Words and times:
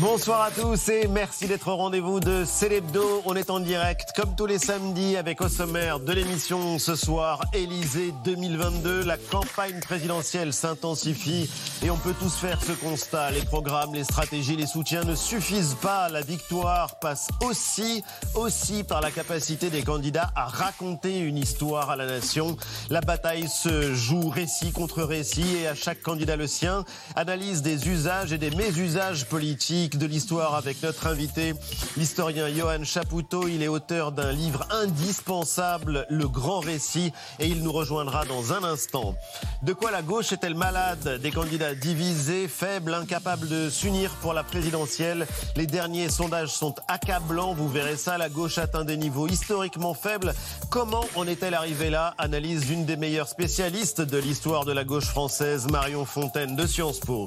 Bonsoir 0.00 0.42
à 0.42 0.50
tous 0.52 0.90
et 0.90 1.08
merci 1.08 1.48
d'être 1.48 1.66
au 1.66 1.76
rendez-vous 1.76 2.20
de 2.20 2.44
Célébdo. 2.44 3.20
On 3.24 3.34
est 3.34 3.50
en 3.50 3.58
direct 3.58 4.10
comme 4.14 4.36
tous 4.36 4.46
les 4.46 4.60
samedis 4.60 5.16
avec 5.16 5.40
au 5.40 5.48
sommaire 5.48 5.98
de 5.98 6.12
l'émission 6.12 6.78
ce 6.78 6.94
soir 6.94 7.44
Élysée 7.52 8.14
2022. 8.24 9.02
La 9.02 9.16
campagne 9.16 9.80
présidentielle 9.80 10.52
s'intensifie 10.52 11.50
et 11.82 11.90
on 11.90 11.96
peut 11.96 12.14
tous 12.20 12.32
faire 12.32 12.62
ce 12.62 12.70
constat. 12.70 13.32
Les 13.32 13.42
programmes, 13.42 13.92
les 13.92 14.04
stratégies, 14.04 14.54
les 14.54 14.68
soutiens 14.68 15.02
ne 15.02 15.16
suffisent 15.16 15.76
pas. 15.82 16.08
La 16.08 16.20
victoire 16.20 17.00
passe 17.00 17.26
aussi, 17.44 18.04
aussi 18.36 18.84
par 18.84 19.00
la 19.00 19.10
capacité 19.10 19.68
des 19.68 19.82
candidats 19.82 20.30
à 20.36 20.44
raconter 20.44 21.18
une 21.18 21.38
histoire 21.38 21.90
à 21.90 21.96
la 21.96 22.06
nation. 22.06 22.56
La 22.88 23.00
bataille 23.00 23.48
se 23.48 23.94
joue 23.94 24.28
récit 24.28 24.70
contre 24.70 25.02
récit 25.02 25.56
et 25.56 25.66
à 25.66 25.74
chaque 25.74 26.02
candidat 26.02 26.36
le 26.36 26.46
sien. 26.46 26.84
Analyse 27.16 27.62
des 27.62 27.88
usages 27.88 28.32
et 28.32 28.38
des 28.38 28.50
mésusages 28.50 29.26
politiques 29.26 29.87
de 29.96 30.06
l'histoire 30.06 30.54
avec 30.54 30.82
notre 30.82 31.06
invité, 31.06 31.54
l'historien 31.96 32.48
Johan 32.48 32.84
Chapoutot. 32.84 33.48
Il 33.48 33.62
est 33.62 33.68
auteur 33.68 34.12
d'un 34.12 34.32
livre 34.32 34.66
indispensable, 34.70 36.06
Le 36.10 36.28
Grand 36.28 36.60
Récit, 36.60 37.12
et 37.38 37.46
il 37.46 37.62
nous 37.62 37.72
rejoindra 37.72 38.24
dans 38.24 38.52
un 38.52 38.64
instant. 38.64 39.14
De 39.62 39.72
quoi 39.72 39.90
la 39.90 40.02
gauche 40.02 40.32
est-elle 40.32 40.54
malade? 40.54 41.20
Des 41.22 41.30
candidats 41.30 41.74
divisés, 41.74 42.48
faibles, 42.48 42.94
incapables 42.94 43.48
de 43.48 43.70
s'unir 43.70 44.10
pour 44.20 44.34
la 44.34 44.42
présidentielle. 44.42 45.26
Les 45.56 45.66
derniers 45.66 46.10
sondages 46.10 46.52
sont 46.52 46.74
accablants, 46.88 47.54
vous 47.54 47.68
verrez 47.68 47.96
ça, 47.96 48.18
la 48.18 48.28
gauche 48.28 48.58
atteint 48.58 48.84
des 48.84 48.96
niveaux 48.96 49.28
historiquement 49.28 49.94
faibles. 49.94 50.34
Comment 50.70 51.04
en 51.14 51.26
est-elle 51.26 51.54
arrivée 51.54 51.90
là? 51.90 52.14
Analyse 52.18 52.66
d'une 52.66 52.84
des 52.84 52.96
meilleures 52.96 53.28
spécialistes 53.28 54.00
de 54.00 54.18
l'histoire 54.18 54.64
de 54.64 54.72
la 54.72 54.84
gauche 54.84 55.06
française, 55.06 55.66
Marion 55.70 56.04
Fontaine 56.04 56.56
de 56.56 56.66
Sciences 56.66 57.00
Po. 57.00 57.26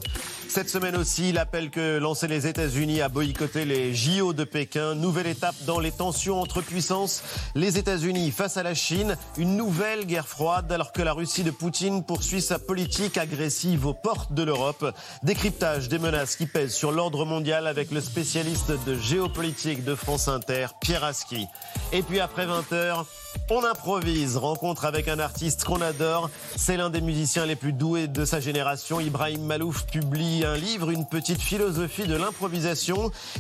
Cette 0.50 0.70
semaine 0.70 0.98
aussi, 0.98 1.32
l'appel 1.32 1.70
que 1.70 1.98
lançaient 1.98 2.28
les 2.28 2.48
États-Unis 2.52 3.00
à 3.00 3.08
boycotter 3.08 3.64
les 3.64 3.96
JO 3.96 4.34
de 4.34 4.44
Pékin. 4.44 4.94
Nouvelle 4.94 5.28
étape 5.28 5.56
dans 5.66 5.80
les 5.80 5.92
tensions 5.92 6.42
entre 6.42 6.60
puissances. 6.60 7.24
Les 7.56 7.78
États-Unis 7.78 8.30
face 8.32 8.58
à 8.58 8.64
la 8.64 8.74
Chine. 8.74 9.16
Une 9.38 9.56
nouvelle 9.56 10.06
guerre 10.06 10.28
froide 10.28 10.70
alors 10.70 10.92
que 10.92 11.02
la 11.02 11.14
Russie 11.14 11.44
de 11.44 11.52
Poutine 11.52 12.04
poursuit 12.04 12.42
sa 12.42 12.60
politique 12.60 13.18
agressive 13.18 13.86
aux 13.86 13.94
portes 13.94 14.34
de 14.34 14.44
l'Europe. 14.44 14.86
Décryptage 15.24 15.88
des 15.88 15.98
menaces 15.98 16.36
qui 16.36 16.46
pèsent 16.46 16.74
sur 16.74 16.92
l'ordre 16.92 17.24
mondial 17.24 17.68
avec 17.68 17.90
le 17.90 18.02
spécialiste 18.02 18.74
de 18.86 18.98
géopolitique 18.98 19.86
de 19.86 19.96
France 19.96 20.28
Inter, 20.28 20.68
Pierre 20.82 21.06
Aski. 21.06 21.48
Et 21.94 22.04
puis 22.04 22.20
après 22.20 22.48
20h, 22.48 23.06
on 23.50 23.64
improvise, 23.64 24.38
rencontre 24.38 24.86
avec 24.86 25.08
un 25.08 25.20
artiste 25.20 25.64
qu'on 25.64 25.82
adore. 25.82 26.30
C'est 26.56 26.78
l'un 26.78 26.90
des 26.90 27.02
musiciens 27.02 27.46
les 27.46 27.56
plus 27.56 27.74
doués 27.74 28.08
de 28.08 28.26
sa 28.26 28.40
génération. 28.40 29.00
Ibrahim 29.00 29.44
Malouf 29.44 29.86
publie 29.86 30.46
un 30.46 30.56
livre, 30.56 30.90
une 30.90 31.06
petite 31.06 31.42
philosophie 31.42 32.08
de 32.08 32.16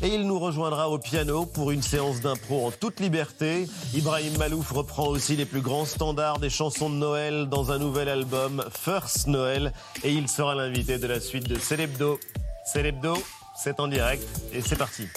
Et 0.03 0.07
il 0.07 0.27
nous 0.27 0.37
rejoindra 0.37 0.89
au 0.89 0.99
piano 0.99 1.45
pour 1.45 1.71
une 1.71 1.81
séance 1.81 2.21
d'impro 2.21 2.67
en 2.67 2.71
toute 2.71 2.99
liberté. 2.99 3.67
Ibrahim 3.95 4.37
Malouf 4.37 4.71
reprend 4.71 5.07
aussi 5.07 5.35
les 5.35 5.45
plus 5.45 5.61
grands 5.61 5.85
standards 5.85 6.39
des 6.39 6.49
chansons 6.49 6.89
de 6.89 6.95
Noël 6.95 7.47
dans 7.49 7.71
un 7.71 7.79
nouvel 7.79 8.09
album, 8.09 8.63
First 8.71 9.27
Noël. 9.27 9.73
Et 10.03 10.11
il 10.11 10.27
sera 10.27 10.53
l'invité 10.53 10.99
de 10.99 11.07
la 11.07 11.19
suite 11.19 11.47
de 11.47 11.57
Célébdo. 11.57 12.19
Célébdo, 12.65 13.17
c'est 13.55 13.79
en 13.79 13.87
direct 13.87 14.27
et 14.53 14.61
c'est 14.61 14.77
parti. 14.77 15.07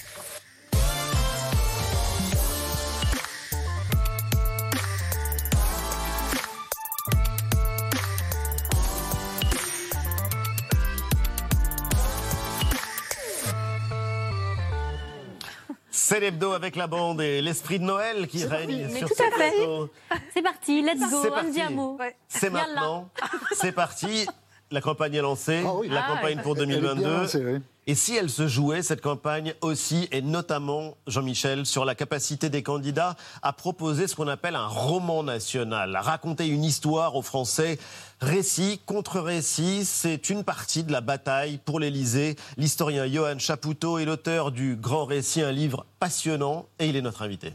C'est 16.06 16.20
l'hebdo 16.20 16.52
avec 16.52 16.77
la 16.77 16.86
bande 16.86 17.22
et 17.22 17.41
l'esprit 17.41 17.78
de 17.78 17.84
Noël 17.84 18.27
qui 18.27 18.44
règne 18.44 18.88
mais 18.92 18.98
sur 18.98 19.08
tout 19.08 19.14
ce 19.16 19.22
à 19.22 19.30
fait. 19.30 19.50
plateau. 19.52 19.91
C'est 20.34 20.42
parti, 20.42 20.83
let's 20.83 21.01
go, 21.11 21.20
C'est 21.23 21.30
parti. 21.30 21.46
andiamo. 21.46 21.98
C'est 22.29 22.51
maintenant. 22.51 23.08
C'est 23.52 23.73
parti. 23.73 24.27
La 24.70 24.83
campagne 24.83 25.14
est 25.14 25.23
lancée. 25.23 25.62
Ah 25.67 25.73
oui. 25.77 25.89
La 25.89 26.05
Ah, 26.05 26.14
campagne 26.14 26.42
pour 26.42 26.56
Elle 26.58 26.64
est 26.64 26.67
bien 26.67 26.95
2022. 26.95 27.11
lancée, 27.23 27.42
oui. 27.42 27.61
Et 27.86 27.95
si 27.95 28.17
elle 28.17 28.30
se 28.30 28.48
jouait, 28.48 28.83
cette 28.83 29.02
campagne 29.02 29.52
aussi, 29.61 30.08
et 30.11 30.22
notamment, 30.22 30.96
Jean-Michel, 31.06 31.67
sur 31.67 31.84
la 31.84 31.95
capacité 31.95 32.48
des 32.48 32.62
candidats 32.62 33.14
à 33.42 33.52
proposer 33.52 34.06
ce 34.06 34.17
qu'on 34.17 34.28
appelle 34.28 34.56
un 34.56 34.67
roman 34.67 35.22
national, 35.22 35.94
à 35.94 36.00
raconter 36.00 36.46
une 36.46 36.64
histoire 36.64 37.14
aux 37.14 37.23
Français. 37.23 37.78
Récit 38.20 38.80
contre 38.86 39.20
récit, 39.20 39.84
c'est 39.84 40.30
une 40.30 40.44
partie 40.44 40.83
de 40.83 40.92
la 40.92 41.02
bataille 41.02 41.58
pour 41.62 41.78
l'Élysée. 41.78 42.36
L'historien 42.56 43.06
Johan 43.06 43.39
Chapoutot 43.39 43.98
est 43.98 44.06
l'auteur 44.06 44.50
du 44.50 44.77
Grand 44.77 45.05
Récit, 45.05 45.42
un 45.42 45.52
livre 45.52 45.84
passionnant, 46.00 46.67
et 46.78 46.86
il 46.86 46.96
est 46.96 47.02
notre 47.02 47.20
invité. 47.20 47.52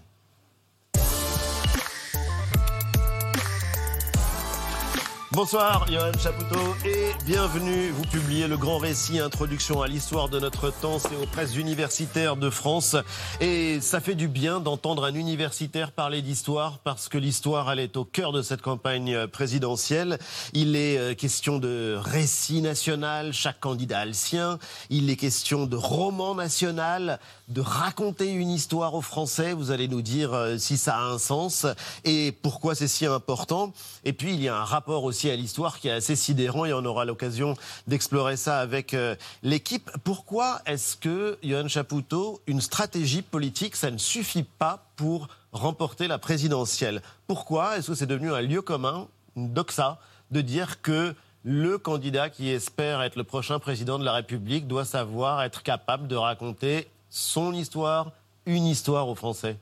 Bonsoir 5.31 5.85
Johan 5.87 6.11
Chapoutot 6.17 6.75
et 6.85 7.11
bienvenue. 7.23 7.91
Vous 7.91 8.01
publiez 8.01 8.47
le 8.47 8.57
grand 8.57 8.79
récit 8.79 9.19
Introduction 9.19 9.83
à 9.83 9.87
l'histoire 9.87 10.27
de 10.27 10.39
notre 10.39 10.71
temps, 10.71 10.97
c'est 10.97 11.15
aux 11.15 11.27
presses 11.27 11.55
universitaires 11.55 12.35
de 12.35 12.49
France. 12.49 12.95
Et 13.39 13.79
ça 13.79 14.01
fait 14.01 14.15
du 14.15 14.27
bien 14.27 14.59
d'entendre 14.59 15.03
un 15.03 15.13
universitaire 15.13 15.91
parler 15.91 16.23
d'histoire 16.23 16.79
parce 16.79 17.09
que 17.09 17.19
l'histoire, 17.19 17.71
elle 17.71 17.79
est 17.79 17.95
au 17.95 18.05
cœur 18.05 18.31
de 18.31 18.41
cette 18.41 18.63
campagne 18.63 19.27
présidentielle. 19.27 20.17
Il 20.53 20.75
est 20.75 20.97
euh, 20.97 21.13
question 21.13 21.59
de 21.59 21.95
récit 21.95 22.63
national, 22.63 23.31
chaque 23.31 23.59
candidat 23.59 23.99
a 23.99 24.05
le 24.05 24.13
sien. 24.13 24.57
Il 24.89 25.11
est 25.11 25.15
question 25.15 25.67
de 25.67 25.75
roman 25.75 26.33
national, 26.33 27.19
de 27.49 27.61
raconter 27.61 28.31
une 28.31 28.49
histoire 28.49 28.93
aux 28.93 29.01
Français. 29.01 29.53
Vous 29.53 29.71
allez 29.71 29.87
nous 29.87 30.01
dire 30.01 30.33
euh, 30.33 30.57
si 30.57 30.77
ça 30.77 30.97
a 30.97 31.01
un 31.01 31.17
sens 31.17 31.65
et 32.05 32.31
pourquoi 32.31 32.75
c'est 32.75 32.87
si 32.87 33.05
important. 33.05 33.73
Et 34.03 34.13
puis, 34.13 34.33
il 34.33 34.41
y 34.41 34.47
a 34.47 34.55
un 34.55 34.63
rapport 34.63 35.03
aussi 35.03 35.29
à 35.29 35.35
l'histoire 35.35 35.79
qui 35.79 35.87
est 35.87 35.91
assez 35.91 36.15
sidérant 36.15 36.65
et 36.65 36.73
on 36.73 36.85
aura 36.85 37.05
l'occasion 37.05 37.55
d'explorer 37.87 38.37
ça 38.37 38.59
avec 38.59 38.93
euh, 38.93 39.15
l'équipe. 39.41 39.89
Pourquoi 40.03 40.61
est-ce 40.65 40.95
que, 40.95 41.37
Johan 41.43 41.67
Chapoutot, 41.67 42.41
une 42.45 42.61
stratégie 42.61 43.23
politique, 43.23 43.75
ça 43.75 43.89
ne 43.89 43.97
suffit 43.97 44.43
pas 44.43 44.85
pour 44.95 45.27
remporter 45.51 46.07
la 46.07 46.19
présidentielle? 46.19 47.01
Pourquoi 47.25 47.77
est-ce 47.77 47.87
que 47.87 47.95
c'est 47.95 48.05
devenu 48.05 48.31
un 48.31 48.41
lieu 48.41 48.61
commun, 48.61 49.07
une 49.35 49.51
doxa, 49.51 49.97
de 50.29 50.41
dire 50.41 50.81
que 50.81 51.15
le 51.43 51.77
candidat 51.77 52.29
qui 52.29 52.49
espère 52.49 53.01
être 53.01 53.15
le 53.15 53.23
prochain 53.23 53.59
président 53.59 53.97
de 53.97 54.03
la 54.03 54.13
République 54.13 54.67
doit 54.67 54.85
savoir 54.85 55.41
être 55.41 55.63
capable 55.63 56.07
de 56.07 56.15
raconter 56.15 56.87
son 57.09 57.53
histoire, 57.53 58.11
une 58.45 58.65
histoire 58.65 59.07
aux 59.07 59.15
Français 59.15 59.57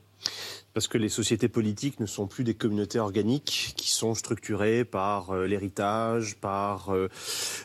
Parce 0.74 0.86
que 0.86 0.98
les 0.98 1.08
sociétés 1.08 1.48
politiques 1.48 1.98
ne 1.98 2.06
sont 2.06 2.26
plus 2.26 2.44
des 2.44 2.54
communautés 2.54 2.98
organiques 2.98 3.72
qui 3.76 3.90
sont 3.90 4.14
structurées 4.14 4.84
par 4.84 5.30
euh, 5.30 5.46
l'héritage, 5.46 6.36
par, 6.36 6.90
euh, 6.90 7.08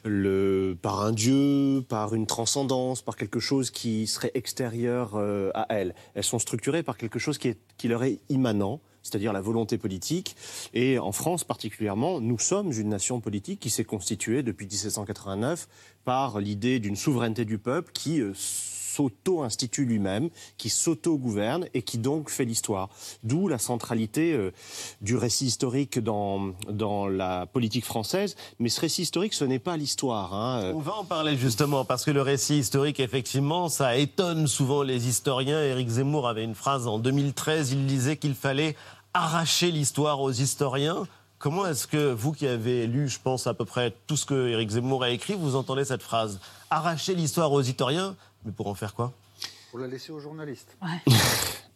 le, 0.06 0.78
par 0.82 1.02
un 1.02 1.12
dieu, 1.12 1.84
par 1.88 2.16
une 2.16 2.28
transcendance, 2.28 3.02
par 3.02 3.18
quelque 3.18 3.40
chose 3.40 3.72
qui 3.72 4.08
serait 4.08 4.32
extérieur 4.36 5.12
euh, 5.16 5.52
à 5.54 5.68
elles. 5.70 5.96
Elles 6.16 6.24
sont 6.24 6.40
structurées 6.40 6.84
par 6.84 6.98
quelque 6.98 7.20
chose 7.20 7.38
qui, 7.38 7.56
qui 7.78 7.88
leur 7.88 8.04
est 8.04 8.20
immanent 8.30 8.82
c'est-à-dire 9.06 9.34
la 9.34 9.42
volonté 9.42 9.78
politique. 9.78 10.38
Et 10.74 10.98
en 10.98 11.12
France 11.12 11.44
particulièrement, 11.44 12.22
nous 12.22 12.40
sommes 12.40 12.72
une 12.72 12.88
nation 12.88 13.20
politique 13.20 13.60
qui 13.60 13.70
s'est 13.70 13.84
constituée 13.84 14.44
depuis 14.44 14.66
1789 14.66 15.68
par 16.06 16.40
l'idée 16.40 16.80
d'une 16.80 16.96
souveraineté 16.96 17.44
du 17.44 17.58
peuple 17.58 17.92
qui 17.92 18.22
s'auto-institue 18.94 19.86
lui-même, 19.86 20.30
qui 20.58 20.70
s'auto-gouverne 20.70 21.66
et 21.74 21.81
qui 21.81 21.98
donc 21.98 22.30
fait 22.30 22.46
l'histoire. 22.46 22.90
D'où 23.24 23.48
la 23.48 23.58
centralité 23.58 24.34
euh, 24.34 24.52
du 25.02 25.16
récit 25.16 25.46
historique 25.46 26.00
dans, 26.00 26.54
dans 26.70 27.08
la 27.08 27.46
politique 27.46 27.86
française. 27.86 28.36
Mais 28.59 28.70
ce 28.70 28.81
récit 28.81 29.04
historique, 29.04 29.34
ce 29.34 29.46
n'est 29.46 29.59
pas 29.59 29.78
l'histoire. 29.78 30.34
hein. 30.34 30.72
On 30.76 30.80
va 30.80 30.96
en 30.96 31.06
parler 31.06 31.38
justement 31.38 31.86
parce 31.86 32.06
que 32.06 32.12
le 32.12 32.22
récit 32.22 32.58
historique, 32.59 33.00
effectivement, 33.00 33.69
ça 33.69 33.98
étonne 33.98 34.48
souvent 34.48 34.84
les 34.84 35.07
historiens. 35.07 35.62
Éric 35.63 35.90
Zemmour 35.90 36.28
avait 36.28 36.44
une 36.44 36.56
phrase 36.56 36.88
en 36.88 37.00
2013, 37.00 37.72
il 37.72 37.86
disait 37.86 38.18
qu'il 38.18 38.36
fallait 38.36 38.75
arracher 39.13 39.72
l'histoire 39.72 40.22
aux 40.22 40.31
historiens. 40.31 41.07
Comment 41.40 41.66
est-ce 41.66 41.88
que 41.88 42.12
vous 42.13 42.31
qui 42.31 42.48
avez 42.48 42.88
lu, 42.88 43.10
je 43.10 43.19
pense, 43.22 43.48
à 43.48 43.54
peu 43.54 43.66
près 43.66 43.94
tout 44.07 44.16
ce 44.16 44.25
que 44.25 44.48
Éric 44.50 44.69
Zemmour 44.72 45.04
a 45.04 45.10
écrit, 45.10 45.34
vous 45.34 45.56
entendez 45.56 45.84
cette 45.84 46.01
phrase? 46.01 46.40
Arracher 46.69 47.16
l'histoire 47.16 47.51
aux 47.51 47.62
historiens 47.62 48.16
Mais 48.45 48.51
pour 48.51 48.68
en 48.68 48.74
faire 48.75 48.94
quoi 48.94 49.13
Pour 49.72 49.80
la 49.80 49.88
laisser 49.88 50.12
aux 50.12 50.19
journalistes. 50.19 50.78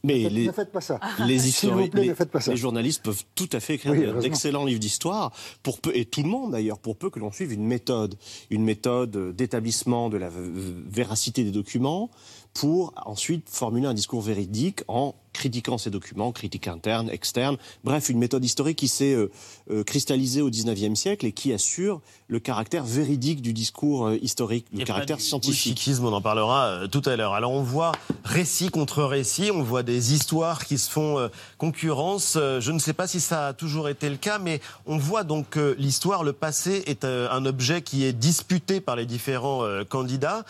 Mais 0.03 0.23
Ne 0.23 0.29
les, 0.29 0.45
faites- 0.45 0.47
Ne 0.47 0.51
faites 0.51 0.71
pas 0.71 0.81
ça. 0.81 0.99
les, 1.25 1.39
S'il 1.39 1.69
vous 1.71 1.79
histori- 1.79 1.89
plaît, 1.89 2.01
les- 2.03 2.09
ne 2.09 2.13
faites 2.13 2.29
pas 2.29 2.39
ça. 2.39 2.51
les 2.51 2.57
journalistes 2.57 3.03
peuvent 3.03 3.23
tout 3.33 3.49
à 3.51 3.59
fait 3.59 3.73
écrire 3.75 3.93
Oui, 4.15 4.21
d'excellents 4.21 4.63
livres 4.63 4.79
d'histoire, 4.79 5.31
pour 5.63 5.81
peu, 5.81 5.91
et 5.95 6.05
tout 6.05 6.21
le 6.21 6.29
monde 6.29 6.51
d'ailleurs, 6.51 6.77
pour 6.77 6.97
peu 6.97 7.09
que 7.09 7.19
l'on 7.19 7.31
suive 7.31 7.51
une 7.51 7.65
méthode, 7.65 8.15
une 8.51 8.63
méthode 8.63 9.35
d'établissement 9.35 10.09
de 10.09 10.17
la 10.17 10.29
véracité 10.31 11.43
des 11.43 11.51
documents, 11.51 12.11
pour 12.57 12.91
ensuite 13.05 13.47
formuler 13.51 13.85
un 13.85 13.93
discours 13.93 14.23
véridique 14.23 14.81
en 14.87 15.13
critiquant 15.31 15.77
ces 15.77 15.91
documents, 15.91 16.31
critique 16.31 16.67
interne, 16.67 17.07
externe, 17.11 17.57
bref, 17.83 18.09
une 18.09 18.17
méthode 18.17 18.43
historique 18.43 18.79
qui 18.79 18.87
s'est 18.87 19.13
euh, 19.13 19.29
euh, 19.69 19.83
cristallisée 19.83 20.41
au 20.41 20.49
XIXe 20.49 20.99
siècle 20.99 21.27
et 21.27 21.31
qui 21.31 21.53
assure 21.53 22.01
le 22.27 22.39
caractère 22.39 22.83
véridique 22.83 23.43
du 23.43 23.53
discours 23.53 24.07
euh, 24.07 24.17
historique, 24.23 24.65
le 24.73 24.83
caractère 24.83 25.21
scientifique. 25.21 25.87
on 26.01 26.11
en 26.11 26.21
parlera 26.21 26.87
tout 26.91 27.03
à 27.05 27.15
l'heure. 27.15 27.35
Alors 27.35 27.51
on 27.51 27.61
voit 27.61 27.91
récit 28.23 28.69
contre 28.69 29.03
récit, 29.03 29.51
on 29.53 29.61
voit 29.61 29.83
des 29.83 30.15
histoires 30.15 30.65
qui 30.65 30.79
se 30.79 30.89
font 30.89 31.29
concurrence. 31.59 32.33
Je 32.33 32.71
ne 32.71 32.79
sais 32.79 32.93
pas 32.93 33.05
si 33.05 33.21
ça 33.21 33.49
a 33.49 33.53
toujours 33.53 33.89
été 33.89 34.09
le 34.09 34.17
cas, 34.17 34.39
mais 34.39 34.61
on 34.87 34.97
voit 34.97 35.23
donc 35.23 35.51
que 35.51 35.75
l'histoire, 35.77 36.23
le 36.23 36.33
passé, 36.33 36.83
est 36.87 37.05
un 37.05 37.45
objet 37.45 37.83
qui 37.83 38.03
est 38.03 38.13
disputé 38.13 38.81
par 38.81 38.95
les 38.95 39.05
différents 39.05 39.63
candidats 39.87 40.43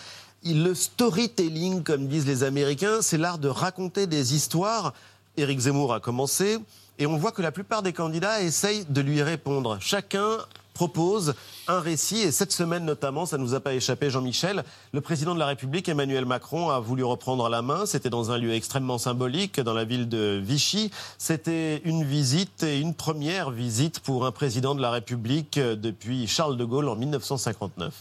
le 0.46 0.74
storytelling, 0.74 1.84
comme 1.84 2.08
disent 2.08 2.28
les 2.28 2.44
Américains, 2.44 3.02
c'est 3.02 3.18
l'art 3.18 3.38
de 3.38 3.50
raconter 3.50 4.08
des 4.08 4.36
histoires. 4.36 4.94
Éric 5.36 5.60
Zemmour 5.60 5.94
a 5.94 6.00
commencé, 6.00 6.58
et 7.00 7.06
on 7.06 7.18
voit 7.18 7.32
que 7.32 7.42
la 7.42 7.52
plupart 7.52 7.84
des 7.84 7.94
candidats 7.94 8.42
essayent 8.42 8.86
de 8.90 9.02
lui 9.02 9.22
répondre. 9.22 9.78
Chacun 9.80 10.38
propose 10.74 11.34
un 11.68 11.80
récit, 11.80 12.20
et 12.20 12.32
cette 12.32 12.52
semaine 12.52 12.86
notamment, 12.86 13.26
ça 13.26 13.38
ne 13.38 13.44
nous 13.44 13.56
a 13.56 13.60
pas 13.60 13.74
échappé, 13.74 14.12
Jean-Michel, 14.12 14.64
le 14.94 15.02
président 15.02 15.34
de 15.34 15.40
la 15.40 15.48
République, 15.48 15.90
Emmanuel 15.90 16.26
Macron, 16.26 16.70
a 16.70 16.80
voulu 16.80 17.04
reprendre 17.04 17.50
la 17.50 17.64
main. 17.64 17.86
C'était 17.88 18.12
dans 18.12 18.32
un 18.32 18.38
lieu 18.38 18.54
extrêmement 18.54 19.00
symbolique, 19.00 19.60
dans 19.60 19.74
la 19.74 19.86
ville 19.86 20.08
de 20.08 20.40
Vichy. 20.44 20.92
C'était 21.18 21.82
une 21.84 22.04
visite, 22.04 22.64
et 22.64 22.80
une 22.80 22.94
première 22.94 23.50
visite 23.50 24.00
pour 24.00 24.26
un 24.26 24.32
président 24.32 24.76
de 24.76 24.82
la 24.82 24.92
République 24.92 25.60
depuis 25.60 26.28
Charles 26.28 26.58
de 26.58 26.66
Gaulle 26.66 26.90
en 26.90 26.96
1959. 26.96 27.94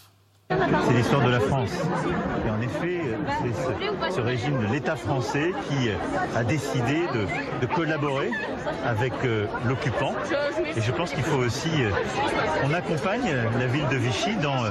C'est 0.48 0.92
l'histoire 0.94 1.24
de 1.24 1.30
la 1.30 1.40
France. 1.40 1.72
Et 2.46 2.50
en 2.50 2.60
effet, 2.60 3.00
c'est 3.42 4.12
ce, 4.12 4.20
régime 4.20 4.60
de 4.60 4.72
l'État 4.72 4.94
français 4.94 5.52
qui 5.68 5.88
a 6.36 6.44
décidé 6.44 7.02
de, 7.60 7.66
collaborer 7.66 8.30
avec 8.84 9.12
euh, 9.24 9.46
l'occupant. 9.66 10.14
Et 10.76 10.80
je 10.80 10.92
pense 10.92 11.12
qu'il 11.12 11.24
faut 11.24 11.38
aussi 11.38 11.68
qu'on 12.62 12.70
euh, 12.70 12.74
accompagne 12.74 13.28
la 13.58 13.66
ville 13.66 13.88
de 13.90 13.96
Vichy 13.96 14.36
dans 14.36 14.64
euh, 14.64 14.70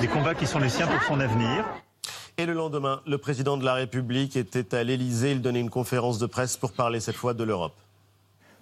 les 0.00 0.08
combats 0.08 0.34
qui 0.34 0.46
sont 0.46 0.58
les 0.58 0.70
siens 0.70 0.86
pour 0.86 1.02
son 1.02 1.20
avenir. 1.20 1.66
Et 2.38 2.46
le 2.46 2.54
lendemain, 2.54 3.02
le 3.06 3.18
président 3.18 3.58
de 3.58 3.64
la 3.66 3.74
République 3.74 4.36
était 4.36 4.74
à 4.74 4.82
l'Élysée. 4.82 5.32
Il 5.32 5.42
donnait 5.42 5.60
une 5.60 5.70
conférence 5.70 6.18
de 6.18 6.26
presse 6.26 6.56
pour 6.56 6.72
parler 6.72 7.00
cette 7.00 7.16
fois 7.16 7.34
de 7.34 7.44
l'Europe. 7.44 7.76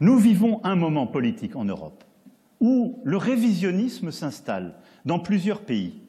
Nous 0.01 0.19
vivons 0.19 0.61
un 0.65 0.75
moment 0.75 1.07
politique 1.07 1.55
en 1.55 1.65
Europe 1.65 2.03
où 2.59 3.01
le 3.05 3.17
révisionnisme 3.17 4.11
s'installe 4.11 4.75
dans 5.05 5.21
plusieurs 5.21 5.61
pays 5.61 6.03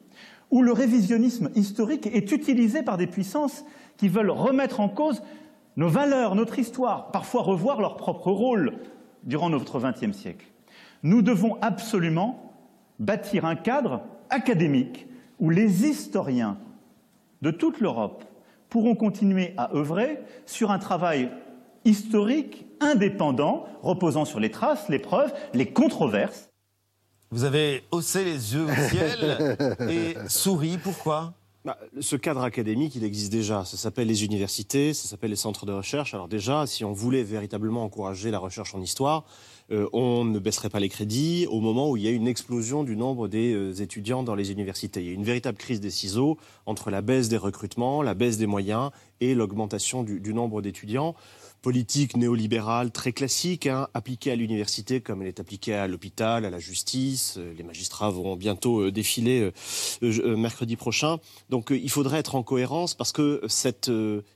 où 0.52 0.62
le 0.62 0.72
révisionnisme 0.72 1.50
historique 1.56 2.06
est 2.06 2.30
utilisé 2.30 2.82
par 2.82 2.98
des 2.98 3.08
puissances 3.08 3.64
qui 3.96 4.08
veulent 4.08 4.30
remettre 4.30 4.80
en 4.80 4.88
cause 4.88 5.22
nos 5.76 5.88
valeurs, 5.88 6.34
notre 6.34 6.58
histoire, 6.58 7.10
parfois 7.10 7.42
revoir 7.42 7.80
leur 7.80 7.96
propre 7.96 8.30
rôle 8.30 8.74
durant 9.24 9.48
notre 9.48 9.80
XXe 9.80 10.16
siècle. 10.16 10.46
Nous 11.02 11.22
devons 11.22 11.56
absolument 11.62 12.52
bâtir 12.98 13.46
un 13.46 13.56
cadre 13.56 14.02
académique 14.28 15.06
où 15.40 15.48
les 15.48 15.86
historiens 15.86 16.58
de 17.40 17.50
toute 17.50 17.80
l'Europe 17.80 18.24
pourront 18.68 18.94
continuer 18.94 19.54
à 19.56 19.74
œuvrer 19.74 20.20
sur 20.44 20.70
un 20.70 20.78
travail 20.78 21.30
historique 21.86 22.66
indépendant, 22.80 23.64
reposant 23.82 24.26
sur 24.26 24.38
les 24.38 24.50
traces, 24.50 24.88
les 24.90 24.98
preuves, 24.98 25.32
les 25.54 25.66
controverses, 25.66 26.51
vous 27.32 27.44
avez 27.44 27.82
haussé 27.90 28.24
les 28.24 28.54
yeux 28.54 28.66
au 28.66 28.88
ciel 28.90 29.56
et 29.88 30.14
souri. 30.28 30.76
Pourquoi? 30.76 31.32
Bah, 31.64 31.78
ce 32.00 32.16
cadre 32.16 32.42
académique, 32.42 32.94
il 32.96 33.04
existe 33.04 33.32
déjà. 33.32 33.64
Ça 33.64 33.76
s'appelle 33.76 34.08
les 34.08 34.24
universités, 34.24 34.92
ça 34.92 35.08
s'appelle 35.08 35.30
les 35.30 35.36
centres 35.36 35.64
de 35.64 35.72
recherche. 35.72 36.12
Alors 36.12 36.28
déjà, 36.28 36.66
si 36.66 36.84
on 36.84 36.92
voulait 36.92 37.22
véritablement 37.22 37.84
encourager 37.84 38.30
la 38.30 38.38
recherche 38.38 38.74
en 38.74 38.82
histoire, 38.82 39.24
euh, 39.70 39.88
on 39.92 40.24
ne 40.24 40.38
baisserait 40.40 40.70
pas 40.70 40.80
les 40.80 40.88
crédits 40.88 41.46
au 41.48 41.60
moment 41.60 41.88
où 41.88 41.96
il 41.96 42.02
y 42.02 42.08
a 42.08 42.10
une 42.10 42.26
explosion 42.26 42.82
du 42.84 42.96
nombre 42.96 43.28
des 43.28 43.54
euh, 43.54 43.72
étudiants 43.80 44.24
dans 44.24 44.34
les 44.34 44.50
universités. 44.50 45.00
Il 45.00 45.06
y 45.06 45.10
a 45.10 45.14
une 45.14 45.24
véritable 45.24 45.56
crise 45.56 45.80
des 45.80 45.90
ciseaux 45.90 46.36
entre 46.66 46.90
la 46.90 47.00
baisse 47.00 47.28
des 47.28 47.38
recrutements, 47.38 48.02
la 48.02 48.14
baisse 48.14 48.36
des 48.36 48.46
moyens 48.46 48.90
et 49.20 49.34
l'augmentation 49.34 50.02
du 50.02 50.34
nombre 50.34 50.60
d'étudiants 50.60 51.14
politique 51.62 52.16
néolibérale 52.16 52.90
très 52.90 53.12
classique, 53.12 53.68
hein, 53.68 53.88
appliquée 53.94 54.32
à 54.32 54.36
l'université 54.36 55.00
comme 55.00 55.22
elle 55.22 55.28
est 55.28 55.40
appliquée 55.40 55.74
à 55.74 55.86
l'hôpital, 55.86 56.44
à 56.44 56.50
la 56.50 56.58
justice. 56.58 57.36
Euh, 57.38 57.54
les 57.56 57.62
magistrats 57.62 58.10
vont 58.10 58.34
bientôt 58.34 58.80
euh, 58.80 58.90
défiler 58.90 59.52
euh, 60.02 60.36
mercredi 60.36 60.74
prochain. 60.74 61.18
Donc 61.50 61.70
il 61.70 61.88
faudrait 61.88 62.18
être 62.18 62.34
en 62.34 62.42
cohérence 62.42 62.94
parce 62.94 63.12
que 63.12 63.40
cette, 63.46 63.90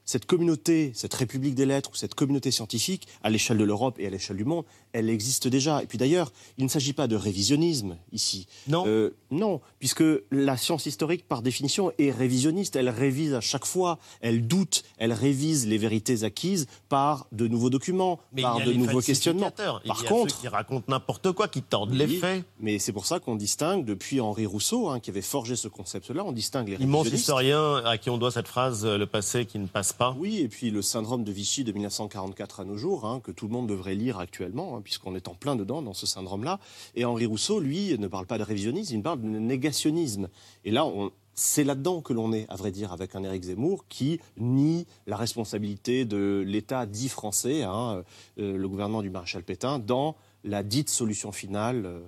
cette 0.05 0.27
communauté, 0.27 0.93
cette 0.95 1.15
République 1.15 1.57
des 1.57 1.67
lettres 1.67 1.91
ou 1.93 1.97
cette 1.97 2.15
communauté 2.15 2.53
scientifique, 2.53 3.09
à 3.25 3.31
l'échelle 3.31 3.59
de 3.59 3.65
l'Europe 3.65 3.99
et 3.99 4.07
à 4.07 4.11
l'échelle 4.11 4.37
du 4.37 4.45
monde, 4.45 4.65
elle 4.93 5.11
existe 5.11 5.49
déjà. 5.49 5.83
Et 5.83 5.87
puis 5.87 5.99
d'ailleurs, 5.99 6.33
il 6.59 6.65
ne 6.65 6.71
s'agit 6.71 6.93
pas 6.93 7.09
de 7.09 7.17
révisionnisme 7.17 7.97
ici. 8.13 8.47
Non. 8.69 9.11
non, 9.31 9.61
puisque 9.81 10.05
la 10.31 10.57
science 10.57 10.87
historique, 10.87 11.27
par 11.27 11.43
définition, 11.43 11.93
est 11.99 12.13
révisionniste. 12.13 12.77
Elle 12.77 12.89
révise 12.89 13.35
à 13.35 13.41
chaque 13.41 13.67
fois, 13.67 13.99
elle 14.21 14.47
doute, 14.47 14.85
elle 14.99 15.13
révise 15.13 15.67
les 15.67 15.79
vérités 15.79 16.23
acquises 16.23 16.67
par 16.89 17.16
de 17.33 17.47
nouveaux 17.47 17.71
documents, 17.71 18.21
par 18.41 18.61
de 18.65 18.73
nouveaux 18.73 19.01
questionnements. 19.01 19.51
Par 19.51 19.81
il 19.85 19.89
y 19.89 19.91
a 19.91 20.09
contre, 20.09 20.35
ceux 20.35 20.41
qui 20.41 20.49
racontent 20.49 20.85
n'importe 20.89 21.33
quoi, 21.33 21.49
qui 21.49 21.63
tordent 21.63 21.93
les 21.93 22.07
faits. 22.07 22.45
Mais 22.61 22.79
c'est 22.79 22.93
pour 22.93 23.07
ça 23.07 23.21
qu'on 23.21 23.37
distingue 23.37 23.85
depuis 23.85 24.21
Henri 24.21 24.47
Rousseau, 24.47 24.89
hein, 24.89 25.01
qui 25.01 25.11
avait 25.11 25.23
forgé 25.23 25.57
ce 25.57 25.69
concept-là, 25.69 26.25
on 26.25 26.33
distingue 26.33 26.69
les 26.69 26.77
immense 26.77 27.09
historien 27.09 27.77
à 27.85 27.99
qui 27.99 28.11
on 28.11 28.19
doit 28.19 28.31
cette 28.31 28.49
phrase 28.49 28.85
euh, 28.85 28.99
le 28.99 29.07
passé 29.07 29.47
qui 29.47 29.59
ne 29.59 29.67
passe 29.67 29.93
pas. 29.93 30.17
Oui, 30.19 30.41
et 30.41 30.49
puis 30.49 30.71
le 30.71 30.83
syndrome 30.83 31.25
de 31.25 31.33
Vichy 31.33 31.65
de 31.65 31.73
1944 31.73 32.61
à 32.61 32.65
nos 32.65 32.77
jours, 32.77 33.05
hein, 33.05 33.21
que 33.23 33.31
tout 33.31 33.47
le 33.47 33.53
monde 33.53 33.67
devrait 33.67 33.95
lire 33.95 34.19
actuellement, 34.19 34.77
hein, 34.77 34.81
puisqu'on 34.83 35.15
est 35.15 35.29
en 35.29 35.35
plein 35.35 35.57
dedans 35.57 35.83
dans 35.83 35.95
ce 35.95 36.07
syndrome-là. 36.07 36.59
Et 36.95 37.05
Henri 37.05 37.27
Rousseau, 37.27 37.61
lui, 37.61 37.97
ne 37.99 38.07
parle 38.07 38.27
pas 38.27 38.39
de 38.39 38.43
révisionnisme, 38.43 38.95
il 38.95 39.03
parle 39.03 39.21
de 39.21 39.27
négationnisme. 39.27 40.29
Et 40.65 40.71
là, 40.71 40.87
on, 40.87 41.11
c'est 41.37 41.65
là-dedans 41.65 42.01
que 42.01 42.15
l'on 42.15 42.33
est, 42.33 42.47
à 42.49 42.57
vrai 42.57 42.73
dire, 42.73 42.93
avec 42.93 43.15
un 43.15 43.23
Éric 43.23 43.45
Zemmour 43.45 43.85
qui 43.89 44.21
nie 44.39 44.87
la 45.07 45.17
responsabilité 45.17 46.07
de 46.07 46.43
l'État 46.45 46.87
dit 46.87 47.11
français, 47.11 47.63
hein, 47.63 48.03
euh, 48.39 48.57
le 48.57 48.69
gouvernement 48.69 49.03
du 49.03 49.11
maréchal 49.11 49.45
Pétain, 49.45 49.79
dans 49.79 50.17
la 50.45 50.63
dite 50.63 50.89
solution 50.89 51.33
finale 51.33 51.85
euh, 51.85 52.01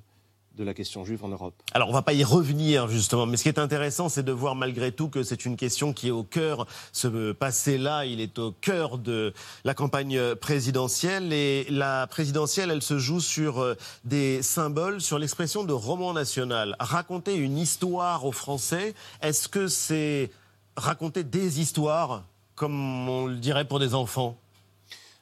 de 0.58 0.64
la 0.64 0.74
question 0.74 1.04
juive 1.04 1.24
en 1.24 1.28
Europe. 1.28 1.54
Alors 1.72 1.88
on 1.88 1.92
ne 1.92 1.96
va 1.96 2.02
pas 2.02 2.12
y 2.12 2.24
revenir 2.24 2.88
justement, 2.88 3.26
mais 3.26 3.36
ce 3.36 3.44
qui 3.44 3.48
est 3.48 3.58
intéressant, 3.58 4.08
c'est 4.08 4.24
de 4.24 4.32
voir 4.32 4.56
malgré 4.56 4.92
tout 4.92 5.08
que 5.08 5.22
c'est 5.22 5.44
une 5.44 5.56
question 5.56 5.92
qui 5.92 6.08
est 6.08 6.12
au 6.12 6.24
cœur, 6.24 6.66
ce 6.92 7.32
passé-là, 7.32 8.04
il 8.04 8.20
est 8.20 8.38
au 8.38 8.52
cœur 8.52 8.98
de 8.98 9.32
la 9.64 9.74
campagne 9.74 10.34
présidentielle. 10.34 11.32
Et 11.32 11.66
la 11.70 12.06
présidentielle, 12.08 12.70
elle 12.70 12.82
se 12.82 12.98
joue 12.98 13.20
sur 13.20 13.60
euh, 13.60 13.74
des 14.04 14.42
symboles, 14.42 15.00
sur 15.00 15.18
l'expression 15.18 15.64
de 15.64 15.72
roman 15.72 16.12
national. 16.12 16.74
Raconter 16.80 17.36
une 17.36 17.56
histoire 17.56 18.26
aux 18.26 18.32
Français, 18.32 18.94
est-ce 19.22 19.48
que 19.48 19.68
c'est 19.68 20.30
raconter 20.76 21.22
des 21.22 21.60
histoires, 21.60 22.24
comme 22.56 23.08
on 23.08 23.26
le 23.26 23.36
dirait 23.36 23.64
pour 23.64 23.78
des 23.78 23.94
enfants? 23.94 24.36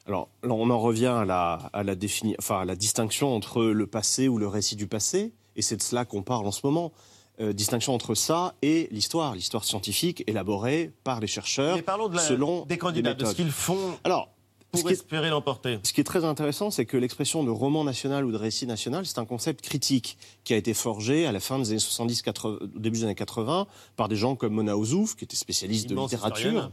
Alors, 0.06 0.28
on 0.44 0.70
en 0.70 0.78
revient 0.78 1.06
à 1.06 1.24
la, 1.24 1.54
à 1.72 1.82
la, 1.82 1.94
enfin, 2.38 2.60
à 2.60 2.64
la 2.64 2.76
distinction 2.76 3.34
entre 3.34 3.64
le 3.64 3.86
passé 3.86 4.28
ou 4.28 4.38
le 4.38 4.46
récit 4.46 4.76
du 4.76 4.86
passé, 4.86 5.32
et 5.56 5.62
c'est 5.62 5.76
de 5.76 5.82
cela 5.82 6.04
qu'on 6.04 6.22
parle 6.22 6.46
en 6.46 6.52
ce 6.52 6.60
moment. 6.64 6.92
Euh, 7.38 7.52
distinction 7.52 7.92
entre 7.92 8.14
ça 8.14 8.54
et 8.62 8.88
l'histoire, 8.92 9.34
l'histoire 9.34 9.64
scientifique 9.64 10.24
élaborée 10.26 10.92
par 11.04 11.20
les 11.20 11.26
chercheurs 11.26 11.76
Mais 11.76 11.82
parlons 11.82 12.08
de 12.08 12.16
selon 12.16 12.64
des 12.64 12.78
candidats, 12.78 13.12
de 13.12 13.26
ce 13.26 13.34
qu'ils 13.34 13.50
font 13.50 13.98
Alors, 14.04 14.30
pour 14.70 14.90
espérer 14.90 15.30
l'emporter. 15.30 15.78
Ce 15.82 15.92
qui 15.92 16.00
est 16.00 16.04
très 16.04 16.24
intéressant, 16.24 16.70
c'est 16.70 16.86
que 16.86 16.96
l'expression 16.96 17.44
de 17.44 17.50
roman 17.50 17.84
national 17.84 18.24
ou 18.24 18.32
de 18.32 18.36
récit 18.36 18.66
national, 18.66 19.06
c'est 19.06 19.18
un 19.18 19.24
concept 19.24 19.62
critique 19.62 20.18
qui 20.44 20.54
a 20.54 20.56
été 20.56 20.74
forgé 20.74 21.26
à 21.26 21.32
la 21.32 21.40
fin 21.40 21.58
des 21.58 21.70
années 21.70 21.78
70, 21.78 22.22
80, 22.22 22.58
au 22.62 22.78
début 22.78 22.98
des 22.98 23.04
années 23.04 23.14
80, 23.14 23.66
par 23.96 24.08
des 24.08 24.16
gens 24.16 24.36
comme 24.36 24.54
Mona 24.54 24.76
Ozouf, 24.76 25.14
qui 25.16 25.24
était 25.24 25.36
spécialiste 25.36 25.88
de 25.88 25.94
littérature. 25.94 26.70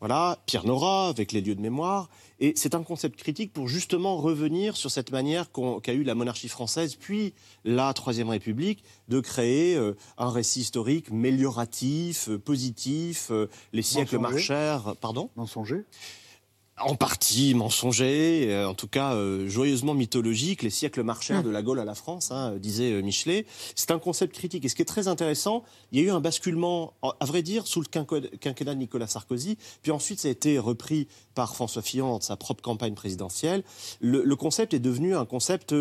Voilà, 0.00 0.38
Pierre 0.46 0.64
Nora 0.64 1.08
avec 1.08 1.32
les 1.32 1.40
lieux 1.40 1.54
de 1.54 1.60
mémoire. 1.60 2.08
Et 2.40 2.52
c'est 2.56 2.74
un 2.76 2.84
concept 2.84 3.18
critique 3.18 3.52
pour 3.52 3.66
justement 3.66 4.16
revenir 4.16 4.76
sur 4.76 4.90
cette 4.90 5.10
manière 5.10 5.50
qu'a 5.82 5.92
eu 5.92 6.04
la 6.04 6.14
monarchie 6.14 6.48
française, 6.48 6.94
puis 6.94 7.34
la 7.64 7.92
Troisième 7.94 8.28
République, 8.28 8.84
de 9.08 9.18
créer 9.18 9.74
euh, 9.74 9.96
un 10.16 10.30
récit 10.30 10.60
historique 10.60 11.10
mélioratif, 11.10 12.28
euh, 12.28 12.38
positif, 12.38 13.28
euh, 13.32 13.48
les 13.72 13.82
siècles 13.82 14.18
marchèrent. 14.18 14.94
Pardon? 15.00 15.30
Mensonger 15.36 15.84
en 16.80 16.94
partie 16.94 17.54
mensonger, 17.54 18.52
euh, 18.52 18.68
en 18.68 18.74
tout 18.74 18.88
cas 18.88 19.14
euh, 19.14 19.48
joyeusement 19.48 19.94
mythologique, 19.94 20.62
les 20.62 20.70
siècles 20.70 21.02
marchèrent 21.02 21.42
de 21.42 21.50
la 21.50 21.62
Gaule 21.62 21.80
à 21.80 21.84
la 21.84 21.94
France, 21.94 22.30
hein, 22.30 22.56
disait 22.56 22.92
euh, 22.92 23.02
Michelet. 23.02 23.46
C'est 23.74 23.90
un 23.90 23.98
concept 23.98 24.34
critique. 24.34 24.64
Et 24.64 24.68
ce 24.68 24.74
qui 24.74 24.82
est 24.82 24.86
très 24.86 25.08
intéressant, 25.08 25.64
il 25.92 26.00
y 26.00 26.02
a 26.02 26.06
eu 26.06 26.10
un 26.10 26.20
basculement, 26.20 26.94
à 27.02 27.24
vrai 27.24 27.42
dire, 27.42 27.66
sous 27.66 27.80
le 27.80 27.86
quinquennat 27.86 28.74
de 28.74 28.78
Nicolas 28.78 29.06
Sarkozy, 29.06 29.58
puis 29.82 29.92
ensuite 29.92 30.20
ça 30.20 30.28
a 30.28 30.30
été 30.30 30.58
repris 30.58 31.08
par 31.34 31.54
François 31.54 31.82
Fillon 31.82 32.08
dans 32.08 32.20
sa 32.20 32.36
propre 32.36 32.62
campagne 32.62 32.94
présidentielle. 32.94 33.62
Le, 34.00 34.34
concept 34.34 34.74
est 34.74 34.80
devenu 34.80 35.14
un 35.14 35.24
concept 35.24 35.72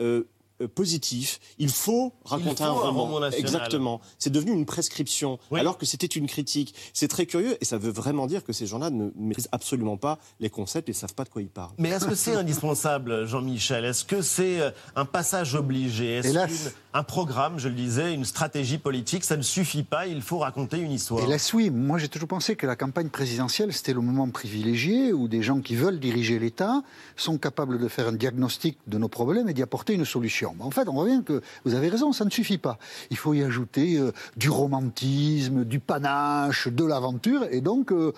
euh, 0.00 0.28
positif. 0.66 1.40
Il 1.58 1.70
faut 1.70 2.12
raconter 2.24 2.64
un, 2.64 2.70
roman. 2.70 3.24
Exactement. 3.30 4.00
C'est 4.18 4.30
devenu 4.30 4.52
une 4.52 4.66
prescription, 4.66 5.38
alors 5.52 5.78
que 5.78 5.86
c'était 5.86 6.06
une 6.06 6.26
critique. 6.26 6.74
C'est 6.92 7.08
très 7.08 7.26
curieux 7.26 7.56
et 7.60 7.64
ça 7.64 7.78
veut 7.78 7.90
vraiment 7.90 8.26
dire 8.26 8.44
que 8.44 8.52
ces 8.52 8.66
gens-là 8.66 8.90
ne 8.90 9.10
maîtrisent 9.16 9.48
absolument 9.52 9.96
pas 9.96 10.18
les 10.40 10.50
concepts 10.50 10.88
et 10.88 10.92
ne 10.92 10.96
savent 10.96 11.14
pas 11.14 11.24
de 11.24 11.28
quoi 11.28 11.42
ils 11.42 11.48
parlent. 11.48 11.72
Mais 11.78 11.90
est-ce 11.90 12.06
que 12.06 12.14
c'est 12.14 12.34
indispensable, 12.34 13.26
Jean-Michel? 13.26 13.84
Est-ce 13.84 14.04
que 14.04 14.22
c'est 14.22 14.60
euh, 14.60 14.70
un 14.96 15.04
passage 15.04 15.54
obligé? 15.54 16.16
Est-ce 16.16 16.70
un 16.96 17.02
programme, 17.02 17.58
je 17.58 17.68
le 17.68 17.74
disais, 17.74 18.14
une 18.14 18.24
stratégie 18.24 18.78
politique, 18.78 19.24
ça 19.24 19.36
ne 19.36 19.42
suffit 19.42 19.82
pas, 19.82 20.06
il 20.06 20.22
faut 20.22 20.38
raconter 20.38 20.78
une 20.78 20.92
histoire? 20.92 21.24
Hélas, 21.24 21.52
oui. 21.52 21.68
Moi, 21.68 21.98
j'ai 21.98 22.08
toujours 22.08 22.28
pensé 22.28 22.54
que 22.54 22.68
la 22.68 22.76
campagne 22.76 23.08
présidentielle, 23.08 23.72
c'était 23.72 23.92
le 23.92 24.00
moment 24.00 24.30
privilégié 24.30 25.12
où 25.12 25.26
des 25.26 25.42
gens 25.42 25.60
qui 25.60 25.74
veulent 25.74 25.98
diriger 25.98 26.38
l'État 26.38 26.82
sont 27.16 27.36
capables 27.36 27.80
de 27.80 27.88
faire 27.88 28.06
un 28.06 28.12
diagnostic 28.12 28.78
de 28.86 28.98
nos 28.98 29.08
problèmes 29.08 29.48
et 29.48 29.54
d'y 29.54 29.62
apporter 29.62 29.94
une 29.94 30.04
solution. 30.04 30.53
En 30.60 30.70
fait, 30.70 30.88
on 30.88 30.92
voit 30.92 31.22
que 31.22 31.42
vous 31.64 31.74
avez 31.74 31.88
raison, 31.88 32.12
ça 32.12 32.24
ne 32.24 32.30
suffit 32.30 32.58
pas. 32.58 32.78
Il 33.10 33.16
faut 33.16 33.34
y 33.34 33.42
ajouter 33.42 33.96
euh, 33.96 34.12
du 34.36 34.50
romantisme, 34.50 35.64
du 35.64 35.80
panache, 35.80 36.68
de 36.68 36.84
l'aventure, 36.84 37.46
et 37.50 37.60
donc 37.60 37.92
euh, 37.92 38.12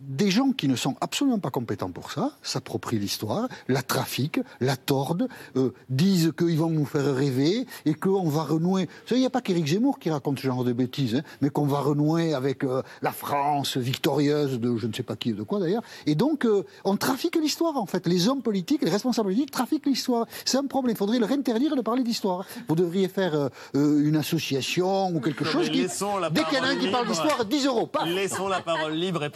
des 0.00 0.30
gens 0.30 0.52
qui 0.52 0.68
ne 0.68 0.76
sont 0.76 0.96
absolument 1.00 1.38
pas 1.38 1.50
compétents 1.50 1.90
pour 1.90 2.12
ça 2.12 2.32
s'approprient 2.42 2.98
l'histoire, 2.98 3.48
la 3.68 3.82
trafiquent, 3.82 4.40
la 4.60 4.76
tordent, 4.76 5.28
euh, 5.56 5.72
disent 5.88 6.32
qu'ils 6.36 6.58
vont 6.58 6.70
nous 6.70 6.84
faire 6.84 7.14
rêver 7.14 7.66
et 7.84 7.94
qu'on 7.94 8.28
va 8.28 8.42
renouer. 8.42 8.88
Il 9.10 9.18
n'y 9.18 9.26
a 9.26 9.30
pas 9.30 9.40
qu'Éric 9.40 9.66
Zemmour 9.66 9.98
qui 9.98 10.10
raconte 10.10 10.38
ce 10.38 10.46
genre 10.46 10.64
de 10.64 10.72
bêtises, 10.72 11.16
hein, 11.16 11.22
mais 11.40 11.50
qu'on 11.50 11.66
va 11.66 11.80
renouer 11.80 12.34
avec 12.34 12.64
euh, 12.64 12.82
la 13.02 13.12
France 13.12 13.76
victorieuse 13.76 14.60
de 14.60 14.76
je 14.76 14.86
ne 14.86 14.92
sais 14.92 15.02
pas 15.02 15.16
qui, 15.16 15.32
de 15.32 15.42
quoi 15.42 15.58
d'ailleurs. 15.58 15.82
Et 16.06 16.14
donc, 16.14 16.44
euh, 16.44 16.64
on 16.84 16.96
trafique 16.96 17.36
l'histoire 17.36 17.76
en 17.76 17.86
fait. 17.86 18.06
Les 18.06 18.28
hommes 18.28 18.42
politiques, 18.42 18.82
les 18.82 18.90
responsables 18.90 19.28
politiques 19.28 19.50
trafiquent 19.50 19.86
l'histoire. 19.86 20.26
C'est 20.44 20.58
un 20.58 20.66
problème. 20.66 20.94
Il 20.94 20.98
faudrait 20.98 21.18
leur 21.18 21.32
interdire 21.32 21.74
de 21.74 21.80
parler 21.80 22.02
d'histoire. 22.02 22.44
Vous 22.68 22.74
devriez 22.74 23.08
faire 23.08 23.50
une 23.74 24.16
association 24.16 25.08
ou 25.08 25.20
quelque 25.20 25.44
chose 25.44 25.68
qui, 25.70 25.82
dès 25.82 26.44
qu'il 26.44 26.58
y 26.58 26.60
en 26.60 26.64
a 26.64 26.68
un 26.68 26.76
qui 26.76 26.88
parle 26.88 27.06
d'histoire, 27.06 27.44
10 27.44 27.66
euros. 27.66 27.88
Laissons 28.06 28.48
la 28.48 28.60
parole 28.60 28.92
libre 28.92 29.24
et 29.24 29.30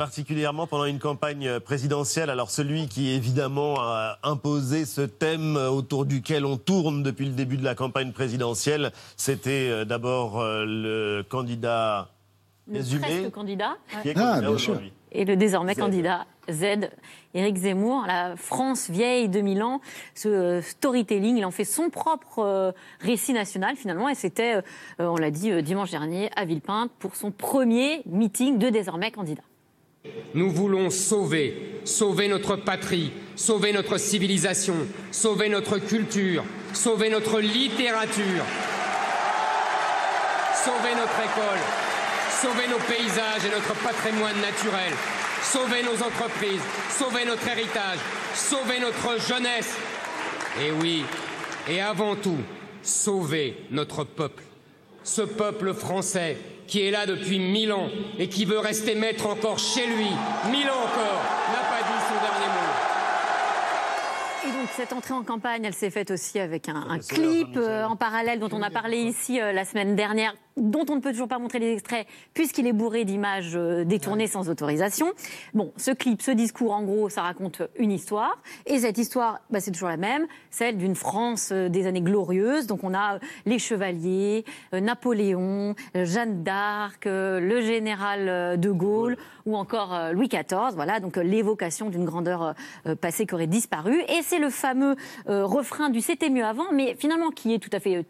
particulièrement 0.52 0.66
pendant 0.66 0.84
une 0.84 0.98
campagne 0.98 1.60
présidentielle. 1.60 2.30
Alors 2.30 2.50
celui 2.50 2.86
qui 2.88 3.10
évidemment 3.10 3.76
a 3.78 4.18
imposé 4.22 4.84
ce 4.84 5.00
thème 5.00 5.56
autour 5.56 6.04
duquel 6.04 6.44
on 6.44 6.56
tourne 6.56 7.02
depuis 7.02 7.26
le 7.26 7.32
début 7.32 7.56
de 7.56 7.64
la 7.64 7.74
campagne 7.74 8.12
présidentielle, 8.12 8.92
c'était 9.16 9.68
euh, 9.70 9.84
d'abord 9.84 10.40
euh, 10.40 10.64
le 10.66 11.24
candidat 11.28 12.08
le 12.68 13.28
candidat, 13.28 13.76
qui 14.02 14.10
est 14.10 14.14
ah, 14.16 14.40
Et 15.10 15.24
le 15.24 15.36
désormais 15.36 15.74
candidat 15.74 16.26
Z, 16.48 16.90
Éric 17.34 17.56
Zemmour, 17.56 18.04
la 18.06 18.36
France 18.36 18.88
vieille 18.88 19.28
2000 19.28 19.62
ans, 19.64 19.80
ce 20.14 20.28
euh, 20.28 20.62
storytelling, 20.62 21.36
il 21.36 21.44
en 21.44 21.50
fait 21.50 21.64
son 21.64 21.90
propre 21.90 22.72
récit 23.00 23.32
national 23.32 23.76
finalement, 23.76 24.08
et 24.08 24.14
c'était, 24.14 24.60
on 25.00 25.16
l'a 25.16 25.30
dit 25.30 25.60
dimanche 25.62 25.90
dernier, 25.90 26.30
à 26.36 26.44
Villepinte 26.44 26.92
pour 26.98 27.16
son 27.16 27.32
premier 27.32 28.02
meeting 28.06 28.58
de 28.58 28.68
désormais 28.68 29.10
candidat. 29.10 29.42
Nous 30.34 30.50
voulons 30.50 30.90
sauver, 30.90 31.80
sauver 31.84 32.26
notre 32.26 32.56
patrie, 32.56 33.12
sauver 33.36 33.72
notre 33.72 33.98
civilisation, 33.98 34.74
sauver 35.10 35.48
notre 35.48 35.78
culture, 35.78 36.42
sauver 36.72 37.10
notre 37.10 37.40
littérature, 37.40 38.44
sauver 40.54 40.94
notre 40.96 41.20
école, 41.20 41.60
sauver 42.30 42.66
nos 42.68 42.78
paysages 42.78 43.44
et 43.46 43.54
notre 43.54 43.74
patrimoine 43.80 44.40
naturel, 44.40 44.92
sauver 45.42 45.82
nos 45.82 46.02
entreprises, 46.04 46.62
sauver 46.90 47.24
notre 47.24 47.46
héritage, 47.46 47.98
sauver 48.34 48.80
notre 48.80 49.20
jeunesse. 49.28 49.76
Et 50.60 50.72
oui, 50.72 51.04
et 51.68 51.80
avant 51.80 52.16
tout, 52.16 52.38
sauver 52.82 53.56
notre 53.70 54.02
peuple, 54.02 54.42
ce 55.04 55.22
peuple 55.22 55.74
français 55.74 56.36
qui 56.72 56.86
est 56.86 56.90
là 56.90 57.04
depuis 57.04 57.38
mille 57.38 57.70
ans 57.70 57.90
et 58.18 58.30
qui 58.30 58.46
veut 58.46 58.58
rester 58.58 58.94
maître 58.94 59.26
encore 59.26 59.58
chez 59.58 59.86
lui, 59.86 60.08
mille 60.50 60.70
ans 60.70 60.84
encore, 60.84 61.20
n'a 61.52 61.68
pas 61.68 61.82
dit 61.82 62.00
son 62.08 62.14
dernier 62.14 62.46
mot. 62.46 62.72
Et 64.48 64.58
donc 64.58 64.70
cette 64.74 64.94
entrée 64.94 65.12
en 65.12 65.22
campagne, 65.22 65.66
elle 65.66 65.74
s'est 65.74 65.90
faite 65.90 66.10
aussi 66.10 66.38
avec 66.38 66.70
un, 66.70 66.98
clip 66.98 67.58
euh, 67.58 67.84
en 67.84 67.94
parallèle 67.96 68.40
dont 68.40 68.48
on 68.52 68.62
a 68.62 68.70
parlé 68.70 68.96
ici 68.96 69.38
euh, 69.38 69.52
la 69.52 69.66
semaine 69.66 69.96
dernière, 69.96 70.34
dont 70.56 70.84
on 70.88 70.96
ne 70.96 71.00
peut 71.00 71.12
toujours 71.12 71.28
pas 71.28 71.38
montrer 71.38 71.58
les 71.58 71.72
extraits 71.72 72.06
puisqu'il 72.34 72.66
est 72.66 72.72
bourré 72.72 73.04
d'images 73.04 73.52
euh, 73.54 73.84
détournées 73.84 74.26
sans 74.26 74.48
autorisation. 74.48 75.12
Bon, 75.54 75.72
ce 75.76 75.90
clip, 75.90 76.22
ce 76.22 76.30
discours, 76.30 76.72
en 76.72 76.82
gros, 76.82 77.08
ça 77.08 77.22
raconte 77.22 77.62
une 77.76 77.90
histoire. 77.90 78.38
Et 78.66 78.80
cette 78.80 78.98
histoire, 78.98 79.40
bah, 79.50 79.60
c'est 79.60 79.70
toujours 79.70 79.88
la 79.88 79.96
même, 79.96 80.26
celle 80.50 80.76
d'une 80.76 80.94
France 80.94 81.50
euh, 81.52 81.68
des 81.68 81.86
années 81.86 82.00
glorieuses. 82.00 82.66
Donc 82.66 82.84
on 82.84 82.94
a 82.94 83.14
euh, 83.14 83.18
les 83.46 83.58
chevaliers, 83.58 84.44
Napoléon, 84.72 85.74
Jeanne 85.94 86.42
d'Arc, 86.42 87.04
le 87.06 87.60
général 87.60 88.58
de 88.58 88.70
Gaulle 88.70 89.16
ou 89.46 89.56
encore 89.56 90.12
Louis 90.12 90.28
XIV. 90.28 90.74
Voilà, 90.74 91.00
donc 91.00 91.16
l'évocation 91.16 91.90
d'une 91.90 92.04
grandeur 92.04 92.54
passée 93.00 93.26
qui 93.26 93.34
aurait 93.34 93.46
disparu. 93.46 94.00
Et 94.08 94.22
c'est 94.22 94.38
le 94.38 94.50
fameux 94.50 94.96
refrain 95.26 95.90
du 95.90 96.00
C'était 96.00 96.30
mieux 96.30 96.44
avant, 96.44 96.72
mais 96.72 96.94
finalement 96.98 97.30
qui 97.30 97.54
est 97.54 97.58
tout 97.58 97.70
à 97.72 97.80
fait 97.80 98.04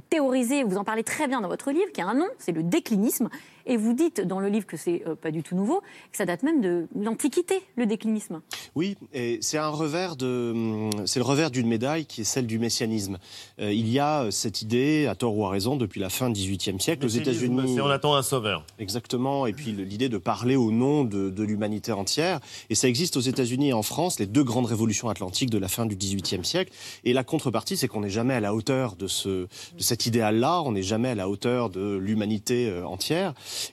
théorisé, 0.00 0.64
vous 0.64 0.76
en 0.76 0.84
parlez 0.84 1.04
très 1.04 1.26
bien 1.26 1.40
dans 1.40 1.48
votre 1.48 1.70
livre, 1.70 1.90
qui 1.92 2.00
a 2.00 2.06
un 2.06 2.14
nom, 2.14 2.28
c'est 2.38 2.52
le 2.52 2.62
déclinisme. 2.62 3.28
Et 3.68 3.76
vous 3.76 3.92
dites 3.92 4.22
dans 4.22 4.40
le 4.40 4.48
livre 4.48 4.66
que 4.66 4.78
c'est 4.78 5.02
euh, 5.06 5.14
pas 5.14 5.30
du 5.30 5.42
tout 5.42 5.54
nouveau, 5.54 5.82
que 6.10 6.16
ça 6.16 6.24
date 6.24 6.42
même 6.42 6.62
de 6.62 6.86
l'Antiquité, 6.98 7.60
le 7.76 7.84
déclinisme. 7.84 8.40
Oui, 8.74 8.96
et 9.12 9.38
c'est 9.42 9.58
un 9.58 9.68
revers 9.68 10.16
de, 10.16 10.52
hum, 10.54 10.90
c'est 11.06 11.20
le 11.20 11.24
revers 11.24 11.50
d'une 11.50 11.68
médaille 11.68 12.06
qui 12.06 12.22
est 12.22 12.24
celle 12.24 12.46
du 12.46 12.58
messianisme. 12.58 13.18
Euh, 13.60 13.70
il 13.70 13.88
y 13.88 13.98
a 13.98 14.30
cette 14.30 14.62
idée, 14.62 15.06
à 15.06 15.14
tort 15.14 15.36
ou 15.36 15.44
à 15.44 15.50
raison, 15.50 15.76
depuis 15.76 16.00
la 16.00 16.08
fin 16.08 16.30
du 16.30 16.40
XVIIIe 16.40 16.80
siècle 16.80 17.04
aux 17.04 17.10
États-Unis. 17.10 17.78
on 17.78 17.90
attend 17.90 18.14
un 18.14 18.22
sauveur. 18.22 18.64
Exactement, 18.78 19.46
et 19.46 19.52
puis 19.52 19.72
l'idée 19.72 20.08
de 20.08 20.18
parler 20.18 20.56
au 20.56 20.70
nom 20.70 21.04
de, 21.04 21.28
de 21.28 21.42
l'humanité 21.42 21.92
entière. 21.92 22.40
Et 22.70 22.74
ça 22.74 22.88
existe 22.88 23.18
aux 23.18 23.20
États-Unis 23.20 23.68
et 23.68 23.72
en 23.74 23.82
France, 23.82 24.18
les 24.18 24.26
deux 24.26 24.44
grandes 24.44 24.66
révolutions 24.66 25.10
atlantiques 25.10 25.50
de 25.50 25.58
la 25.58 25.68
fin 25.68 25.84
du 25.84 25.94
XVIIIe 25.94 26.44
siècle. 26.44 26.72
Et 27.04 27.12
la 27.12 27.22
contrepartie, 27.22 27.76
c'est 27.76 27.86
qu'on 27.86 28.00
n'est 28.00 28.08
jamais 28.08 28.32
à 28.32 28.40
la 28.40 28.54
hauteur 28.54 28.96
de, 28.96 29.06
ce, 29.06 29.28
de 29.28 29.48
cet 29.78 30.06
idéal-là, 30.06 30.62
on 30.62 30.72
n'est 30.72 30.82
jamais 30.82 31.10
à 31.10 31.14
la 31.14 31.28
hauteur 31.28 31.68
de 31.68 31.96
l'humanité 31.96 32.70
euh, 32.70 32.86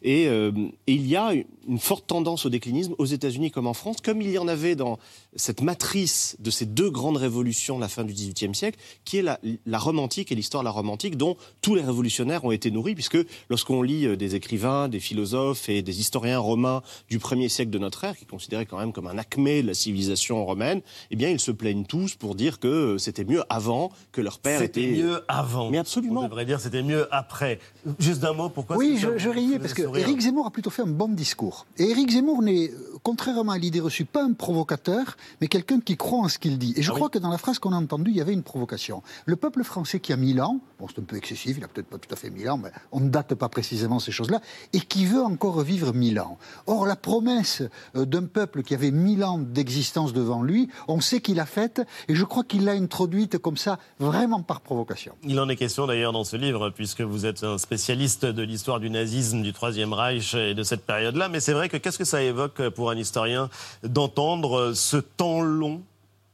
Euh, 0.06 0.52
et, 0.88 0.94
il 0.94 1.08
y 1.08 1.16
a 1.16 1.34
une 1.68 1.80
forte 1.80 2.08
tendance 2.08 2.46
au 2.46 2.50
déclinisme 2.50 2.96
aux 2.98 3.06
États-Unis 3.06 3.52
comme 3.52 3.68
en 3.68 3.74
France, 3.74 3.98
comme 4.04 4.22
il 4.22 4.30
y 4.30 4.38
en 4.38 4.48
avait 4.48 4.76
dans 4.76 4.98
cette 5.36 5.62
matrice 5.62 6.38
de 6.40 6.50
ces 6.50 6.66
deux 6.66 6.90
grandes 6.90 7.18
révolutions 7.18 7.76
de 7.76 7.82
la 7.82 7.88
fin 7.88 8.04
du 8.04 8.14
XVIIIe 8.14 8.56
siècle, 8.56 8.80
qui 9.04 9.18
est 9.18 9.22
la, 9.22 9.40
la 9.66 9.80
romantique 9.80 10.32
et 10.32 10.36
l'histoire 10.36 10.64
de 10.64 10.66
la 10.66 10.72
romantique, 10.72 11.18
dont 11.18 11.36
tous 11.62 11.76
les 11.76 11.82
révolutionnaires 11.82 12.46
ont 12.46 12.52
été 12.52 12.72
nourris, 12.72 12.96
puisque 12.96 13.18
lorsqu'on 13.50 13.82
lit 13.82 14.06
euh, 14.06 14.16
des 14.16 14.36
écrivains, 14.36 14.88
des 14.88 15.00
philosophes 15.00 15.70
et 15.70 15.82
des 15.82 16.00
historiens 16.00 16.40
romains 16.40 16.82
du 17.10 17.20
premier 17.20 17.50
siècle 17.50 17.72
de 17.72 17.80
notre 17.80 18.04
ère, 18.04 18.18
qui 18.18 18.26
considérés 18.26 18.66
quand 18.66 18.78
même 18.78 18.94
comme 18.94 19.08
un 19.08 19.18
acmé 19.18 19.62
de 19.62 19.68
la 19.68 19.74
civilisation 19.74 20.46
romaine, 20.46 20.82
eh 21.12 21.16
bien 21.16 21.30
ils 21.30 21.40
se 21.40 21.52
plaignent 21.52 21.86
tous 21.86 22.16
pour 22.16 22.36
dire 22.36 22.60
que 22.60 22.68
euh, 22.68 22.98
c'était 22.98 23.26
mieux 23.26 23.44
avant, 23.50 23.92
que 24.12 24.22
leur 24.22 24.40
père 24.40 24.62
était... 24.62 24.82
C'était 24.82 25.04
mieux 25.04 25.24
avant. 25.28 25.70
Mais 25.70 25.78
absolument. 25.78 26.22
On 26.22 26.26
devrait 26.26 26.46
dire 26.46 26.60
c'était 26.60 26.84
mieux 26.84 27.08
après. 27.14 27.60
Juste 28.00 28.22
d'un 28.22 28.34
mot, 28.34 28.50
pourquoi 28.50 28.78
Oui, 28.78 28.98
je, 29.00 29.18
je 29.18 29.30
riais, 29.30 29.60
parce 29.60 29.74
que 29.74 29.75
Éric 29.80 30.22
Zemmour 30.22 30.48
a 30.48 30.52
plutôt 30.52 30.70
fait 30.70 30.82
un 30.82 30.88
bon 30.88 31.10
discours. 31.10 31.66
Et 31.78 31.90
Éric 31.90 32.12
Zemmour 32.12 32.42
n'est, 32.42 32.72
contrairement 33.04 33.52
à 33.52 33.58
l'idée 33.58 33.80
reçue, 33.80 34.06
pas 34.06 34.24
un 34.24 34.34
provocateur, 34.34 35.18
mais 35.42 35.48
quelqu'un 35.48 35.80
qui 35.80 35.98
croit 35.98 36.20
en 36.20 36.30
ce 36.30 36.38
qu'il 36.40 36.58
dit. 36.58 36.74
Et 36.76 36.82
je 36.82 36.92
ah 36.92 36.96
crois 36.96 37.10
que 37.10 37.20
dans 37.20 37.30
la 37.30 37.38
phrase 37.38 37.60
qu'on 37.60 37.74
a 37.74 37.78
entendue, 37.78 38.12
il 38.12 38.18
y 38.18 38.22
avait 38.22 38.34
une 38.34 38.44
provocation. 38.44 39.04
Le 39.26 39.36
peuple 39.36 39.64
français 39.64 40.00
qui 40.00 40.14
a 40.14 40.18
mille 40.18 40.42
ans, 40.42 40.60
bon 40.80 40.88
c'est 40.88 41.00
un 41.00 41.04
peu 41.04 41.16
excessif, 41.16 41.58
il 41.58 41.64
a 41.64 41.68
peut-être 41.68 41.88
pas 41.88 41.98
tout 41.98 42.14
à 42.14 42.16
fait 42.16 42.30
mille 42.30 42.50
ans, 42.50 42.58
mais 42.58 42.72
on 42.92 43.00
ne 43.00 43.10
date 43.10 43.36
pas 43.36 43.50
précisément 43.50 44.00
ces 44.00 44.12
choses-là, 44.12 44.42
et 44.74 44.80
qui 44.80 45.06
veut 45.06 45.22
encore 45.22 45.62
vivre 45.62 45.94
mille 45.94 46.20
ans. 46.20 46.38
Or, 46.68 46.86
la 46.86 46.96
promesse 46.96 47.64
euh, 47.96 48.06
d'un 48.06 48.26
peuple 48.26 48.64
qui 48.64 48.74
avait 48.74 48.92
mille 48.92 49.24
ans 49.24 49.38
d'existence 49.40 50.14
devant 50.14 50.42
lui, 50.42 50.70
on 50.88 51.02
sait 51.02 51.22
qu'il 51.22 51.36
l'a 51.36 51.46
faite, 51.46 51.82
et 52.08 52.16
je 52.16 52.24
crois 52.24 52.44
qu'il 52.44 52.66
l'a 52.66 52.74
introduite 52.74 53.38
comme 53.38 53.58
ça, 53.58 53.80
vraiment 54.00 54.42
par 54.42 54.62
provocation. 54.62 55.14
Il 55.24 55.40
en 55.40 55.50
est 55.50 55.56
question 55.56 55.88
d'ailleurs 55.88 56.14
dans 56.14 56.24
ce 56.24 56.38
livre, 56.38 56.70
puisque 56.70 57.02
vous 57.02 57.26
êtes 57.26 57.44
un 57.44 57.58
spécialiste 57.58 58.26
de 58.26 58.44
l'histoire 58.44 58.80
du 58.80 58.90
nazisme, 58.90 59.42
du 59.42 59.54
Troisième 59.56 59.94
Reich 59.94 60.36
et 60.36 60.54
de 60.54 60.64
cette 60.64 60.86
période-là, 60.86 61.30
mais 61.30 61.40
c'est 61.40 61.54
vrai 61.54 61.70
que 61.70 61.78
qu'est-ce 61.78 61.98
que 61.98 62.04
ça 62.04 62.22
évoque 62.22 62.70
pour 62.70 62.92
un 62.92 62.98
historien 62.98 63.50
d'entendre 63.84 64.74
ce 64.74 64.98
temps 64.98 65.42
long 65.42 65.82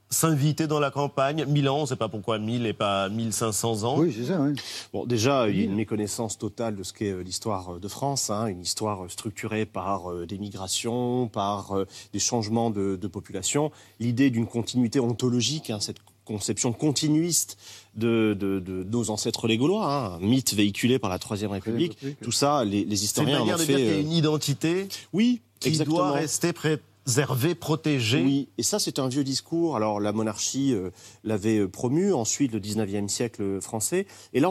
s'inviter 0.09 0.65
dans 0.67 0.79
la 0.79 0.91
campagne? 0.91 1.45
Mille 1.45 1.69
ans, 1.69 1.77
on 1.77 1.81
ne 1.81 1.85
sait 1.85 1.95
pas 1.95 2.09
pourquoi 2.09 2.39
mille 2.39 2.65
et 2.65 2.73
pas 2.73 3.09
1500 3.09 3.83
ans. 3.83 3.99
Oui, 3.99 4.11
c'est 4.15 4.25
ça, 4.25 4.41
oui. 4.41 4.55
Bon, 4.91 5.05
déjà, 5.05 5.49
il 5.49 5.57
y 5.57 5.61
a 5.61 5.63
une 5.63 5.75
méconnaissance 5.75 6.37
totale 6.37 6.75
de 6.75 6.83
ce 6.83 6.93
qu'est 6.93 7.11
euh, 7.11 7.21
l'histoire 7.21 7.75
euh, 7.75 7.79
de 7.79 7.87
France, 7.87 8.31
hein, 8.31 8.47
une 8.47 8.61
histoire 8.61 9.09
structurée 9.09 9.65
par 9.65 10.11
euh, 10.11 10.25
des 10.25 10.39
migrations, 10.39 11.27
par 11.27 11.75
des 12.13 12.19
changements 12.19 12.71
de, 12.71 12.95
population. 13.07 13.71
L'idée 13.99 14.31
d'une 14.31 14.47
continuité 14.47 14.99
ontologique, 14.99 15.69
hein, 15.69 15.79
cette 15.79 15.99
conception 16.25 16.73
continuiste 16.73 17.57
de, 17.95 18.63
nos 18.89 19.09
ancêtres 19.09 19.47
les 19.47 19.57
Gaulois, 19.57 19.85
hein, 19.85 20.15
un 20.15 20.19
mythe 20.19 20.53
véhiculé 20.53 20.99
par 20.99 21.09
la 21.09 21.19
Troisième 21.19 21.51
République. 21.51 21.97
Tout 22.21 22.31
ça, 22.31 22.63
les, 22.63 23.03
historiens 23.03 23.41
en 23.41 23.47
ont 23.47 23.57
fait. 23.57 23.75
Dire 23.75 23.99
une 23.99 24.11
identité. 24.11 24.87
Oui, 25.13 25.41
qui 25.59 25.77
doit 25.77 26.11
rester 26.11 26.53
préservé, 26.53 27.55
protégé. 27.55 28.21
Oui, 28.21 28.49
et 28.57 28.63
ça 28.63 28.79
c'est 28.79 28.99
un 28.99 29.07
vieux 29.07 29.23
discours. 29.23 29.75
Alors 29.75 29.99
la 29.99 30.11
monarchie 30.11 30.73
euh, 30.73 30.89
l'avait 31.23 31.59
euh, 31.59 31.67
promu, 31.67 32.13
ensuite 32.13 32.53
le 32.53 32.59
19e 32.59 33.07
siècle 33.07 33.59
français, 33.61 34.07
et 34.33 34.39
là 34.39 34.49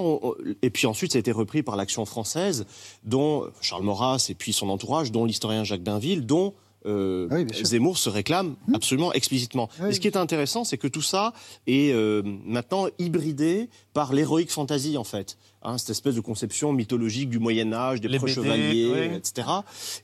et 0.63 0.71
puis 0.71 0.87
ensuite 0.87 1.13
ça 1.13 1.19
a 1.19 1.21
été 1.21 1.33
repris 1.33 1.63
par 1.63 1.77
l'action 1.77 2.05
française, 2.05 2.67
dont 3.05 3.49
Charles 3.61 3.85
Maurras 3.85 4.27
et 4.29 4.35
puis 4.35 4.53
son 4.53 4.69
entourage, 4.69 5.13
dont 5.13 5.25
l'historien 5.25 5.65
Jacques 5.65 5.83
Bainville, 5.83 6.27
dont 6.27 6.55
euh, 6.87 7.29
ah 7.31 7.65
Zemmour 7.65 7.99
se 7.99 8.09
réclame 8.09 8.57
mmh. 8.67 8.75
absolument 8.75 9.13
explicitement. 9.13 9.69
Ah 9.81 9.91
et 9.91 9.93
ce 9.93 10.01
qui 10.01 10.07
est 10.07 10.17
intéressant, 10.17 10.65
c'est 10.65 10.79
que 10.79 10.89
tout 10.89 11.03
ça 11.03 11.33
est 11.67 11.93
euh, 11.93 12.23
maintenant 12.45 12.87
hybridé 12.99 13.69
par 13.93 14.13
l'héroïque 14.13 14.51
fantasy, 14.51 14.97
en 14.97 15.05
fait. 15.05 15.37
Hein, 15.63 15.77
cette 15.77 15.91
espèce 15.91 16.15
de 16.15 16.21
conception 16.21 16.73
mythologique 16.73 17.29
du 17.29 17.39
Moyen 17.39 17.75
Âge, 17.75 18.01
des 18.01 18.09
Les 18.09 18.19
chevaliers, 18.19 19.11
etc. 19.15 19.47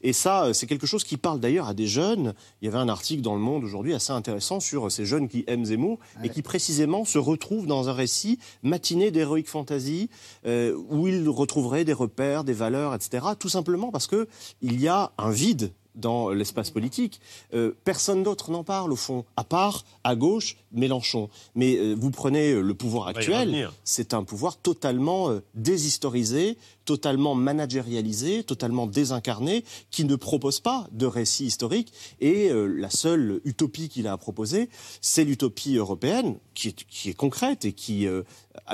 Et 0.03 0.13
ça, 0.13 0.45
euh, 0.45 0.53
c'est 0.53 0.67
quelque 0.67 0.87
chose 0.87 1.03
qui 1.03 1.17
parle 1.17 1.41
d'ailleurs 1.41 1.67
à 1.67 1.73
des 1.73 1.87
jeunes. 1.87 2.35
Il 2.61 2.67
y 2.67 2.69
avait 2.69 2.77
un 2.77 2.91
article 2.91 3.23
dans 3.23 3.35
Le 3.35 3.41
Monde 3.41 3.65
aujourd'hui 3.65 3.95
assez 3.95 4.13
intéressant 4.13 4.61
sur 4.61 4.93
ces 4.93 5.07
jeunes 5.07 5.29
qui 5.29 5.45
aiment 5.47 5.65
Zemmour 5.65 5.99
et 6.23 6.29
qui 6.29 6.43
précisément 6.43 7.07
se 7.07 7.17
retrouvent 7.17 7.67
dans 7.67 7.89
un 7.89 7.95
récit 7.95 8.39
matiné 8.63 9.11
d'héroïque 9.11 9.49
fantasy 9.49 10.11
où 10.45 11.09
ils 11.09 11.29
retrouveraient 11.29 11.85
des 11.85 11.95
repères, 11.95 12.45
des 12.45 12.53
valeurs, 12.53 12.95
etc. 12.95 13.25
Tout 13.39 13.49
simplement 13.49 13.91
parce 13.91 14.07
que 14.07 14.29
il 14.61 14.79
y 14.81 14.89
a 14.89 15.13
un 15.17 15.31
vide 15.31 15.73
dans 15.97 16.31
l'espace 16.31 16.71
politique. 16.71 17.21
Euh, 17.55 17.73
personne 17.85 18.23
d'autre 18.23 18.51
n'en 18.51 18.65
parle, 18.65 18.93
au 18.93 18.97
fond, 18.97 19.25
à 19.37 19.45
part, 19.45 19.85
à 20.05 20.15
gauche, 20.15 20.57
Mélenchon. 20.73 21.29
Mais 21.55 21.77
euh, 21.77 21.95
vous 21.99 22.11
prenez 22.11 22.55
le 22.55 22.75
pouvoir 22.75 23.09
actuel, 23.09 23.71
c'est 23.85 24.15
un 24.15 24.23
pouvoir 24.23 24.59
totalement 24.59 25.31
euh, 25.31 25.43
déshistorisé, 25.55 26.59
totalement 26.85 27.35
managérialisé, 27.35 28.45
totalement 28.45 28.87
désincarné, 28.87 29.65
qui 29.91 30.05
ne 30.05 30.15
propose 30.15 30.61
pas 30.61 30.87
de 30.93 31.07
récit 31.07 31.47
historique. 31.47 31.93
Et 32.21 32.51
la 32.53 32.91
seule 32.91 33.41
utopie 33.45 33.89
qu'il 33.89 34.07
a 34.07 34.13
à 34.13 34.17
proposer, 34.17 34.71
c'est 35.01 35.25
l'utopie 35.25 35.77
européenne, 35.77 36.37
qui 36.55 36.69
est, 36.69 36.85
qui 36.85 37.11
est, 37.11 37.15
concrète 37.15 37.65
et 37.65 37.73
qui 37.73 38.07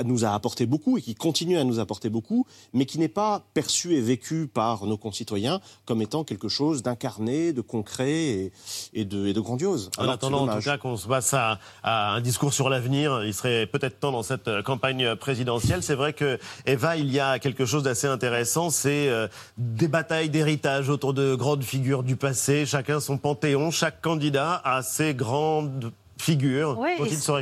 nous 0.05 0.25
a 0.25 0.29
apporté 0.29 0.67
beaucoup 0.67 0.97
et 0.99 1.01
qui 1.01 1.15
continue 1.15 1.57
à 1.57 1.63
nous 1.63 1.79
apporter 1.79 2.09
beaucoup, 2.09 2.45
mais 2.73 2.85
qui 2.85 2.99
n'est 2.99 3.07
pas 3.07 3.43
perçu 3.55 3.95
et 3.95 4.01
vécu 4.01 4.47
par 4.47 4.85
nos 4.85 4.97
concitoyens 4.97 5.59
comme 5.85 6.03
étant 6.03 6.23
quelque 6.23 6.49
chose 6.49 6.83
d'incarné, 6.83 7.12
de 7.19 7.61
concret 7.61 8.51
et, 8.93 9.05
de, 9.05 9.39
grandiose. 9.39 9.89
En 9.97 10.09
attendant, 10.09 10.47
en 10.47 10.55
tout 10.55 10.63
cas, 10.63 10.77
qu'on 10.77 10.97
se 10.97 11.07
passe 11.07 11.33
à, 11.33 11.59
un 11.83 12.21
discours 12.21 12.53
sur 12.53 12.69
l'avenir, 12.69 13.23
il 13.23 13.33
serait 13.33 13.65
peut-être 13.65 13.99
temps 13.99 14.11
dans 14.11 14.23
cette 14.23 14.47
euh, 14.47 14.61
campagne 14.61 15.15
présidentielle. 15.15 15.83
C'est 15.83 15.95
vrai 15.95 16.13
que, 16.13 16.39
Eva, 16.65 16.97
il 16.97 17.11
y 17.11 17.19
a 17.19 17.39
quelque 17.39 17.65
chose 17.65 17.83
d'assez 17.83 18.07
intéressant, 18.07 18.69
c'est 18.69 19.09
euh, 19.09 19.27
des 19.57 19.87
batailles 19.87 20.29
d'héritage 20.29 20.89
autour 20.89 21.13
de 21.13 21.35
grandes 21.35 21.63
figures 21.63 22.03
du 22.03 22.15
passé, 22.15 22.65
chacun 22.65 22.99
son 22.99 23.17
panthéon, 23.17 23.71
chaque 23.71 24.01
candidat 24.01 24.61
a 24.63 24.81
ses 24.81 25.13
grandes 25.13 25.91
figure 26.17 26.79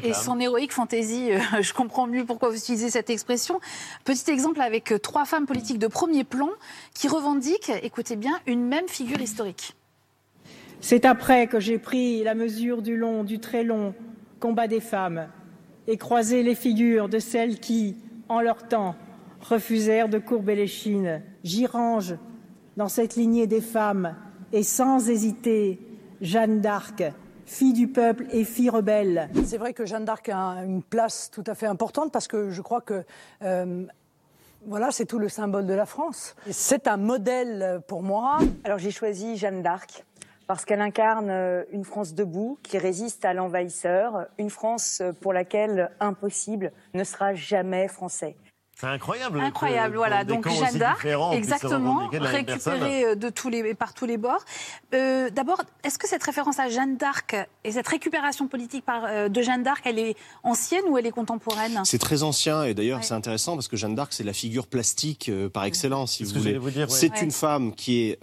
et, 0.04 0.14
son 0.14 0.40
héroïque 0.40 0.74
fantaisie, 0.74 1.32
euh, 1.32 1.40
je 1.62 1.74
comprends 1.74 2.08
mieux 2.08 2.26
pourquoi 2.26 2.50
vous 2.50 2.58
utilisez 2.58 2.90
cette 2.90 3.10
expression. 3.10 3.60
Petit 4.06 4.32
exemple 4.32 4.62
avec 4.62 4.92
euh, 4.92 5.00
trois 5.00 5.26
femmes 5.26 5.46
politiques 5.46 5.80
de 5.80 5.88
premier 5.88 6.24
plan 6.24 6.50
qui 6.94 7.08
revendiquent, 7.08 7.72
écoutez 7.84 8.16
bien, 8.16 8.40
une 8.48 8.66
même 8.66 8.88
figure 8.88 9.22
historique. 9.22 9.76
C'est 10.80 11.06
après 11.06 11.48
que 11.48 11.60
j'ai 11.60 11.78
pris 11.78 12.24
la 12.24 12.34
mesure 12.34 12.82
du 12.82 12.98
long, 12.98 13.24
du 13.24 13.40
très 13.40 13.64
long 13.64 13.94
combat 14.40 14.68
des 14.68 14.82
femmes 14.82 15.28
et 15.88 15.98
croisé 15.98 16.42
les 16.42 16.56
figures 16.56 17.08
de 17.08 17.20
celles 17.20 17.60
qui, 17.60 17.98
en 18.30 18.42
leur 18.42 18.68
temps, 18.68 18.96
refusèrent 19.42 20.10
de 20.10 20.18
courber 20.18 20.56
les 20.56 20.68
chines. 20.68 21.22
J'y 21.44 21.68
range 21.68 22.16
dans 22.78 22.88
cette 22.88 23.16
lignée 23.16 23.48
des 23.48 23.62
femmes 23.62 24.16
et 24.54 24.64
sans 24.64 25.10
hésiter 25.10 25.80
Jeanne 26.22 26.62
d'Arc, 26.62 27.04
fille 27.52 27.74
du 27.74 27.90
peuple 27.90 28.26
et 28.32 28.46
fille 28.46 28.70
rebelle. 28.70 29.30
C'est 29.44 29.58
vrai 29.58 29.74
que 29.74 29.86
Jeanne 29.86 30.06
d'Arc 30.06 30.30
a 30.30 30.64
une 30.64 30.82
place 30.82 31.30
tout 31.30 31.44
à 31.48 31.54
fait 31.54 31.66
importante 31.66 32.12
parce 32.12 32.28
que 32.28 32.50
je 32.50 32.62
crois 32.62 32.80
que 32.80 33.04
euh, 33.44 33.86
voilà, 34.66 34.92
c'est 34.92 35.06
tout 35.06 35.20
le 35.20 35.28
symbole 35.28 35.66
de 35.66 35.74
la 35.74 35.86
France. 35.86 36.36
C'est 36.50 36.88
un 36.88 36.98
modèle 36.98 37.82
pour 37.88 38.04
moi. 38.04 38.40
Alors 38.64 38.80
j'ai 38.80 38.92
choisi 38.92 39.36
Jeanne 39.36 39.62
d'Arc 39.62 40.06
parce 40.48 40.64
qu'elle 40.64 40.82
incarne 40.82 41.30
euh, 41.30 41.64
une 41.72 41.84
France 41.84 42.14
debout 42.14 42.58
qui 42.64 42.78
résiste 42.78 43.26
à 43.26 43.34
l'envahisseur, 43.34 44.28
une 44.38 44.50
France 44.50 45.02
pour 45.20 45.34
laquelle 45.34 45.92
impossible 46.00 46.72
ne 46.94 47.04
sera 47.04 47.34
jamais 47.34 47.90
français. 47.90 48.38
C'est 48.82 48.88
incroyable. 48.88 49.40
Incroyable, 49.40 49.96
voilà. 49.96 50.24
Donc 50.24 50.50
Jeanne 50.50 50.80
d'Arc, 50.80 51.06
exactement, 51.34 52.08
récupérée 52.08 53.06
euh, 53.06 53.16
de 53.16 53.30
tous 53.30 53.48
les, 53.48 53.76
par 53.76 53.94
tous 53.94 54.08
les 54.08 54.18
bords. 54.18 54.44
Euh, 54.96 55.30
d'abord, 55.30 55.62
est-ce 55.84 56.00
que 56.00 56.08
cette 56.08 56.24
référence 56.24 56.58
à 56.58 56.68
Jeanne 56.68 56.98
d'Arc 56.98 57.36
et 57.64 57.74
cette 57.74 57.88
récupération 57.88 58.48
politique 58.48 58.84
par, 58.84 59.06
euh, 59.06 59.30
de 59.30 59.42
Jeanne 59.44 59.62
d'Arc, 59.62 59.84
elle 59.86 60.00
est 60.00 60.16
ancienne 60.42 60.82
ou 60.90 60.98
elle 60.98 61.06
est 61.06 61.12
contemporaine? 61.12 61.80
C'est 61.84 62.00
très 62.00 62.24
ancien 62.24 62.64
et 62.64 62.74
d'ailleurs 62.74 63.04
c'est 63.04 63.14
intéressant 63.14 63.54
parce 63.54 63.68
que 63.68 63.78
Jeanne 63.78 63.94
d'Arc 63.94 64.14
c'est 64.14 64.24
la 64.24 64.34
figure 64.34 64.66
plastique 64.66 65.30
par 65.54 65.66
excellence, 65.66 66.14
si 66.14 66.24
vous 66.24 66.40
voulez. 66.40 66.60
C'est 66.88 67.22
une 67.22 67.32
femme 67.32 67.76
qui 67.76 68.10
est 68.10 68.20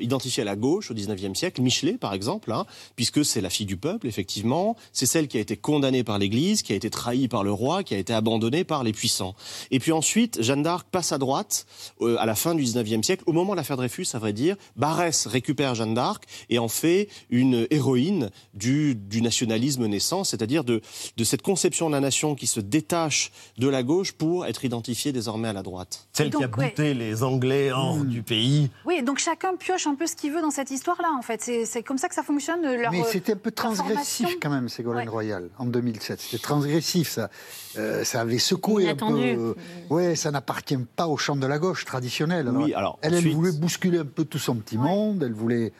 identifiée 0.00 0.42
à 0.42 0.46
la 0.46 0.56
gauche 0.56 0.90
au 0.90 0.94
19e 0.94 1.34
siècle, 1.34 1.60
Michelet 1.62 1.98
par 1.98 2.14
exemple, 2.14 2.52
hein, 2.52 2.66
puisque 2.96 3.24
c'est 3.24 3.40
la 3.40 3.50
fille 3.50 3.66
du 3.66 3.76
peuple, 3.76 4.06
effectivement. 4.06 4.76
C'est 4.92 5.06
celle 5.06 5.28
qui 5.28 5.38
a 5.38 5.40
été 5.40 5.56
condamnée 5.56 6.04
par 6.04 6.18
l'Église, 6.18 6.62
qui 6.62 6.72
a 6.72 6.76
été 6.76 6.90
trahie 6.90 7.28
par 7.28 7.44
le 7.44 7.52
roi, 7.52 7.82
qui 7.82 7.94
a 7.94 7.98
été 7.98 8.12
abandonnée 8.12 8.64
par 8.64 8.84
les 8.84 8.92
puissants. 8.92 9.34
Et 9.70 9.78
puis 9.78 9.92
ensuite, 9.92 10.42
Jeanne 10.42 10.62
d'Arc 10.62 10.88
passe 10.90 11.12
à 11.12 11.18
droite 11.18 11.66
euh, 12.00 12.16
à 12.18 12.26
la 12.26 12.34
fin 12.34 12.54
du 12.54 12.62
19e 12.62 13.02
siècle, 13.02 13.24
au 13.26 13.32
moment 13.32 13.52
de 13.52 13.56
l'affaire 13.56 13.76
Dreyfus, 13.76 14.06
à 14.14 14.18
vrai 14.18 14.32
dire. 14.32 14.56
Barès 14.76 15.26
récupère 15.26 15.74
Jeanne 15.74 15.94
d'Arc 15.94 16.24
et 16.50 16.58
en 16.58 16.68
fait 16.68 17.08
une 17.30 17.66
héroïne 17.70 18.30
du, 18.54 18.94
du 18.94 19.22
nationalisme 19.22 19.86
naissant, 19.86 20.24
c'est-à-dire 20.24 20.64
de, 20.64 20.80
de 21.16 21.24
cette 21.24 21.42
conception 21.42 21.88
de 21.88 21.94
la 21.94 22.00
nation 22.00 22.34
qui 22.34 22.46
se 22.46 22.60
détache 22.60 23.30
de 23.58 23.68
la 23.68 23.82
gauche 23.82 24.12
pour 24.12 24.46
être 24.46 24.64
identifiée 24.64 25.12
désormais 25.12 25.48
à 25.48 25.52
la 25.52 25.62
droite. 25.62 26.08
Celle 26.12 26.30
qui 26.30 26.42
a 26.42 26.48
bouté 26.48 26.94
les 26.94 27.22
Anglais 27.22 27.72
hors 27.72 27.96
mmh. 27.96 28.08
du 28.08 28.22
pays. 28.22 28.70
Oui, 28.84 29.02
donc 29.02 29.18
chacun 29.18 29.56
pioche 29.56 29.85
un 29.86 29.94
peu 29.94 30.06
ce 30.06 30.16
qu'il 30.16 30.32
veut 30.32 30.40
dans 30.40 30.50
cette 30.50 30.70
histoire-là, 30.70 31.08
en 31.16 31.22
fait. 31.22 31.42
C'est 31.64 31.82
comme 31.82 31.98
ça 31.98 32.08
que 32.08 32.14
ça 32.14 32.22
fonctionne. 32.22 32.62
Leur, 32.62 32.92
Mais 32.92 33.02
c'était 33.04 33.32
un 33.32 33.36
peu 33.36 33.50
transgressif 33.50 34.38
quand 34.40 34.50
même, 34.50 34.68
Ségolène 34.68 35.08
Royal, 35.08 35.50
en 35.58 35.66
2007. 35.66 36.20
C'était 36.20 36.42
transgressif, 36.42 37.10
ça. 37.10 37.30
Euh, 37.78 38.04
ça 38.04 38.22
avait 38.22 38.38
secoué 38.38 38.88
un 38.88 38.96
peu. 38.96 39.04
Euh, 39.06 39.54
ouais, 39.90 40.16
ça 40.16 40.30
n'appartient 40.30 40.78
pas 40.96 41.06
au 41.06 41.16
champ 41.16 41.36
de 41.36 41.46
la 41.46 41.58
gauche 41.58 41.84
traditionnel. 41.84 42.48
oui, 42.48 42.72
alors 42.74 42.98
elle, 43.02 43.14
elle 43.14 43.28
voulait 43.32 43.52
bousculer 43.52 43.98
un 43.98 44.04
peu 44.04 44.24
tout 44.24 44.38
son 44.38 44.56
petit 44.56 44.78
monde. 44.78 45.22
Elle 45.22 45.34
voulait 45.34 45.72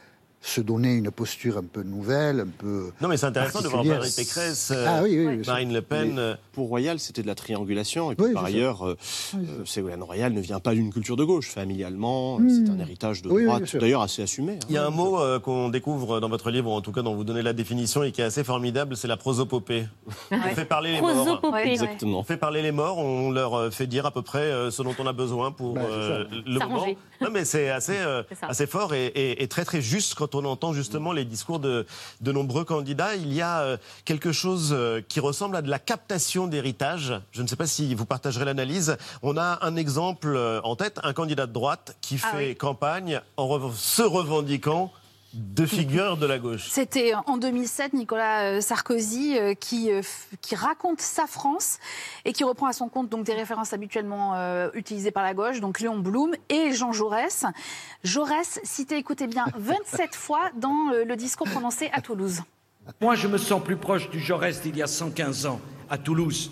se 0.47 0.61
donner 0.61 0.95
une 0.95 1.11
posture 1.11 1.57
un 1.57 1.63
peu 1.63 1.83
nouvelle, 1.83 2.39
un 2.39 2.47
peu. 2.47 2.91
Non, 3.01 3.09
mais 3.09 3.17
c'est 3.17 3.25
intéressant 3.25 3.61
de 3.61 3.67
voir 3.67 3.83
Valérie 3.83 4.13
Pécresse, 4.15 4.71
ah, 4.71 5.01
Marine 5.45 5.73
Le 5.73 5.81
Pen. 5.81 6.17
Euh, 6.17 6.35
pour 6.53 6.69
Royal, 6.69 6.99
c'était 6.99 7.21
de 7.21 7.27
la 7.27 7.35
triangulation. 7.35 8.11
Et 8.11 8.15
puis 8.15 8.33
par 8.33 8.45
ailleurs, 8.45 8.87
euh, 8.87 8.97
euh, 9.35 9.65
Ségolène 9.65 10.01
Royal 10.01 10.33
ne 10.33 10.41
vient 10.41 10.59
pas 10.59 10.73
d'une 10.73 10.91
culture 10.91 11.15
de 11.15 11.23
gauche. 11.23 11.49
Familialement, 11.49 12.39
hmm. 12.39 12.49
c'est 12.49 12.71
un 12.71 12.79
héritage 12.79 13.21
de 13.21 13.29
droite, 13.29 13.75
d'ailleurs 13.75 14.01
assez 14.01 14.23
assumé. 14.23 14.53
Hein. 14.53 14.65
Il 14.69 14.75
y 14.75 14.77
a 14.77 14.85
un 14.85 14.89
mot 14.89 15.19
qu'on 15.41 15.69
découvre 15.69 16.19
dans 16.19 16.29
votre 16.29 16.49
livre, 16.49 16.71
en 16.71 16.81
tout 16.81 16.91
cas 16.91 17.01
dont 17.01 17.15
vous 17.15 17.23
donnez 17.23 17.41
la 17.41 17.53
définition 17.53 18.03
et 18.03 18.11
qui 18.11 18.21
est 18.21 18.25
assez 18.25 18.43
formidable, 18.43 18.95
c'est 18.95 19.07
la 19.07 19.17
prosopopée. 19.17 19.85
On 20.31 20.55
fait 20.55 20.65
parler 20.65 20.93
les 20.93 21.01
morts. 21.01 21.55
Exactement. 21.57 22.19
On 22.19 22.23
fait 22.23 22.37
parler 22.37 22.61
les 22.61 22.71
morts, 22.71 22.97
on 22.97 23.31
leur 23.31 23.71
fait 23.73 23.87
dire 23.87 24.05
à 24.05 24.11
peu 24.11 24.21
près 24.21 24.71
ce 24.71 24.81
dont 24.81 24.95
on 24.97 25.07
a 25.07 25.13
besoin 25.13 25.51
pour 25.51 25.73
bah, 25.73 25.81
le 26.45 26.59
moment. 26.59 26.85
Non, 27.21 27.29
mais 27.31 27.45
c'est 27.45 27.69
assez, 27.69 27.97
assez 28.41 28.67
fort 28.67 28.93
et, 28.93 29.11
et, 29.15 29.47
très 29.47 29.65
très 29.65 29.81
juste 29.81 30.15
quand 30.15 30.35
on 30.35 30.36
entend 30.45 30.73
justement 30.73 31.11
les 31.11 31.25
discours 31.25 31.59
de, 31.59 31.85
de 32.21 32.31
nombreux 32.31 32.63
candidats, 32.63 33.15
il 33.15 33.33
y 33.33 33.41
a 33.41 33.61
euh, 33.61 33.77
quelque 34.05 34.31
chose 34.31 34.69
euh, 34.71 35.01
qui 35.07 35.19
ressemble 35.19 35.55
à 35.55 35.61
de 35.61 35.69
la 35.69 35.79
captation 35.79 36.47
d'héritage. 36.47 37.13
Je 37.31 37.41
ne 37.41 37.47
sais 37.47 37.55
pas 37.55 37.67
si 37.67 37.93
vous 37.95 38.05
partagerez 38.05 38.45
l'analyse. 38.45 38.97
On 39.21 39.37
a 39.37 39.59
un 39.61 39.75
exemple 39.75 40.27
euh, 40.27 40.61
en 40.63 40.75
tête, 40.75 40.99
un 41.03 41.13
candidat 41.13 41.45
de 41.45 41.53
droite 41.53 41.97
qui 42.01 42.19
ah 42.23 42.31
fait 42.31 42.55
campagne 42.55 43.21
en 43.37 43.71
se 43.73 44.01
revendiquant 44.01 44.91
de 45.37 45.65
figures 45.65 46.17
de 46.17 46.25
la 46.25 46.39
gauche. 46.39 46.67
C'était 46.69 47.13
en 47.27 47.37
2007 47.37 47.93
Nicolas 47.93 48.43
euh, 48.43 48.61
Sarkozy 48.61 49.37
euh, 49.37 49.53
qui, 49.53 49.91
euh, 49.91 50.01
qui 50.41 50.55
raconte 50.55 50.99
sa 50.99 51.27
France 51.27 51.77
et 52.25 52.33
qui 52.33 52.43
reprend 52.43 52.67
à 52.67 52.73
son 52.73 52.89
compte 52.89 53.09
donc 53.09 53.25
des 53.25 53.33
références 53.33 53.73
habituellement 53.73 54.07
utilisées 54.73 55.11
par 55.11 55.23
la 55.23 55.33
gauche, 55.33 55.59
donc 55.59 55.79
Léon 55.79 55.99
Blum 55.99 56.33
et 56.49 56.73
Jean 56.73 56.91
Jaurès. 56.91 57.45
Jaurès 58.03 58.59
cité, 58.63 58.97
écoutez 58.97 59.27
bien, 59.27 59.45
27 59.57 60.15
fois 60.15 60.49
dans 60.55 60.91
le 61.05 61.15
discours 61.15 61.47
prononcé 61.47 61.89
à 61.93 62.01
Toulouse. 62.01 62.41
Moi, 63.01 63.15
je 63.15 63.27
me 63.27 63.37
sens 63.37 63.63
plus 63.63 63.77
proche 63.77 64.09
du 64.09 64.19
Jaurès 64.19 64.61
d'il 64.61 64.77
y 64.77 64.81
a 64.81 64.87
115 64.87 65.45
ans 65.45 65.61
à 65.89 65.97
Toulouse 65.97 66.51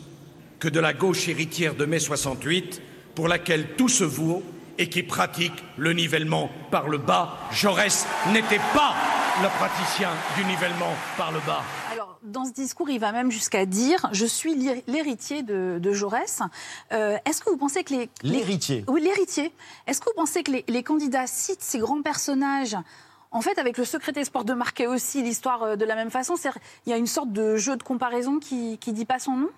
que 0.60 0.68
de 0.68 0.80
la 0.80 0.94
gauche 0.94 1.28
héritière 1.28 1.76
de 1.76 1.86
mai 1.86 2.00
68 2.00 2.82
pour 3.14 3.28
laquelle 3.28 3.76
tout 3.76 3.90
se 3.90 4.04
vaut 4.04 4.44
et 4.78 4.90
qui 4.90 5.04
pratique 5.04 5.64
le 5.78 5.94
nivellement 5.94 6.50
par 6.72 6.90
le 6.90 6.98
bas. 6.98 7.38
Jaurès 7.52 8.06
n'était 8.32 8.62
pas 8.74 8.96
le 9.42 9.50
praticien 9.50 10.10
du 10.38 10.46
nivellement 10.46 10.94
par 11.18 11.32
le 11.32 11.40
bas. 11.40 11.64
Alors, 11.92 12.20
dans 12.24 12.46
ce 12.46 12.52
discours, 12.52 12.90
il 12.90 13.00
va 13.00 13.12
même 13.12 13.32
jusqu'à 13.32 13.66
dire 13.66 14.08
Je 14.12 14.26
suis 14.26 14.56
l'héritier 14.88 15.44
de, 15.44 15.92
Jaurès. 15.92 16.42
Euh, 16.92 17.18
est-ce 17.26 17.42
que 17.42 17.50
vous 17.50 17.58
pensez 17.58 17.84
que 17.84 17.94
les. 17.94 18.10
L'héritier 18.24 18.86
Oui, 18.88 19.02
l'héritier. 19.02 19.52
Est-ce 19.88 20.00
que 20.00 20.06
vous 20.06 20.16
pensez 20.16 20.44
que 20.44 20.52
les, 20.52 20.66
les, 20.68 20.84
candidats 20.84 21.28
citent 21.28 21.62
ces 21.62 21.80
grands 21.80 22.02
personnages 22.02 22.78
En 23.32 23.42
fait, 23.42 23.58
avec 23.60 23.78
le 23.78 23.86
secret 23.86 24.12
des 24.12 24.24
sports 24.24 24.46
de 24.46 24.54
marquer 24.54 24.88
aussi 24.88 25.22
l'histoire 25.22 25.78
de 25.78 25.86
la 25.86 25.96
même 25.96 26.12
façon, 26.12 26.36
il 26.86 26.90
y 26.90 26.94
a 26.94 26.98
une 26.98 27.08
sorte 27.08 27.32
de 27.32 27.58
jeu 27.58 27.76
de 27.76 27.84
comparaison 27.84 28.40
qui 28.40 28.80
ne 28.88 28.92
dit 28.92 29.06
pas 29.06 29.20
son 29.20 29.38
nom? 29.38 29.50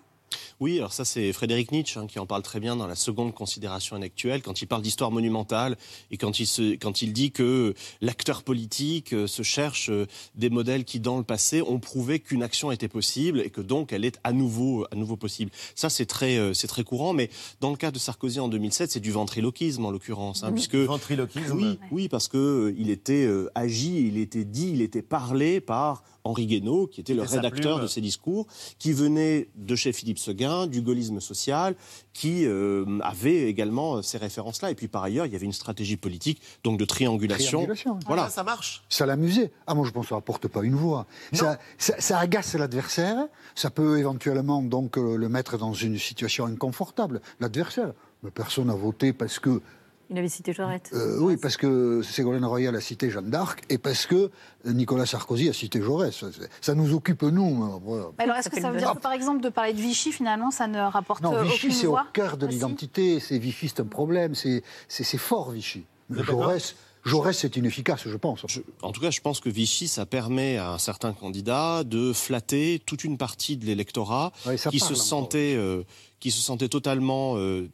Oui, 0.59 0.77
alors 0.79 0.93
ça 0.93 1.05
c'est 1.05 1.31
Frédéric 1.33 1.71
Nietzsche 1.71 1.99
hein, 1.99 2.07
qui 2.07 2.19
en 2.19 2.25
parle 2.25 2.41
très 2.41 2.59
bien 2.59 2.75
dans 2.75 2.87
la 2.87 2.95
seconde 2.95 3.33
considération 3.33 3.95
intellectuelle, 3.95 4.41
quand 4.41 4.61
il 4.61 4.67
parle 4.67 4.81
d'histoire 4.81 5.11
monumentale 5.11 5.77
et 6.11 6.17
quand 6.17 6.39
il, 6.39 6.47
se, 6.47 6.75
quand 6.75 7.01
il 7.01 7.13
dit 7.13 7.31
que 7.31 7.73
l'acteur 8.01 8.43
politique 8.43 9.13
euh, 9.13 9.27
se 9.27 9.43
cherche 9.43 9.89
euh, 9.89 10.07
des 10.35 10.49
modèles 10.49 10.83
qui 10.83 10.99
dans 10.99 11.17
le 11.17 11.23
passé 11.23 11.61
ont 11.61 11.79
prouvé 11.79 12.19
qu'une 12.19 12.43
action 12.43 12.71
était 12.71 12.87
possible 12.87 13.41
et 13.41 13.49
que 13.49 13.61
donc 13.61 13.93
elle 13.93 14.05
est 14.05 14.19
à 14.23 14.33
nouveau, 14.33 14.85
à 14.91 14.95
nouveau 14.95 15.15
possible. 15.15 15.51
Ça 15.75 15.89
c'est 15.89 16.05
très, 16.05 16.37
euh, 16.37 16.53
c'est 16.53 16.67
très 16.67 16.83
courant, 16.83 17.13
mais 17.13 17.29
dans 17.61 17.69
le 17.69 17.77
cas 17.77 17.91
de 17.91 17.99
Sarkozy 17.99 18.39
en 18.39 18.47
2007, 18.47 18.91
c'est 18.91 18.99
du 18.99 19.11
ventriloquisme 19.11 19.85
en 19.85 19.91
l'occurrence. 19.91 20.43
Hein, 20.43 20.51
puisque, 20.51 20.75
ventriloquisme 20.75 21.55
Oui, 21.55 21.79
oui 21.91 22.09
parce 22.09 22.27
que 22.27 22.73
il 22.77 22.89
était 22.89 23.27
agi, 23.55 24.07
il 24.07 24.17
était 24.17 24.43
dit, 24.43 24.71
il 24.71 24.81
était 24.81 25.01
parlé 25.01 25.61
par 25.61 26.03
Henri 26.23 26.45
Guénaud, 26.45 26.87
qui 26.87 27.01
était 27.01 27.13
le 27.13 27.23
rédacteur 27.23 27.79
de 27.79 27.87
ces 27.87 28.01
discours, 28.01 28.47
qui 28.79 28.93
venait 28.93 29.49
de 29.55 29.75
chez 29.75 29.93
Philippe 29.93 30.19
Seguin, 30.19 30.67
du 30.67 30.81
gaullisme 30.81 31.19
social, 31.19 31.75
qui 32.13 32.45
euh, 32.45 32.99
avait 33.01 33.43
également 33.43 34.01
ces 34.01 34.17
références-là. 34.17 34.71
Et 34.71 34.75
puis 34.75 34.87
par 34.87 35.03
ailleurs, 35.03 35.25
il 35.25 35.33
y 35.33 35.35
avait 35.35 35.45
une 35.45 35.53
stratégie 35.53 35.97
politique, 35.97 36.41
donc 36.63 36.79
de 36.79 36.85
triangulation. 36.85 37.67
Voilà, 38.05 38.25
ah, 38.25 38.29
ça 38.29 38.43
marche. 38.43 38.83
Ça 38.89 39.05
l'amusait. 39.05 39.51
Ah, 39.67 39.75
moi 39.75 39.85
je 39.85 39.91
pense 39.91 40.05
que 40.05 40.09
ça 40.09 40.15
rapporte 40.15 40.47
pas 40.47 40.63
une 40.63 40.75
voix. 40.75 41.05
Ça, 41.33 41.59
ça, 41.77 42.19
agace 42.19 42.55
l'adversaire. 42.55 43.27
Ça 43.55 43.69
peut 43.69 43.99
éventuellement 43.99 44.61
donc 44.61 44.97
euh, 44.97 45.15
le 45.15 45.29
mettre 45.29 45.57
dans 45.57 45.73
une 45.73 45.97
situation 45.97 46.45
inconfortable. 46.45 47.21
L'adversaire. 47.39 47.93
Mais 48.23 48.31
personne 48.31 48.67
n'a 48.67 48.73
voté 48.73 49.13
parce 49.13 49.37
que 49.39 49.61
il 50.09 50.17
avait 50.17 50.29
cité 50.29 50.53
Jaurès. 50.53 50.81
Euh, 50.93 51.19
oui, 51.19 51.37
parce 51.37 51.57
que 51.57 52.01
Ségolène 52.01 52.45
Royal 52.45 52.75
a 52.75 52.81
cité 52.81 53.09
Jeanne 53.09 53.29
d'Arc 53.29 53.63
et 53.69 53.77
parce 53.77 54.05
que 54.05 54.31
Nicolas 54.65 55.05
Sarkozy 55.05 55.49
a 55.49 55.53
cité 55.53 55.81
Jaurès. 55.81 56.23
Ça 56.61 56.75
nous 56.75 56.93
occupe, 56.93 57.23
nous. 57.23 57.81
Alors, 58.17 58.37
est-ce 58.37 58.49
que 58.49 58.61
ça 58.61 58.71
veut 58.71 58.77
dire 58.77 58.93
que, 58.93 58.99
par 58.99 59.13
exemple, 59.13 59.41
de 59.41 59.49
parler 59.49 59.73
de 59.73 59.81
Vichy, 59.81 60.11
finalement, 60.11 60.51
ça 60.51 60.67
ne 60.67 60.79
rapporte 60.79 61.21
non, 61.21 61.41
Vichy, 61.43 61.71
c'est 61.71 61.87
au 61.87 61.97
cœur 62.13 62.37
de 62.37 62.47
l'identité. 62.47 63.19
C'est 63.19 63.37
Vichy, 63.37 63.69
c'est 63.69 63.81
un 63.81 63.85
problème. 63.85 64.33
C'est 64.35 65.17
fort, 65.17 65.51
Vichy. 65.51 65.85
Jaurès... 66.09 66.75
Jaurès, 67.05 67.37
c'est 67.37 67.55
inefficace, 67.55 68.05
je 68.05 68.17
pense. 68.17 68.45
en 68.81 68.91
tout 68.91 68.99
cas, 68.99 69.11
je 69.11 69.21
pense 69.21 69.39
que 69.39 69.49
Vichy, 69.49 69.87
ça 69.87 70.05
permet 70.05 70.57
à 70.57 70.71
un 70.71 70.77
certain 70.77 71.13
candidat 71.13 71.85
de 71.85 72.11
flatter 72.11 72.81
toute 72.85 73.05
une 73.05 73.17
partie 73.17 73.55
de 73.55 73.65
l'électorat 73.65 74.33
qui, 74.69 74.79
se 74.79 74.93
sentait, 74.93 75.55
euh, 75.55 75.83
qui 76.19 76.31
se 76.31 76.41
sentait 76.41 76.67
totalement 76.67 77.37
euh, 77.37 77.69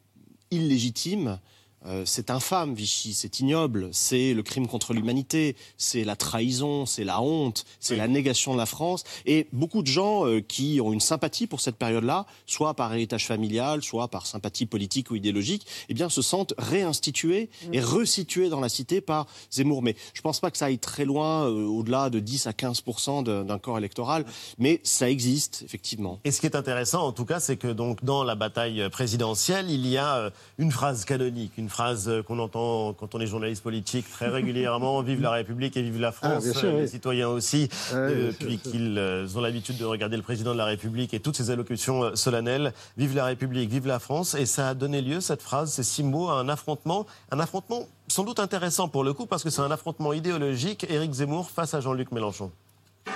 illégitime 0.52 1.40
euh, 1.86 2.02
c'est 2.06 2.30
infâme, 2.30 2.74
Vichy, 2.74 3.12
c'est 3.14 3.40
ignoble, 3.40 3.88
c'est 3.92 4.32
le 4.32 4.42
crime 4.42 4.66
contre 4.66 4.94
l'humanité, 4.94 5.56
c'est 5.76 6.04
la 6.04 6.16
trahison, 6.16 6.86
c'est 6.86 7.04
la 7.04 7.20
honte, 7.20 7.64
c'est 7.80 7.96
la 7.96 8.08
négation 8.08 8.54
de 8.54 8.58
la 8.58 8.66
France. 8.66 9.04
Et 9.26 9.48
beaucoup 9.52 9.82
de 9.82 9.86
gens 9.86 10.26
euh, 10.26 10.40
qui 10.40 10.80
ont 10.80 10.92
une 10.92 11.00
sympathie 11.00 11.46
pour 11.46 11.60
cette 11.60 11.76
période-là, 11.76 12.26
soit 12.46 12.74
par 12.74 12.92
héritage 12.94 13.26
familial, 13.26 13.82
soit 13.82 14.08
par 14.08 14.26
sympathie 14.26 14.66
politique 14.66 15.10
ou 15.10 15.16
idéologique, 15.16 15.66
eh 15.88 15.94
bien, 15.94 16.08
se 16.08 16.22
sentent 16.22 16.54
réinstitués 16.58 17.50
et 17.72 17.80
mm. 17.80 17.84
resitués 17.84 18.48
dans 18.48 18.60
la 18.60 18.68
cité 18.68 19.00
par 19.00 19.26
Zemmour. 19.50 19.82
Mais 19.82 19.94
je 20.14 20.20
ne 20.20 20.22
pense 20.22 20.40
pas 20.40 20.50
que 20.50 20.58
ça 20.58 20.66
aille 20.66 20.78
très 20.78 21.04
loin, 21.04 21.46
euh, 21.46 21.66
au-delà 21.66 22.08
de 22.08 22.20
10 22.20 22.46
à 22.46 22.52
15% 22.52 23.24
d'un 23.24 23.58
corps 23.58 23.78
électoral, 23.78 24.24
mais 24.58 24.80
ça 24.84 25.10
existe, 25.10 25.62
effectivement. 25.64 26.20
Et 26.24 26.30
ce 26.30 26.40
qui 26.40 26.46
est 26.46 26.56
intéressant, 26.56 27.06
en 27.06 27.12
tout 27.12 27.24
cas, 27.24 27.40
c'est 27.40 27.56
que 27.56 27.68
donc 27.68 28.04
dans 28.04 28.24
la 28.24 28.34
bataille 28.34 28.88
présidentielle, 28.90 29.70
il 29.70 29.86
y 29.86 29.98
a 29.98 30.30
une 30.58 30.70
phrase 30.70 31.04
canonique, 31.04 31.52
une 31.58 31.68
phrase 31.74 32.08
qu'on 32.28 32.38
entend 32.38 32.92
quand 32.92 33.16
on 33.16 33.20
est 33.20 33.26
journaliste 33.26 33.64
politique 33.64 34.08
très 34.08 34.28
régulièrement 34.38 35.02
Vive 35.02 35.20
la 35.20 35.32
République 35.32 35.76
et 35.76 35.82
vive 35.82 36.00
la 36.00 36.08
ah, 36.08 36.12
France. 36.12 36.62
les 36.62 36.86
citoyens 36.86 37.28
aussi, 37.28 37.68
depuis 37.92 38.58
qu'ils 38.58 38.96
euh, 38.96 39.26
ont 39.34 39.40
l'habitude 39.40 39.76
de 39.76 39.84
regarder 39.84 40.16
le 40.16 40.22
président 40.22 40.52
de 40.52 40.58
la 40.58 40.66
République 40.66 41.14
et 41.14 41.20
toutes 41.20 41.36
ses 41.36 41.50
allocutions 41.50 42.04
euh, 42.04 42.14
solennelles. 42.14 42.72
Vive 42.96 43.16
la 43.16 43.24
République, 43.24 43.68
vive 43.70 43.88
la 43.88 43.98
France. 43.98 44.34
Et 44.34 44.46
ça 44.46 44.68
a 44.68 44.74
donné 44.74 45.02
lieu, 45.02 45.20
cette 45.20 45.42
phrase, 45.42 45.72
ces 45.72 45.82
six 45.82 46.04
mots, 46.04 46.28
à 46.28 46.34
un 46.34 46.48
affrontement. 46.48 47.06
Un 47.32 47.40
affrontement 47.40 47.88
sans 48.06 48.22
doute 48.22 48.38
intéressant 48.38 48.88
pour 48.88 49.02
le 49.02 49.12
coup, 49.12 49.26
parce 49.26 49.42
que 49.42 49.50
c'est 49.50 49.62
un 49.62 49.70
affrontement 49.70 50.12
idéologique. 50.12 50.86
Éric 50.88 51.12
Zemmour 51.12 51.50
face 51.50 51.74
à 51.74 51.80
Jean-Luc 51.80 52.12
Mélenchon. 52.12 52.52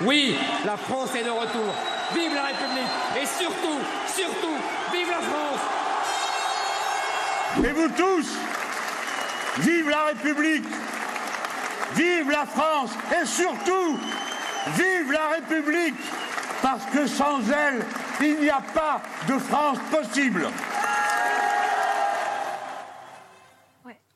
Oui, 0.02 0.34
la 0.66 0.76
France 0.76 1.14
est 1.14 1.24
de 1.24 1.30
retour. 1.30 1.70
Vive 2.12 2.34
la 2.34 2.46
République 2.46 3.22
et 3.22 3.26
surtout, 3.26 3.78
surtout, 4.14 4.56
vive 4.92 5.08
la 5.10 5.20
France. 5.20 5.47
Et 7.56 7.72
vous 7.72 7.88
tous, 7.96 8.26
Vive 9.58 9.88
la 9.88 10.04
République 10.06 10.64
Vive 11.94 12.30
la 12.30 12.46
France 12.46 12.90
Et 13.20 13.26
surtout, 13.26 13.98
vive 14.76 15.12
la 15.12 15.28
République 15.30 15.94
Parce 16.62 16.84
que 16.86 17.06
sans 17.06 17.40
elle, 17.50 17.84
il 18.20 18.40
n'y 18.40 18.50
a 18.50 18.62
pas 18.74 19.00
de 19.26 19.38
France 19.38 19.78
possible. 19.90 20.48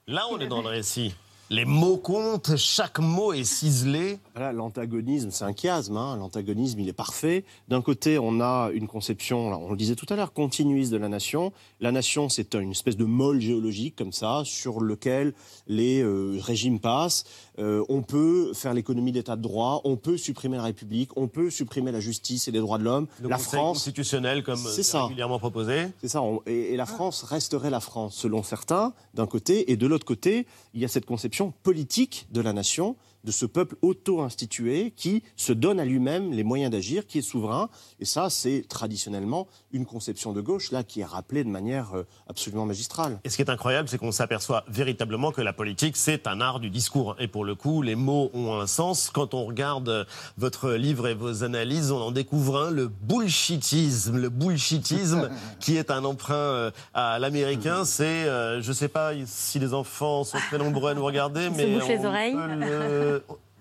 Là, 0.09 0.27
on 0.31 0.39
est 0.41 0.49
dans 0.49 0.63
le 0.63 0.69
récit. 0.69 1.15
Les 1.49 1.65
mots 1.65 1.97
comptent, 1.97 2.57
chaque 2.57 2.99
mot 2.99 3.33
est 3.33 3.45
ciselé. 3.45 4.19
Voilà, 4.35 4.53
l'antagonisme, 4.53 5.31
c'est 5.31 5.45
un 5.45 5.53
chiasme. 5.53 5.97
Hein. 5.97 6.17
L'antagonisme, 6.17 6.81
il 6.81 6.89
est 6.89 6.95
parfait. 6.95 7.45
D'un 7.69 7.83
côté, 7.83 8.19
on 8.19 8.41
a 8.41 8.71
une 8.73 8.89
conception, 8.89 9.49
on 9.49 9.71
le 9.71 9.77
disait 9.77 9.95
tout 9.95 10.07
à 10.09 10.17
l'heure, 10.17 10.33
continuiste 10.33 10.91
de 10.91 10.97
la 10.97 11.11
nation. 11.11 11.53
La 11.81 11.93
nation, 11.93 12.31
c'est 12.31 12.55
une 12.55 12.71
espèce 12.71 12.97
de 12.97 13.05
môle 13.05 13.41
géologique 13.41 13.95
comme 13.95 14.13
ça, 14.13 14.43
sur 14.45 14.81
lequel 14.81 15.35
les 15.67 16.03
euh, 16.03 16.39
régimes 16.41 16.81
passent. 16.81 17.25
Euh, 17.59 17.85
on 17.91 18.01
peut 18.01 18.55
faire 18.55 18.73
l'économie 18.73 19.13
d'état 19.13 19.37
de 19.37 19.43
droit, 19.43 19.83
on 19.85 19.97
peut 19.97 20.17
supprimer 20.17 20.57
la 20.57 20.63
République, 20.63 21.11
on 21.17 21.29
peut 21.29 21.51
supprimer 21.51 21.93
la 21.93 22.01
justice 22.01 22.49
et 22.49 22.51
les 22.51 22.61
droits 22.61 22.79
de 22.79 22.85
l'homme. 22.85 23.09
La 23.23 23.37
France 23.37 23.79
constitutionnelle, 23.79 24.43
comme 24.43 24.57
c'est 24.57 24.97
régulièrement 24.97 25.39
proposé. 25.39 25.89
C'est 26.01 26.09
ça. 26.09 26.23
et, 26.47 26.77
la 26.77 26.87
France 26.87 27.23
resterait 27.23 27.69
la 27.69 27.81
France, 27.81 28.15
selon 28.17 28.43
certains, 28.43 28.95
d'un 29.13 29.27
côté, 29.27 29.71
et 29.71 29.77
de 29.77 29.87
l'autre 29.87 30.07
côté, 30.07 30.47
il 30.73 30.81
y 30.81 30.87
a 30.87 30.89
cette 30.89 31.05
conception 31.05 31.53
politique 31.63 32.27
de 32.31 32.41
la 32.41 32.55
nation 32.55 32.97
de 33.25 33.31
ce 33.31 33.47
peuple 33.47 33.77
auto-institué 33.83 34.93
qui 34.97 35.23
se 35.37 35.53
donne 35.53 35.79
à 35.81 35.85
lui-même 35.85 36.33
les 36.33 36.45
moyens 36.45 36.71
d'agir, 36.71 37.07
qui 37.07 37.19
est 37.19 37.23
souverain. 37.23 37.69
Et 38.01 38.05
ça, 38.05 38.31
c'est 38.31 38.65
traditionnellement 38.69 39.47
une 39.73 39.87
conception 39.87 40.33
de 40.33 40.41
gauche, 40.41 40.73
là, 40.73 40.83
qui 40.83 41.01
est 41.01 41.05
rappelée 41.05 41.45
de 41.45 41.49
manière 41.49 41.95
euh, 41.95 42.07
absolument 42.29 42.67
magistrale. 42.67 43.21
Et 43.25 43.29
ce 43.29 43.37
qui 43.37 43.43
est 43.43 43.51
incroyable, 43.51 43.89
c'est 43.89 43.99
qu'on 43.99 44.13
s'aperçoit 44.13 44.65
véritablement 44.69 45.31
que 45.33 45.41
la 45.41 45.53
politique, 45.53 45.97
c'est 45.97 46.27
un 46.27 46.41
art 46.41 46.61
du 46.61 46.71
discours. 46.71 47.17
Et 47.19 47.29
pour 47.29 47.45
le 47.45 47.55
coup, 47.55 47.83
les 47.83 47.95
mots 47.95 48.31
ont 48.35 48.59
un 48.59 48.67
sens. 48.67 49.11
Quand 49.11 49.35
on 49.35 49.45
regarde 49.45 49.89
euh, 49.89 50.05
votre 50.37 50.73
livre 50.73 51.09
et 51.09 51.15
vos 51.15 51.45
analyses, 51.45 51.93
on 51.93 52.01
en 52.01 52.11
découvre 52.13 52.59
un, 52.59 52.71
le 52.71 52.89
bullshitisme. 52.89 54.17
Le 54.17 54.29
bullshitisme, 54.29 55.31
qui 55.61 55.77
est 55.77 55.91
un 55.91 56.05
emprunt 56.05 56.35
euh, 56.35 56.71
à 56.95 57.19
l'américain, 57.19 57.85
c'est, 57.85 58.25
je 58.25 58.69
ne 58.69 58.75
sais 58.75 58.89
pas 58.89 59.13
si 59.27 59.59
les 59.59 59.75
enfants 59.75 60.25
sont 60.25 60.39
très 60.49 60.59
nombreux 60.59 60.91
à 60.91 60.95
nous 60.95 61.05
regarder, 61.05 61.51
mais... 61.51 61.81
Se 61.81 61.89
les 61.89 62.05
oreilles. 62.05 62.37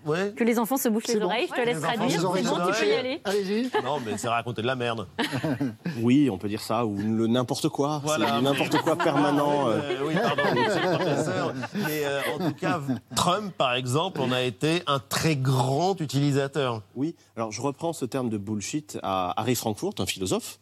Que 0.06 0.44
les 0.44 0.58
enfants 0.58 0.78
se 0.78 0.90
bouchent 0.90 1.08
les 1.08 1.22
oreilles, 1.22 1.48
je 1.50 1.62
te 1.62 1.66
laisse 1.66 1.80
traduire. 1.80 2.10
C'est 2.10 2.18
bon, 2.20 2.34
tu 2.34 2.80
peux 2.80 2.88
y 2.88 2.94
aller. 2.94 3.22
Allez-y. 3.24 3.72
Non, 3.84 4.00
mais 4.04 4.18
c'est 4.18 4.28
raconter 4.28 4.62
de 4.62 4.68
la 4.68 4.76
merde. 4.76 5.08
oui, 6.02 6.30
on 6.32 6.38
peut 6.38 6.50
dire 6.50 6.62
ça, 6.62 6.86
ou 6.86 6.98
le 6.98 7.28
n'importe 7.28 7.70
quoi. 7.70 8.02
Voilà. 8.04 8.42
N'importe 8.42 8.78
quoi 8.82 8.96
permanent. 8.96 9.68
Euh. 9.68 9.80
Euh, 9.82 10.08
oui, 10.08 10.16
pardon, 10.16 10.44
professeur. 10.96 11.54
Mais 11.76 12.04
euh, 12.06 12.22
en 12.34 12.50
tout 12.50 12.56
cas, 12.56 12.82
Trump, 13.16 13.54
par 13.58 13.76
exemple, 13.76 14.22
on 14.22 14.32
a 14.32 14.42
été 14.42 14.82
un 14.88 15.00
très 15.00 15.36
grand 15.36 16.00
utilisateur. 16.00 16.82
Oui, 16.96 17.16
alors 17.36 17.52
je 17.52 17.62
reprends 17.62 17.94
ce 17.94 18.06
terme 18.06 18.30
de 18.30 18.38
bullshit 18.38 18.98
à 19.04 19.34
Harry 19.40 19.56
Frankfurt, 19.56 20.00
un 20.00 20.06
philosophe. 20.06 20.60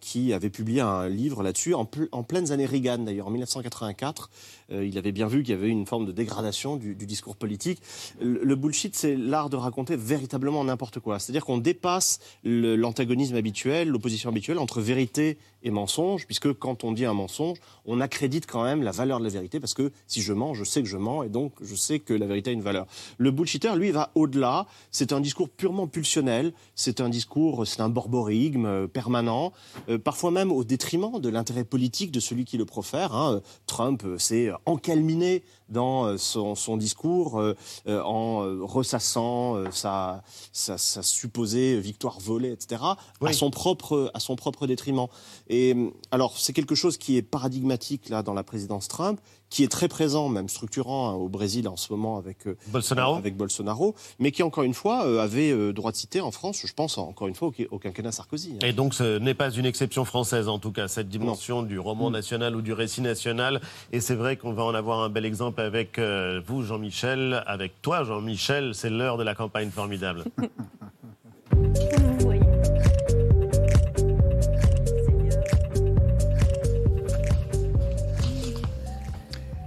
qui 0.00 0.32
avait 0.32 0.50
publié 0.50 0.80
un 0.80 1.08
livre 1.08 1.42
là-dessus, 1.42 1.74
en, 1.74 1.88
en, 2.12 2.22
pleines 2.22 2.52
années 2.52 2.66
Reagan 2.66 2.98
d'ailleurs, 2.98 3.26
en 3.26 3.30
1984, 3.30 4.30
euh, 4.30 4.55
il 4.70 4.98
avait 4.98 5.12
bien 5.12 5.26
vu 5.26 5.42
qu'il 5.42 5.54
y 5.54 5.58
avait 5.58 5.68
une 5.68 5.86
forme 5.86 6.06
de 6.06 6.12
dégradation 6.12 6.76
du, 6.76 6.94
discours 6.94 7.36
politique. 7.36 7.80
Le, 8.20 8.54
bullshit, 8.56 8.96
c'est 8.96 9.16
l'art 9.16 9.50
de 9.50 9.56
raconter 9.56 9.96
véritablement 9.96 10.64
n'importe 10.64 11.00
quoi. 11.00 11.18
C'est-à-dire 11.18 11.44
qu'on 11.44 11.58
dépasse 11.58 12.18
l'antagonisme 12.44 13.36
habituel, 13.36 13.88
l'opposition 13.88 14.30
habituelle 14.30 14.58
entre 14.58 14.80
vérité 14.80 15.38
et 15.62 15.70
mensonge, 15.70 16.26
puisque 16.26 16.52
quand 16.52 16.84
on 16.84 16.92
dit 16.92 17.04
un 17.04 17.14
mensonge, 17.14 17.58
on 17.86 18.00
accrédite 18.00 18.46
quand 18.46 18.64
même 18.64 18.82
la 18.82 18.92
valeur 18.92 19.18
de 19.18 19.24
la 19.24 19.30
vérité, 19.30 19.60
parce 19.60 19.74
que 19.74 19.92
si 20.06 20.22
je 20.22 20.32
mens, 20.32 20.54
je 20.54 20.64
sais 20.64 20.82
que 20.82 20.88
je 20.88 20.96
mens, 20.96 21.22
et 21.22 21.28
donc 21.28 21.52
je 21.60 21.74
sais 21.74 21.98
que 21.98 22.14
la 22.14 22.26
vérité 22.26 22.50
a 22.50 22.52
une 22.52 22.62
valeur. 22.62 22.86
Le 23.18 23.30
bullshitter, 23.30 23.74
lui, 23.76 23.90
va 23.90 24.10
au-delà. 24.14 24.66
C'est 24.90 25.12
un 25.12 25.20
discours 25.20 25.48
purement 25.48 25.86
pulsionnel. 25.86 26.52
C'est 26.74 27.00
un 27.00 27.08
discours, 27.08 27.66
c'est 27.66 27.80
un 27.80 27.88
borborigme 27.88 28.66
euh, 28.66 28.86
permanent, 28.86 29.52
euh, 29.88 29.98
parfois 29.98 30.30
même 30.30 30.52
au 30.52 30.64
détriment 30.64 31.20
de 31.20 31.28
l'intérêt 31.28 31.64
politique 31.64 32.10
de 32.10 32.20
celui 32.20 32.44
qui 32.44 32.56
le 32.58 32.64
profère. 32.64 33.14
Hein. 33.14 33.40
Trump, 33.66 34.04
c'est 34.18 34.50
encalminé 34.66 35.42
dans 35.68 36.04
euh, 36.04 36.16
son, 36.16 36.76
discours 36.76 37.40
euh, 37.40 37.56
euh, 37.86 38.02
en 38.02 38.64
ressassant 38.64 39.56
sa, 39.72 40.22
supposée 40.52 41.80
victoire 41.80 42.18
volée, 42.20 42.52
etc., 42.52 42.82
à, 43.20 43.32
son 43.32 43.50
propre, 43.50 44.10
à 44.14 44.20
son 44.20 44.36
propre 44.36 44.66
détriment. 44.66 45.06
Et 45.48 45.74
alors, 46.10 46.38
c'est 46.38 46.52
quelque 46.52 46.74
chose 46.74 46.96
qui 46.96 47.16
est 47.16 47.22
paradigmatique 47.22 48.08
là 48.08 48.22
dans 48.22 48.34
la 48.34 48.44
présidence 48.44 48.88
Trump, 48.88 49.20
qui 49.50 49.62
est 49.64 49.68
très 49.68 49.88
présent, 49.88 50.28
même 50.28 50.48
structurant 50.48 51.10
hein, 51.10 51.14
au 51.14 51.28
Brésil 51.28 51.68
en 51.68 51.76
ce 51.76 51.92
moment 51.92 52.18
avec 52.18 52.48
Bolsonaro, 52.68 53.16
avec 53.16 53.36
Bolsonaro 53.36 53.94
mais 54.18 54.32
qui 54.32 54.42
encore 54.42 54.64
une 54.64 54.74
fois 54.74 55.22
avait 55.22 55.72
droit 55.72 55.92
de 55.92 55.96
citer 55.96 56.20
en 56.20 56.30
France, 56.30 56.62
je 56.64 56.72
pense 56.72 56.98
encore 56.98 57.28
une 57.28 57.34
fois 57.34 57.50
au, 57.70 57.78
quinquennat 57.78 58.12
Sarkozy. 58.12 58.54
Hein. 58.54 58.66
Et 58.66 58.72
donc 58.72 58.94
ce 58.94 59.18
n'est 59.18 59.34
pas 59.34 59.50
une 59.50 59.66
exception 59.66 60.04
française 60.04 60.48
en 60.48 60.58
tout 60.58 60.72
cas, 60.72 60.88
cette 60.88 61.08
dimension 61.08 61.62
du 61.62 61.78
roman 61.78 62.10
mm. 62.10 62.12
national 62.12 62.56
ou 62.56 62.62
du 62.62 62.72
récit 62.72 63.00
national. 63.00 63.60
Et 63.92 64.00
c'est 64.00 64.14
vrai 64.14 64.36
qu'on 64.36 64.52
va 64.52 64.64
en 64.64 64.74
avoir 64.74 65.00
un 65.00 65.08
bel 65.08 65.24
exemple 65.24 65.60
avec 65.60 66.00
vous, 66.46 66.62
Jean-Michel, 66.62 67.42
avec 67.46 67.80
toi, 67.82 68.04
Jean-Michel. 68.04 68.74
C'est 68.74 68.90
l'heure 68.90 69.16
de 69.16 69.24
la 69.24 69.34
campagne 69.34 69.70
formidable. 69.70 70.24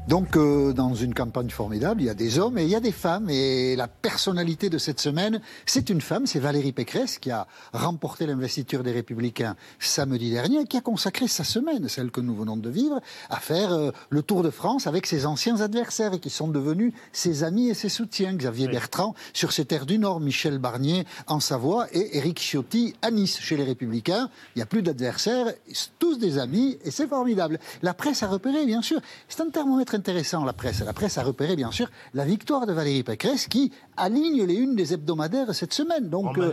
Donc, 0.10 0.38
euh, 0.38 0.74
dans 0.74 0.95
une 0.95 1.13
campagne 1.13 1.52
formidable, 1.52 2.02
il 2.02 2.06
y 2.06 2.10
a 2.10 2.15
des 2.15 2.39
hommes 2.39 2.58
et 2.58 2.63
il 2.63 2.69
y 2.69 2.76
a 2.76 2.80
des 2.80 2.91
femmes. 2.91 3.30
Et 3.30 3.76
la 3.76 3.88
personnalité 3.88 4.67
de 4.67 4.80
cette 4.80 5.00
semaine, 5.00 5.39
c'est 5.67 5.91
une 5.91 6.02
femme, 6.02 6.26
c'est 6.26 6.39
Valérie 6.39 6.72
Pécresse, 6.72 7.19
qui 7.19 7.30
a 7.30 7.45
remporté 7.74 8.26
l'investiture 8.26 8.82
des 8.82 8.91
Républicains 8.91 9.56
samedi 9.78 10.32
dernier 10.32 10.62
et 10.62 10.65
qui 10.65 10.78
a 10.78 10.82
consacré 10.82 11.28
sa 11.28 11.43
semaine, 11.43 11.88
celle 11.88 12.10
que 12.10 12.22
nous 12.22 12.34
venons 12.34 12.58
de 12.58 12.72
vivre, 12.72 13.00
à 13.30 13.36
faire 13.36 13.72
euh, 13.72 13.91
le 14.10 14.24
tour 14.24 14.41
de 14.41 14.50
France 14.50 14.88
avec 14.88 15.06
ses 15.06 15.28
anciens 15.28 15.62
adversaires 15.62 16.15
et 16.15 16.19
qui 16.19 16.32
sont 16.32 16.48
devenus 16.48 16.91
ses 17.12 17.43
amis 17.43 17.69
et 17.69 17.76
ses 17.76 17.89
soutiens. 17.89 18.34
Xavier 18.34 18.67
Bertrand 18.67 19.13
sur 19.34 19.52
ses 19.52 19.65
terres 19.65 19.86
du 19.86 20.00
Nord, 20.00 20.22
Michel 20.22 20.58
Barnier 20.58 21.06
en 21.28 21.39
Savoie 21.39 21.86
et 21.91 22.17
Éric 22.17 22.39
Ciotti 22.39 22.95
à 23.04 23.12
Nice. 23.12 23.38
Chez 23.39 23.58
les 23.58 23.63
Républicains, 23.63 24.32
il 24.56 24.58
n'y 24.58 24.63
a 24.63 24.65
plus 24.65 24.82
d'adversaires, 24.82 25.54
tous 26.00 26.17
des 26.17 26.39
amis 26.39 26.80
et 26.84 26.89
c'est 26.89 27.08
formidable. 27.08 27.60
La 27.84 27.93
presse 27.93 28.24
a 28.24 28.28
repéré, 28.28 28.65
bien 28.65 28.82
sûr. 28.82 29.00
C'est 29.28 29.41
un 29.41 29.52
thermomètre 29.52 29.98
intéressant, 29.99 30.45
la 30.45 30.53
presse. 30.53 30.79
La 30.79 30.93
presse 30.93 31.17
a 31.17 31.23
repéré, 31.23 31.57
bien 31.57 31.71
sûr, 31.71 31.89
la 32.13 32.23
victoire 32.23 32.65
de 32.65 32.71
Valérie 32.71 33.03
Pécresse 33.03 33.47
qui 33.47 33.71
aligne 33.97 34.45
les 34.45 34.55
unes 34.55 34.75
des 34.75 34.93
hebdomadaires 34.93 35.53
cette 35.53 35.73
semaine. 35.73 36.09
Donc, 36.09 36.38
euh, 36.38 36.51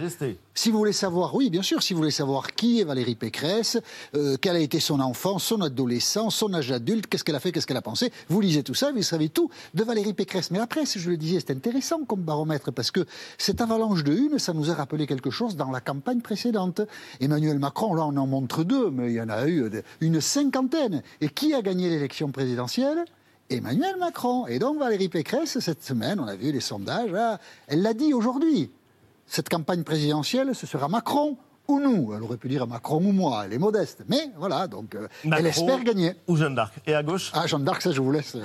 si 0.52 0.70
vous 0.72 0.78
voulez 0.78 0.92
savoir, 0.92 1.34
oui, 1.34 1.48
bien 1.48 1.62
sûr, 1.62 1.80
si 1.80 1.94
vous 1.94 1.98
voulez 1.98 2.10
savoir 2.10 2.54
qui 2.54 2.80
est 2.80 2.84
Valérie 2.84 3.14
Pécresse, 3.14 3.78
euh, 4.16 4.36
quel 4.40 4.56
a 4.56 4.58
été 4.58 4.80
son 4.80 4.98
enfant, 4.98 5.38
son 5.38 5.60
adolescent, 5.60 6.30
son 6.30 6.52
âge 6.54 6.72
adulte, 6.72 7.06
qu'est-ce 7.06 7.22
qu'elle 7.22 7.36
a 7.36 7.40
fait, 7.40 7.52
qu'est-ce 7.52 7.68
qu'elle 7.68 7.76
a 7.76 7.82
pensé, 7.82 8.12
vous 8.28 8.40
lisez 8.40 8.64
tout 8.64 8.74
ça, 8.74 8.90
vous 8.90 9.02
savez 9.02 9.28
tout 9.28 9.48
de 9.74 9.84
Valérie 9.84 10.12
Pécresse. 10.12 10.50
Mais 10.50 10.58
la 10.58 10.66
presse, 10.66 10.98
je 10.98 11.08
le 11.08 11.16
disais, 11.16 11.38
c'est 11.38 11.52
intéressant 11.52 12.04
comme 12.04 12.22
baromètre 12.22 12.72
parce 12.72 12.90
que 12.90 13.06
cette 13.38 13.60
avalanche 13.60 14.02
de 14.02 14.12
une, 14.12 14.40
ça 14.40 14.52
nous 14.54 14.70
a 14.70 14.74
rappelé 14.74 15.06
quelque 15.06 15.30
chose 15.30 15.54
dans 15.54 15.70
la 15.70 15.80
campagne 15.80 16.20
précédente. 16.20 16.80
Emmanuel 17.20 17.60
Macron, 17.60 17.94
là, 17.94 18.06
on 18.06 18.16
en 18.16 18.26
montre 18.26 18.64
deux, 18.64 18.90
mais 18.90 19.12
il 19.12 19.14
y 19.14 19.20
en 19.20 19.28
a 19.28 19.46
eu 19.46 19.70
une 20.00 20.20
cinquantaine. 20.20 21.02
Et 21.20 21.28
qui 21.28 21.54
a 21.54 21.62
gagné 21.62 21.88
l'élection 21.88 22.32
présidentielle? 22.32 23.04
Emmanuel 23.50 23.96
Macron. 23.98 24.46
Et 24.46 24.58
donc 24.58 24.78
Valérie 24.78 25.08
Pécresse, 25.08 25.58
cette 25.58 25.84
semaine, 25.84 26.20
on 26.20 26.26
a 26.26 26.36
vu 26.36 26.52
les 26.52 26.60
sondages, 26.60 27.10
ah, 27.16 27.38
elle 27.68 27.82
l'a 27.82 27.94
dit 27.94 28.14
aujourd'hui. 28.14 28.70
Cette 29.26 29.48
campagne 29.48 29.82
présidentielle, 29.82 30.54
ce 30.54 30.66
sera 30.66 30.88
Macron 30.88 31.36
ou 31.68 31.80
nous. 31.80 32.12
Elle 32.14 32.22
aurait 32.22 32.36
pu 32.36 32.48
dire 32.48 32.66
Macron 32.66 32.98
ou 32.98 33.12
moi, 33.12 33.42
elle 33.44 33.52
est 33.52 33.58
modeste. 33.58 34.04
Mais 34.08 34.30
voilà, 34.36 34.68
donc 34.68 34.94
euh, 34.94 35.08
elle 35.24 35.46
espère 35.46 35.82
gagner. 35.82 36.14
Ou 36.28 36.36
Jeanne 36.36 36.54
d'Arc. 36.54 36.74
Et 36.86 36.94
à 36.94 37.02
gauche 37.02 37.30
Ah, 37.34 37.46
Jeanne 37.46 37.64
d'Arc, 37.64 37.82
ça 37.82 37.92
je 37.92 38.00
vous 38.00 38.12
laisse, 38.12 38.36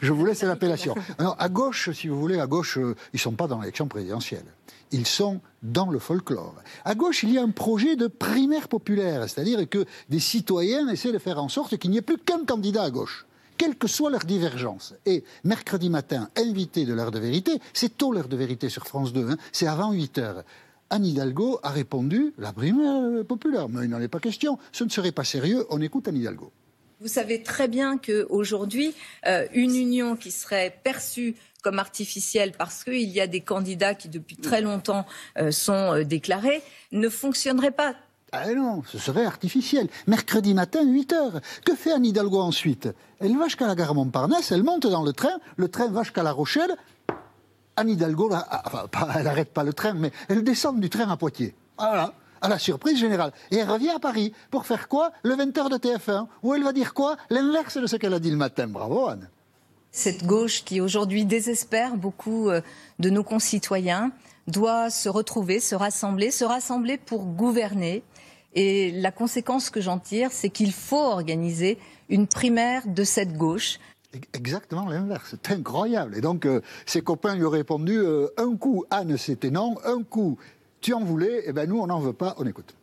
je 0.00 0.12
vous 0.12 0.24
laisse 0.24 0.42
l'appellation. 0.42 0.94
Alors 1.18 1.36
à 1.38 1.48
gauche, 1.48 1.90
si 1.92 2.08
vous 2.08 2.18
voulez, 2.18 2.40
à 2.40 2.46
gauche, 2.46 2.78
euh, 2.78 2.94
ils 3.12 3.16
ne 3.16 3.20
sont 3.20 3.32
pas 3.32 3.46
dans 3.46 3.60
l'élection 3.60 3.86
présidentielle. 3.86 4.46
Ils 4.92 5.06
sont 5.06 5.40
dans 5.62 5.90
le 5.90 5.98
folklore. 5.98 6.54
À 6.84 6.94
gauche, 6.94 7.22
il 7.22 7.32
y 7.32 7.38
a 7.38 7.42
un 7.42 7.50
projet 7.50 7.96
de 7.96 8.08
primaire 8.08 8.66
populaire, 8.66 9.28
c'est-à-dire 9.28 9.68
que 9.68 9.84
des 10.08 10.18
citoyens 10.18 10.88
essaient 10.88 11.12
de 11.12 11.18
faire 11.18 11.40
en 11.40 11.48
sorte 11.48 11.76
qu'il 11.76 11.90
n'y 11.90 11.98
ait 11.98 12.02
plus 12.02 12.18
qu'un 12.18 12.44
candidat 12.44 12.82
à 12.82 12.90
gauche 12.90 13.26
quelle 13.60 13.76
que 13.76 13.88
soit 13.88 14.08
leur 14.08 14.24
divergence. 14.24 14.94
Et 15.04 15.22
mercredi 15.44 15.90
matin, 15.90 16.30
invité 16.34 16.86
de 16.86 16.94
l'heure 16.94 17.10
de 17.10 17.18
vérité, 17.18 17.60
c'est 17.74 17.98
tôt 17.98 18.10
l'heure 18.10 18.26
de 18.26 18.36
vérité 18.36 18.70
sur 18.70 18.86
France 18.86 19.12
2, 19.12 19.32
hein, 19.32 19.36
c'est 19.52 19.66
avant 19.66 19.92
8 19.92 20.16
heures. 20.16 20.44
Anne 20.88 21.04
Hidalgo 21.04 21.60
a 21.62 21.68
répondu 21.68 22.32
la 22.38 22.54
primaire 22.54 23.22
populaire. 23.26 23.68
Mais 23.68 23.84
il 23.84 23.90
n'en 23.90 24.00
est 24.00 24.08
pas 24.08 24.18
question, 24.18 24.58
ce 24.72 24.82
ne 24.82 24.88
serait 24.88 25.12
pas 25.12 25.24
sérieux, 25.24 25.66
on 25.68 25.82
écoute 25.82 26.08
Anne 26.08 26.16
Hidalgo. 26.16 26.50
Vous 27.00 27.08
savez 27.08 27.42
très 27.42 27.68
bien 27.68 27.98
qu'aujourd'hui, 27.98 28.94
euh, 29.26 29.46
une 29.52 29.76
union 29.76 30.16
qui 30.16 30.30
serait 30.30 30.74
perçue 30.82 31.34
comme 31.62 31.78
artificielle 31.78 32.52
parce 32.56 32.82
qu'il 32.82 33.10
y 33.10 33.20
a 33.20 33.26
des 33.26 33.42
candidats 33.42 33.94
qui 33.94 34.08
depuis 34.08 34.36
très 34.36 34.62
longtemps 34.62 35.04
euh, 35.36 35.50
sont 35.50 35.96
euh, 35.96 36.04
déclarés 36.04 36.62
ne 36.92 37.10
fonctionnerait 37.10 37.72
pas. 37.72 37.94
Ah 38.32 38.52
non, 38.54 38.82
ce 38.86 38.98
serait 38.98 39.24
artificiel. 39.24 39.88
Mercredi 40.06 40.54
matin, 40.54 40.82
8 40.84 41.12
heures. 41.12 41.40
Que 41.64 41.74
fait 41.74 41.92
Anne 41.92 42.06
Hidalgo 42.06 42.40
ensuite? 42.40 42.88
Elle 43.18 43.36
va 43.36 43.46
jusqu'à 43.46 43.66
la 43.66 43.74
gare 43.74 43.94
Montparnasse, 43.94 44.52
elle 44.52 44.62
monte 44.62 44.86
dans 44.86 45.02
le 45.02 45.12
train, 45.12 45.38
le 45.56 45.68
train 45.68 45.88
va 45.88 46.04
jusqu'à 46.04 46.22
La 46.22 46.32
Rochelle. 46.32 46.76
Anne 47.76 47.88
Hidalgo, 47.88 48.30
ah, 48.32 48.84
elle 49.16 49.24
n'arrête 49.24 49.52
pas 49.52 49.64
le 49.64 49.72
train, 49.72 49.94
mais 49.94 50.12
elle 50.28 50.44
descend 50.44 50.80
du 50.80 50.88
train 50.88 51.10
à 51.10 51.16
Poitiers. 51.16 51.54
Voilà 51.78 52.14
à 52.42 52.48
la 52.48 52.58
surprise 52.58 52.98
générale. 52.98 53.32
Et 53.50 53.56
elle 53.56 53.70
revient 53.70 53.90
à 53.90 53.98
Paris 53.98 54.32
pour 54.50 54.66
faire 54.66 54.88
quoi? 54.88 55.12
Le 55.22 55.34
20h 55.34 55.70
de 55.70 55.76
TF1, 55.76 56.26
où 56.42 56.54
elle 56.54 56.62
va 56.62 56.72
dire 56.72 56.94
quoi? 56.94 57.16
L'inverse 57.28 57.76
de 57.76 57.86
ce 57.86 57.96
qu'elle 57.96 58.14
a 58.14 58.18
dit 58.18 58.30
le 58.30 58.36
matin. 58.36 58.66
Bravo 58.66 59.08
Anne. 59.08 59.28
Cette 59.92 60.24
gauche 60.24 60.64
qui 60.64 60.80
aujourd'hui 60.80 61.24
désespère 61.24 61.96
beaucoup 61.96 62.48
euh, 62.48 62.60
de 62.98 63.10
nos 63.10 63.24
concitoyens 63.24 64.12
doit 64.50 64.90
se 64.90 65.08
retrouver, 65.08 65.60
se 65.60 65.74
rassembler, 65.74 66.30
se 66.30 66.44
rassembler 66.44 66.98
pour 66.98 67.24
gouverner, 67.26 68.02
et 68.54 68.90
la 68.90 69.12
conséquence 69.12 69.70
que 69.70 69.80
j'en 69.80 69.98
tire, 69.98 70.32
c'est 70.32 70.50
qu'il 70.50 70.72
faut 70.72 70.96
organiser 70.96 71.78
une 72.08 72.26
primaire 72.26 72.86
de 72.86 73.04
cette 73.04 73.36
gauche. 73.36 73.78
Exactement 74.32 74.88
l'inverse, 74.88 75.36
c'est 75.42 75.52
incroyable. 75.52 76.16
Et 76.16 76.20
donc, 76.20 76.44
euh, 76.44 76.60
ses 76.84 77.00
copains 77.00 77.36
lui 77.36 77.44
ont 77.44 77.50
répondu 77.50 77.96
euh, 77.98 78.26
un 78.38 78.56
coup, 78.56 78.84
Anne, 78.90 79.16
c'était 79.16 79.52
non, 79.52 79.76
un 79.84 80.02
coup, 80.02 80.36
tu 80.80 80.92
en 80.94 81.04
voulais, 81.04 81.38
et 81.38 81.44
eh 81.46 81.52
ben 81.52 81.68
nous, 81.68 81.78
on 81.78 81.86
n'en 81.86 82.00
veut 82.00 82.12
pas, 82.12 82.34
on 82.38 82.46
écoute. 82.46 82.74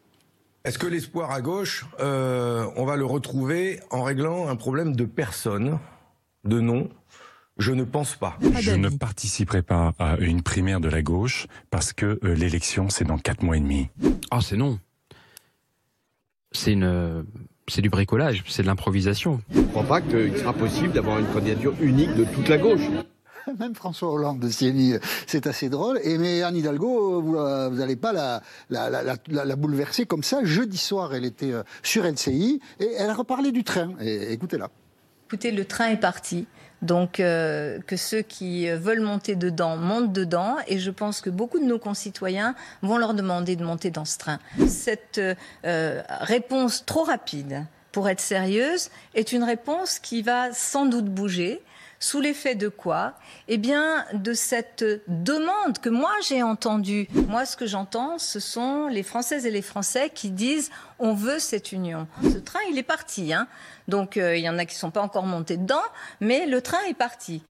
Est-ce 0.63 0.79
que 0.79 0.87
l'espoir 0.87 1.31
à 1.31 1.41
gauche, 1.41 1.85
euh, 1.99 2.65
on 2.77 2.85
va 2.85 2.95
le 2.95 3.05
retrouver 3.05 3.81
en 3.89 4.03
réglant 4.03 4.47
un 4.47 4.55
problème 4.55 4.95
de 4.95 5.05
personne, 5.05 5.79
de 6.45 6.61
nom 6.61 6.89
je 7.57 7.71
ne 7.71 7.83
pense 7.83 8.15
pas. 8.15 8.37
Je 8.59 8.71
ne 8.71 8.89
participerai 8.89 9.61
pas 9.61 9.93
à 9.99 10.17
une 10.17 10.41
primaire 10.41 10.79
de 10.79 10.89
la 10.89 11.01
gauche 11.01 11.47
parce 11.69 11.93
que 11.93 12.19
l'élection, 12.23 12.89
c'est 12.89 13.05
dans 13.05 13.17
quatre 13.17 13.43
mois 13.43 13.57
et 13.57 13.61
demi. 13.61 13.89
Ah, 14.31 14.39
c'est 14.41 14.57
non 14.57 14.79
c'est 16.57 16.73
une 16.73 17.25
c'est 17.67 17.81
du 17.81 17.89
bricolage, 17.89 18.43
c'est 18.47 18.61
de 18.61 18.67
l'improvisation. 18.67 19.41
Je 19.53 19.59
ne 19.59 19.65
crois 19.65 19.83
pas 19.83 20.01
qu'il 20.01 20.37
sera 20.37 20.53
possible 20.53 20.93
d'avoir 20.93 21.19
une 21.19 21.27
candidature 21.27 21.75
unique 21.81 22.15
de 22.15 22.23
toute 22.23 22.47
la 22.47 22.57
gauche. 22.57 22.87
Même 23.59 23.75
François 23.75 24.11
Hollande 24.11 24.47
s'y 24.49 24.67
est 24.67 24.99
c'est 25.25 25.47
assez 25.47 25.69
drôle. 25.69 25.99
Et 26.03 26.17
mais 26.17 26.43
Anne 26.43 26.55
Hidalgo, 26.55 27.21
vous 27.21 27.75
n'allez 27.75 27.95
pas 27.97 28.13
la, 28.13 28.41
la, 28.69 29.55
bouleverser 29.55 30.05
comme 30.05 30.23
ça. 30.23 30.43
Jeudi 30.43 30.77
soir, 30.77 31.13
elle 31.13 31.25
était 31.25 31.51
euh, 31.51 31.63
sur 31.83 32.05
LCI 32.05 32.61
et 32.79 32.89
elle 32.97 33.09
a 33.09 33.13
reparlé 33.13 33.51
du 33.51 33.63
train. 33.63 33.91
écoutez-la. 33.99 34.69
Écoutez, 35.27 35.51
le 35.51 35.65
train 35.65 35.89
est 35.89 35.99
parti. 35.99 36.47
Donc 36.81 37.19
euh, 37.19 37.79
que 37.87 37.95
ceux 37.95 38.21
qui 38.21 38.69
veulent 38.69 39.01
monter 39.01 39.35
dedans 39.35 39.77
montent 39.77 40.13
dedans 40.13 40.57
et 40.67 40.77
je 40.77 40.91
pense 40.91 41.21
que 41.21 41.29
beaucoup 41.29 41.59
de 41.59 41.65
nos 41.65 41.79
concitoyens 41.79 42.55
vont 42.81 42.97
leur 42.97 43.13
demander 43.13 43.55
de 43.55 43.63
monter 43.63 43.89
dans 43.89 44.05
ce 44.05 44.17
train. 44.17 44.39
Cette 44.67 45.19
euh, 45.65 46.03
réponse 46.21 46.85
trop 46.85 47.03
rapide 47.03 47.65
pour 47.91 48.09
être 48.09 48.19
sérieuse 48.19 48.89
est 49.15 49.31
une 49.31 49.43
réponse 49.43 49.97
qui 49.97 50.21
va 50.21 50.53
sans 50.53 50.85
doute 50.85 51.05
bouger 51.05 51.61
sous 51.99 52.21
l'effet 52.21 52.55
de 52.55 52.69
quoi? 52.69 53.13
Eh 53.47 53.57
bien, 53.57 54.05
de 54.13 54.33
cette 54.33 54.85
demande 55.07 55.79
que 55.79 55.89
moi 55.89 56.11
j'ai 56.27 56.43
entendue. 56.43 57.07
Moi, 57.27 57.45
ce 57.45 57.57
que 57.57 57.65
j'entends, 57.65 58.17
ce 58.17 58.39
sont 58.39 58.87
les 58.87 59.03
Françaises 59.03 59.45
et 59.45 59.51
les 59.51 59.61
Français 59.61 60.11
qui 60.13 60.31
disent 60.31 60.69
on 60.99 61.13
veut 61.13 61.39
cette 61.39 61.71
union. 61.71 62.07
Ce 62.23 62.37
train, 62.37 62.59
il 62.71 62.77
est 62.77 62.83
parti. 62.83 63.33
Hein 63.33 63.47
Donc, 63.87 64.17
euh, 64.17 64.35
il 64.35 64.43
y 64.43 64.49
en 64.49 64.57
a 64.57 64.65
qui 64.65 64.75
ne 64.75 64.79
sont 64.79 64.91
pas 64.91 65.01
encore 65.01 65.25
montés 65.25 65.57
dedans, 65.57 65.83
mais 66.19 66.45
le 66.45 66.61
train 66.61 66.83
est 66.89 66.93
parti. 66.93 67.43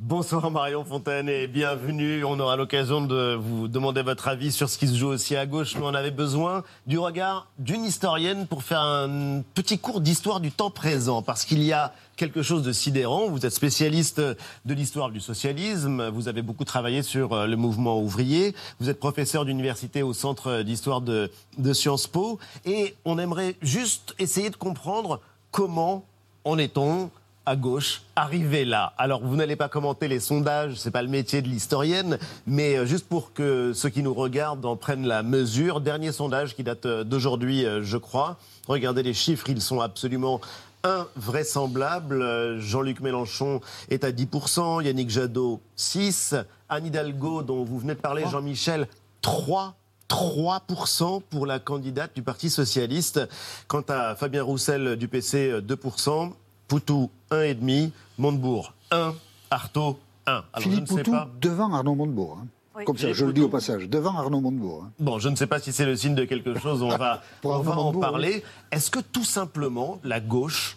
Bonsoir 0.00 0.48
Marion 0.52 0.84
Fontaine 0.84 1.28
et 1.28 1.48
bienvenue. 1.48 2.24
On 2.24 2.38
aura 2.38 2.54
l'occasion 2.54 3.00
de 3.00 3.34
vous 3.34 3.66
demander 3.66 4.02
votre 4.02 4.28
avis 4.28 4.52
sur 4.52 4.68
ce 4.68 4.78
qui 4.78 4.86
se 4.86 4.94
joue 4.94 5.08
aussi 5.08 5.34
à 5.34 5.44
gauche, 5.44 5.74
mais 5.74 5.82
on 5.82 5.92
avait 5.92 6.12
besoin 6.12 6.62
du 6.86 7.00
regard 7.00 7.48
d'une 7.58 7.84
historienne 7.84 8.46
pour 8.46 8.62
faire 8.62 8.80
un 8.80 9.42
petit 9.54 9.80
cours 9.80 10.00
d'histoire 10.00 10.38
du 10.38 10.52
temps 10.52 10.70
présent, 10.70 11.20
parce 11.20 11.44
qu'il 11.44 11.64
y 11.64 11.72
a 11.72 11.92
quelque 12.14 12.42
chose 12.42 12.62
de 12.62 12.70
sidérant. 12.70 13.26
Vous 13.26 13.44
êtes 13.44 13.52
spécialiste 13.52 14.20
de 14.20 14.72
l'histoire 14.72 15.10
du 15.10 15.18
socialisme, 15.18 16.08
vous 16.10 16.28
avez 16.28 16.42
beaucoup 16.42 16.64
travaillé 16.64 17.02
sur 17.02 17.32
euh, 17.32 17.46
le 17.48 17.56
mouvement 17.56 18.00
ouvrier, 18.00 18.54
vous 18.78 18.88
êtes 18.88 19.00
professeur 19.00 19.44
d'université 19.44 20.04
au 20.04 20.12
Centre 20.12 20.62
d'histoire 20.62 21.00
de, 21.00 21.28
de 21.58 21.72
Sciences 21.72 22.06
Po, 22.06 22.38
et 22.64 22.94
on 23.04 23.18
aimerait 23.18 23.56
juste 23.62 24.14
essayer 24.20 24.50
de 24.50 24.56
comprendre 24.56 25.20
comment 25.50 26.04
en 26.44 26.56
est-on 26.56 27.10
à 27.48 27.56
gauche, 27.56 28.02
arriver 28.14 28.66
là. 28.66 28.92
Alors, 28.98 29.22
vous 29.24 29.34
n'allez 29.34 29.56
pas 29.56 29.70
commenter 29.70 30.06
les 30.06 30.20
sondages, 30.20 30.74
c'est 30.74 30.90
pas 30.90 31.00
le 31.00 31.08
métier 31.08 31.40
de 31.40 31.48
l'historienne, 31.48 32.18
mais 32.46 32.76
euh, 32.76 32.84
juste 32.84 33.08
pour 33.08 33.32
que 33.32 33.72
ceux 33.74 33.88
qui 33.88 34.02
nous 34.02 34.12
regardent 34.12 34.66
en 34.66 34.76
prennent 34.76 35.06
la 35.06 35.22
mesure, 35.22 35.80
dernier 35.80 36.12
sondage 36.12 36.54
qui 36.54 36.62
date 36.62 36.84
euh, 36.84 37.04
d'aujourd'hui, 37.04 37.64
euh, 37.64 37.82
je 37.82 37.96
crois. 37.96 38.36
Regardez 38.66 39.02
les 39.02 39.14
chiffres, 39.14 39.48
ils 39.48 39.62
sont 39.62 39.80
absolument 39.80 40.42
invraisemblable. 40.84 42.58
Jean-Luc 42.60 43.00
Mélenchon 43.00 43.62
est 43.88 44.04
à 44.04 44.12
10%, 44.12 44.84
Yannick 44.84 45.08
Jadot 45.08 45.62
6, 45.76 46.34
Anne 46.68 46.84
Hidalgo, 46.84 47.42
dont 47.42 47.64
vous 47.64 47.78
venez 47.78 47.94
de 47.94 48.00
parler, 48.00 48.24
Jean-Michel, 48.30 48.88
3 49.22 49.74
3% 50.10 51.20
pour 51.28 51.44
la 51.44 51.58
candidate 51.58 52.12
du 52.14 52.22
Parti 52.22 52.48
socialiste. 52.48 53.20
Quant 53.66 53.84
à 53.88 54.14
Fabien 54.14 54.42
Roussel 54.42 54.96
du 54.96 55.06
PC, 55.06 55.60
2%. 55.60 56.32
Poutou, 56.68 57.10
1,5%. 57.30 57.90
Montebourg, 58.18 58.74
1. 58.90 59.14
Artaud, 59.50 59.98
1. 60.26 60.32
Alors, 60.32 60.44
Philippe 60.58 60.86
je 60.86 60.92
ne 60.92 60.98
Poutou 60.98 61.10
pas... 61.12 61.28
devant 61.40 61.72
Arnaud 61.72 61.94
Montebourg. 61.94 62.38
Hein. 62.42 62.46
Comme 62.84 62.98
ça, 62.98 63.12
je 63.12 63.24
le 63.24 63.32
dis 63.32 63.40
au 63.40 63.48
passage, 63.48 63.88
devant 63.88 64.16
Arnaud 64.16 64.40
Montebourg. 64.40 64.84
Hein. 64.86 64.92
Bon, 65.00 65.18
je 65.18 65.28
ne 65.28 65.36
sais 65.36 65.46
pas 65.46 65.58
si 65.58 65.72
c'est 65.72 65.86
le 65.86 65.96
signe 65.96 66.14
de 66.14 66.24
quelque 66.24 66.58
chose, 66.58 66.82
on 66.82 66.88
va, 66.96 67.22
on 67.42 67.58
va 67.58 67.76
en 67.78 67.92
parler. 67.92 68.44
Est-ce 68.70 68.90
que 68.90 69.00
tout 69.00 69.24
simplement 69.24 69.98
la 70.04 70.20
gauche 70.20 70.76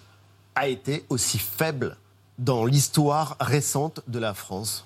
a 0.55 0.67
été 0.67 1.05
aussi 1.09 1.37
faible 1.37 1.97
dans 2.39 2.65
l'histoire 2.65 3.37
récente 3.39 4.01
de 4.07 4.19
la 4.19 4.33
France? 4.33 4.85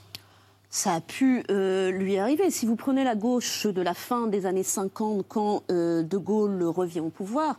Ça 0.76 0.96
a 0.96 1.00
pu 1.00 1.42
euh, 1.50 1.90
lui 1.90 2.18
arriver. 2.18 2.52
Si 2.52 2.66
vous 2.66 2.76
prenez 2.76 3.06
la 3.06 3.16
gauche 3.16 3.66
de 3.66 3.82
la 3.82 3.94
fin 3.94 4.28
des 4.28 4.46
années 4.46 4.62
50, 4.62 5.26
quand 5.26 5.64
euh, 5.72 6.04
De 6.04 6.18
Gaulle 6.18 6.62
revient 6.64 7.00
au 7.00 7.10
pouvoir, 7.10 7.56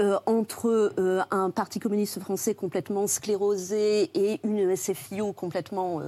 euh, 0.00 0.18
entre 0.26 0.92
un 1.30 1.50
parti 1.50 1.78
communiste 1.78 2.18
français 2.18 2.56
complètement 2.56 3.06
sclérosé 3.06 4.10
et 4.12 4.40
une 4.42 4.74
SFIO 4.74 5.32
complètement, 5.32 6.00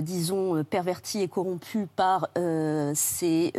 disons, 0.00 0.64
pervertie 0.64 1.20
et 1.20 1.28
corrompue 1.28 1.88
par 1.94 2.30
ses, 2.94 3.52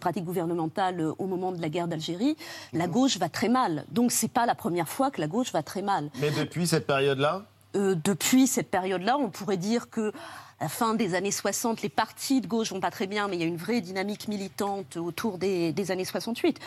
pratiques 0.00 0.24
gouvernementales 0.24 1.00
au 1.18 1.26
moment 1.26 1.52
de 1.52 1.62
la 1.62 1.68
guerre 1.68 1.86
d'Algérie, 1.86 2.36
la 2.72 2.88
gauche 2.88 3.16
va 3.18 3.28
très 3.28 3.48
mal. 3.48 3.84
Donc 3.92 4.10
c'est 4.10 4.32
pas 4.32 4.44
la 4.44 4.56
première 4.56 4.88
fois 4.88 5.12
que 5.12 5.20
la 5.20 5.28
gauche 5.28 5.52
va 5.52 5.62
très 5.62 5.82
mal. 5.82 6.10
Mais 6.20 6.32
depuis 6.32 6.66
cette 6.66 6.86
période-là? 6.86 7.44
Depuis 7.74 8.48
cette 8.48 8.68
période-là, 8.68 9.16
on 9.16 9.30
pourrait 9.30 9.56
dire 9.56 9.90
que 9.90 10.12
la 10.60 10.68
fin 10.68 10.94
des 10.94 11.14
années 11.14 11.30
60, 11.30 11.80
les 11.80 11.88
partis 11.88 12.42
de 12.42 12.46
gauche 12.46 12.70
vont 12.70 12.80
pas 12.80 12.90
très 12.90 13.06
bien, 13.06 13.28
mais 13.28 13.36
il 13.36 13.40
y 13.40 13.44
a 13.44 13.46
une 13.46 13.56
vraie 13.56 13.80
dynamique 13.80 14.28
militante 14.28 14.98
autour 14.98 15.38
des, 15.38 15.90
années 15.90 16.04
68. 16.04 16.58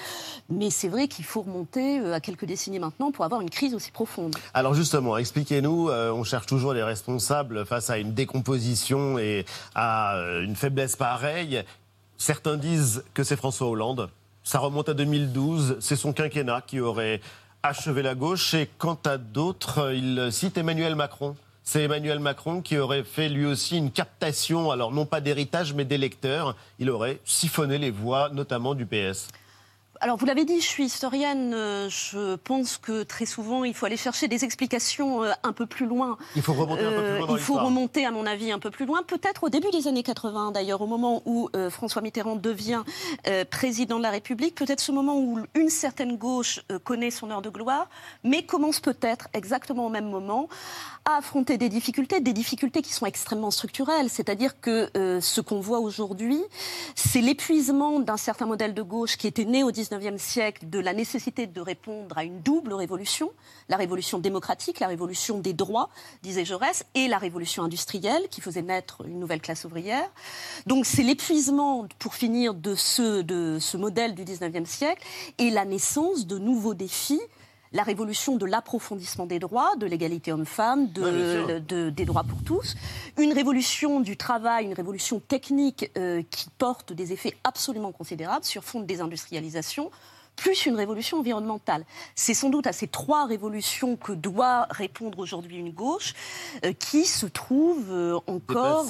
Mais 0.49 0.71
c'est 0.71 0.87
vrai 0.87 1.07
qu'il 1.07 1.25
faut 1.25 1.41
remonter 1.41 1.99
euh, 1.99 2.13
à 2.13 2.19
quelques 2.19 2.45
décennies 2.45 2.79
maintenant 2.79 3.11
pour 3.11 3.23
avoir 3.23 3.41
une 3.41 3.51
crise 3.51 3.75
aussi 3.75 3.91
profonde. 3.91 4.35
Alors 4.55 4.73
justement, 4.73 5.17
expliquez-nous, 5.17 5.89
euh, 5.89 6.11
on 6.11 6.23
cherche 6.23 6.47
toujours 6.47 6.73
les 6.73 6.81
responsables 6.81 7.65
face 7.65 7.91
à 7.91 7.99
une 7.99 8.13
décomposition 8.13 9.19
et 9.19 9.45
à 9.75 10.15
euh, 10.15 10.43
une 10.43 10.55
faiblesse 10.55 10.95
pareille. 10.95 11.63
Certains 12.17 12.57
disent 12.57 13.03
que 13.13 13.23
c'est 13.23 13.35
François 13.35 13.67
Hollande. 13.67 14.09
Ça 14.43 14.57
remonte 14.57 14.89
à 14.89 14.95
2012, 14.95 15.77
c'est 15.79 15.95
son 15.95 16.13
quinquennat 16.13 16.61
qui 16.65 16.79
aurait 16.79 17.21
achevé 17.61 18.01
la 18.01 18.15
gauche. 18.15 18.55
Et 18.55 18.69
quant 18.79 18.97
à 19.05 19.17
d'autres, 19.17 19.93
il 19.93 20.29
cite 20.31 20.57
Emmanuel 20.57 20.95
Macron 20.95 21.35
c'est 21.63 21.83
Emmanuel 21.83 22.19
Macron 22.19 22.61
qui 22.61 22.77
aurait 22.77 23.03
fait 23.03 23.29
lui 23.29 23.45
aussi 23.45 23.77
une 23.77 23.91
captation, 23.91 24.69
alors 24.71 24.91
non 24.91 25.05
pas 25.05 25.21
d'héritage, 25.21 25.73
mais 25.73 25.85
d'électeurs. 25.85 26.55
Il 26.79 26.89
aurait 26.89 27.19
siphonné 27.23 27.77
les 27.77 27.91
voix, 27.91 28.29
notamment 28.29 28.75
du 28.75 28.85
PS. 28.85 29.29
Alors, 30.03 30.17
vous 30.17 30.25
l'avez 30.25 30.43
dit, 30.43 30.59
je 30.59 30.67
suis 30.67 30.83
historienne. 30.83 31.53
Euh, 31.53 31.87
je 31.87 32.35
pense 32.35 32.77
que 32.77 33.03
très 33.03 33.25
souvent, 33.25 33.63
il 33.63 33.73
faut 33.73 33.85
aller 33.85 33.95
chercher 33.95 34.27
des 34.27 34.43
explications 34.43 35.23
euh, 35.23 35.31
un 35.43 35.53
peu 35.53 35.65
plus 35.65 35.85
loin. 35.85 36.17
Il 36.35 36.41
faut 36.41 36.51
remonter 36.51 36.83
un 36.83 36.91
peu 36.91 37.03
plus 37.03 37.17
loin. 37.19 37.27
Dans 37.27 37.35
il 37.37 37.41
faut 37.41 37.53
remonter, 37.53 38.05
à 38.05 38.11
mon 38.11 38.25
avis, 38.25 38.51
un 38.51 38.59
peu 38.59 38.69
plus 38.69 38.85
loin. 38.85 39.01
Peut-être 39.03 39.45
au 39.45 39.49
début 39.49 39.71
des 39.71 39.87
années 39.87 40.03
80, 40.03 40.51
d'ailleurs, 40.51 40.81
au 40.81 40.87
moment 40.87 41.21
où 41.23 41.47
euh, 41.55 41.69
François 41.69 42.01
Mitterrand 42.01 42.35
devient 42.35 42.83
président 43.49 43.97
de 43.97 44.03
la 44.03 44.09
République. 44.09 44.55
Peut-être 44.55 44.81
ce 44.81 44.91
moment 44.91 45.17
où 45.17 45.39
une 45.55 45.69
certaine 45.69 46.17
gauche 46.17 46.59
connaît 46.83 47.11
son 47.11 47.31
heure 47.31 47.41
de 47.41 47.49
gloire, 47.49 47.87
mais 48.25 48.43
commence 48.43 48.81
peut-être 48.81 49.29
exactement 49.33 49.85
au 49.85 49.89
même 49.89 50.09
moment 50.09 50.49
à 51.05 51.17
affronter 51.17 51.57
des 51.57 51.69
difficultés, 51.69 52.19
des 52.19 52.33
difficultés 52.33 52.81
qui 52.81 52.91
sont 52.91 53.05
extrêmement 53.05 53.51
structurelles. 53.51 54.09
C'est-à-dire 54.09 54.59
que 54.59 54.89
ce 55.21 55.41
qu'on 55.41 55.61
voit 55.61 55.79
aujourd'hui, 55.79 56.41
c'est 56.95 57.21
l'épuisement 57.21 57.99
d'un 57.99 58.17
certain 58.17 58.45
modèle 58.45 58.73
de 58.73 58.81
gauche 58.81 59.15
qui 59.17 59.27
était 59.27 59.45
né 59.45 59.63
au 59.63 59.71
19 59.71 59.92
19e 59.93 60.17
siècle 60.17 60.69
de 60.69 60.79
la 60.79 60.93
nécessité 60.93 61.47
de 61.47 61.61
répondre 61.61 62.17
à 62.17 62.23
une 62.23 62.41
double 62.41 62.73
révolution, 62.73 63.31
la 63.69 63.77
révolution 63.77 64.19
démocratique, 64.19 64.79
la 64.79 64.87
révolution 64.87 65.39
des 65.39 65.53
droits, 65.53 65.89
disait 66.21 66.45
Jaurès, 66.45 66.85
et 66.95 67.07
la 67.07 67.17
révolution 67.17 67.63
industrielle 67.63 68.27
qui 68.29 68.41
faisait 68.41 68.61
naître 68.61 69.05
une 69.05 69.19
nouvelle 69.19 69.41
classe 69.41 69.65
ouvrière. 69.65 70.09
Donc 70.65 70.85
c'est 70.85 71.03
l'épuisement, 71.03 71.87
pour 71.99 72.15
finir, 72.15 72.53
de 72.53 72.75
ce, 72.75 73.21
de 73.21 73.57
ce 73.59 73.77
modèle 73.77 74.15
du 74.15 74.23
19e 74.23 74.65
siècle 74.65 75.05
et 75.37 75.49
la 75.49 75.65
naissance 75.65 76.27
de 76.27 76.37
nouveaux 76.37 76.73
défis 76.73 77.21
la 77.73 77.83
révolution 77.83 78.37
de 78.37 78.45
l'approfondissement 78.45 79.25
des 79.25 79.39
droits, 79.39 79.75
de 79.77 79.85
l'égalité 79.85 80.31
homme-femme, 80.31 80.91
de, 80.91 81.89
des 81.89 82.05
droits 82.05 82.23
pour 82.23 82.43
tous, 82.43 82.75
une 83.17 83.33
révolution 83.33 83.99
du 83.99 84.15
travail, 84.15 84.65
une 84.65 84.73
révolution 84.73 85.19
technique 85.19 85.91
euh, 85.97 86.21
qui 86.29 86.49
porte 86.57 86.93
des 86.93 87.11
effets 87.11 87.35
absolument 87.43 87.91
considérables 87.91 88.45
sur 88.45 88.63
fond 88.63 88.79
de 88.79 88.85
désindustrialisation, 88.85 89.89
plus 90.35 90.65
une 90.65 90.75
révolution 90.75 91.19
environnementale. 91.19 91.85
C'est 92.15 92.33
sans 92.33 92.49
doute 92.49 92.65
à 92.65 92.73
ces 92.73 92.87
trois 92.87 93.25
révolutions 93.25 93.95
que 93.95 94.13
doit 94.13 94.67
répondre 94.69 95.19
aujourd'hui 95.19 95.57
une 95.57 95.71
gauche 95.71 96.13
euh, 96.65 96.73
qui 96.73 97.05
se 97.05 97.25
trouve 97.25 97.91
euh, 97.91 98.19
encore, 98.27 98.85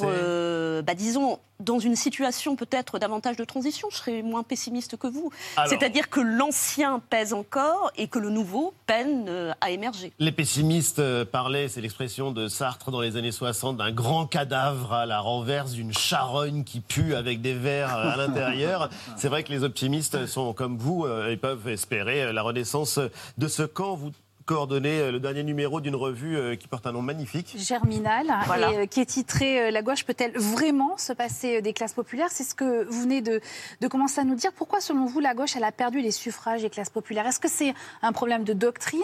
bah, 0.84 0.93
disons, 0.93 1.39
dans 1.63 1.80
une 1.80 1.95
situation 1.95 2.56
peut-être 2.56 2.99
davantage 2.99 3.38
de 3.38 3.43
transition. 3.43 3.88
Je 3.91 3.97
serais 3.97 4.21
moins 4.21 4.43
pessimiste 4.43 4.97
que 4.97 5.08
vous. 5.08 5.32
C'est-à-dire 5.67 6.10
que 6.10 6.19
l'ancien 6.19 7.02
pèse 7.10 7.34
encore 7.34 7.91
et 7.97 8.08
que 8.08 8.19
le 8.19 8.30
nouveau 8.30 8.73
peine 8.86 9.26
euh, 9.28 9.54
à 9.62 9.71
émerger. 9.71 10.12
Les 10.19 10.32
pessimistes 10.32 10.99
euh, 10.99 11.26
parlaient, 11.26 11.67
c'est 11.67 11.82
l'expression 11.82 12.32
de 12.32 12.47
Sartre 12.47 12.91
dans 12.91 13.02
les 13.02 13.17
années 13.17 13.32
60, 13.32 13.78
d'un 13.78 13.91
grand 13.91 14.26
cadavre 14.26 14.93
à 14.93 15.06
la 15.06 15.19
renverse 15.19 15.71
d'une 15.71 15.93
charogne 15.93 16.63
qui 16.63 16.80
pue 16.80 17.15
avec 17.15 17.41
des 17.41 17.54
vers 17.54 17.95
euh, 17.95 18.12
à 18.12 18.17
l'intérieur. 18.17 18.89
c'est 19.17 19.30
vrai 19.30 19.43
que 19.43 19.52
les 19.52 19.63
optimistes 19.63 20.26
sont 20.26 20.54
comme 20.54 20.78
vous 20.78 21.08
et 21.30 21.38
peuvent 21.38 21.67
espérer 21.67 22.32
la 22.32 22.41
renaissance 22.41 22.99
de 23.38 23.47
ce 23.47 23.63
camp. 23.63 23.95
Vous 23.95 24.12
coordonner 24.45 24.99
euh, 24.99 25.12
le 25.12 25.19
dernier 25.19 25.43
numéro 25.43 25.82
d'une 25.82 25.95
revue 25.95 26.38
euh, 26.38 26.56
qui 26.56 26.67
porte 26.67 26.86
un 26.88 26.91
nom 26.91 27.01
magnifique. 27.01 27.56
Germinal, 27.58 28.27
et 28.27 28.63
euh, 28.63 28.86
qui 28.86 29.01
est 29.01 29.06
titré 29.06 29.71
La 29.71 29.82
gauche 29.82 30.06
peut-elle 30.06 30.38
vraiment 30.38 30.97
se 30.97 31.13
passer 31.13 31.62
des 31.62 31.73
classes 31.73 31.93
populaires? 31.93 32.29
C'est 32.32 32.43
ce 32.43 32.56
que 32.56 32.84
vous 32.86 33.01
venez 33.01 33.21
de, 33.21 33.41
de, 33.82 33.88
commencer 33.88 34.21
à 34.21 34.23
nous 34.23 34.36
dire. 34.36 34.51
Pourquoi, 34.53 34.82
selon 34.82 35.06
vous, 35.06 35.19
la 35.19 35.34
gauche 35.34 35.56
elle 35.56 35.63
a 35.63 35.71
perdu 35.71 36.01
les 36.01 36.12
suffrages 36.12 36.62
des 36.62 36.69
classes 36.69 36.89
populaires? 36.89 37.25
Est-ce 37.27 37.39
que 37.39 37.49
c'est 37.49 37.73
un 38.01 38.12
problème 38.12 38.43
de 38.43 38.53
doctrine? 38.53 39.01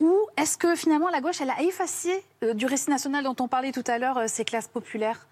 Ou 0.00 0.16
est-ce 0.36 0.58
que 0.58 0.74
finalement 0.74 1.10
la 1.10 1.20
gauche 1.20 1.40
elle 1.40 1.50
a 1.50 1.62
effacé 1.62 2.24
du 2.54 2.66
récit 2.66 2.90
national 2.90 3.22
dont 3.22 3.36
on 3.38 3.46
parlait 3.46 3.70
tout 3.70 3.84
à 3.86 3.98
l'heure 3.98 4.18
ces 4.26 4.44
classes 4.44 4.66
populaires? 4.66 5.28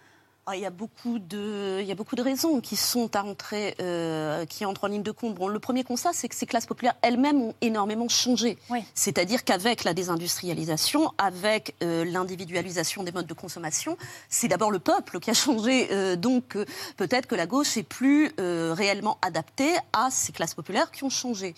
Ah, 0.51 0.57
il, 0.57 0.63
y 0.63 0.67
a 0.67 0.71
beaucoup 0.71 1.21
de, 1.21 1.79
il 1.81 1.87
y 1.87 1.93
a 1.93 1.95
beaucoup 1.95 2.17
de 2.17 2.23
raisons 2.23 2.61
qui 2.61 2.75
sont 2.75 3.15
à 3.15 3.23
entrer, 3.23 3.77
euh, 3.81 4.45
qui 4.47 4.65
entrent 4.65 4.83
en 4.83 4.89
ligne 4.89 5.05
de 5.05 5.13
compte. 5.13 5.37
Bon, 5.37 5.47
le 5.47 5.61
premier 5.61 5.85
constat, 5.85 6.11
c'est 6.13 6.29
que 6.29 6.35
ces 6.35 6.47
classes 6.47 6.67
populaires 6.67 6.97
elles-mêmes 7.03 7.41
ont 7.41 7.55
énormément 7.61 8.09
changé. 8.09 8.59
C'est-à-dire 8.93 9.45
qu'avec 9.45 9.85
la 9.85 9.95
désindustrialisation, 9.95 11.13
avec 11.19 11.77
euh, 11.85 12.05
l'individualisation 12.05 13.05
des 13.05 13.13
modes 13.13 13.29
de 13.29 13.35
consommation, 13.35 13.97
c'est 14.29 14.49
d'abord 14.49 14.73
le 14.73 14.81
peuple 14.81 15.21
qui 15.21 15.31
a 15.31 15.35
changé. 15.35 15.87
Euh, 15.93 16.17
donc 16.17 16.59
peut-être 16.97 17.29
que 17.29 17.37
la 17.37 17.47
gauche 17.47 17.77
est 17.77 17.85
plus 17.85 18.33
réellement 18.39 19.19
adaptée 19.23 19.75
à 19.93 20.11
ces 20.11 20.33
classes 20.33 20.55
populaires 20.55 20.91
qui 20.91 21.05
ont 21.05 21.11
changé. 21.11 21.55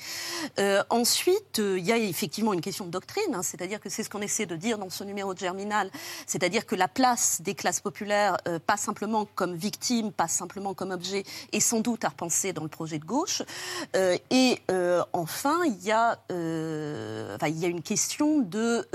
ensuite, 0.90 1.58
il 1.58 1.84
y 1.84 1.92
a 1.92 1.96
effectivement 1.96 2.52
une 2.52 2.60
question 2.60 2.84
de 2.84 2.90
doctrine, 2.90 3.34
hein, 3.34 3.42
c'est-à-dire 3.42 3.80
que 3.80 3.88
c'est 3.88 4.02
ce 4.02 4.10
qu'on 4.10 4.20
essaie 4.20 4.44
de 4.44 4.56
dire 4.56 4.76
dans 4.76 4.90
ce 4.90 5.02
numéro 5.02 5.32
de 5.32 5.38
Germinal, 5.38 5.90
c'est-à-dire 6.26 6.66
que 6.66 6.74
la 6.74 6.88
place 6.88 7.40
des 7.40 7.54
classes 7.54 7.80
populaires 7.80 8.36
pas 8.66 8.76
simplement 8.82 9.26
comme 9.34 9.54
victime, 9.54 10.12
pas 10.12 10.28
simplement 10.28 10.74
comme 10.74 10.90
objet, 10.90 11.24
et 11.52 11.60
sans 11.60 11.80
doute 11.80 12.04
à 12.04 12.08
repenser 12.08 12.52
dans 12.52 12.62
le 12.62 12.68
projet 12.68 12.98
de 12.98 13.04
gauche. 13.04 13.42
Euh, 13.96 14.16
et 14.30 14.58
euh, 14.70 15.02
enfin, 15.12 15.64
il 15.64 15.82
y, 15.82 15.92
a, 15.92 16.18
euh, 16.30 17.36
il 17.46 17.58
y 17.58 17.64
a 17.64 17.68
une 17.68 17.82
question 17.82 18.40
de 18.40 18.86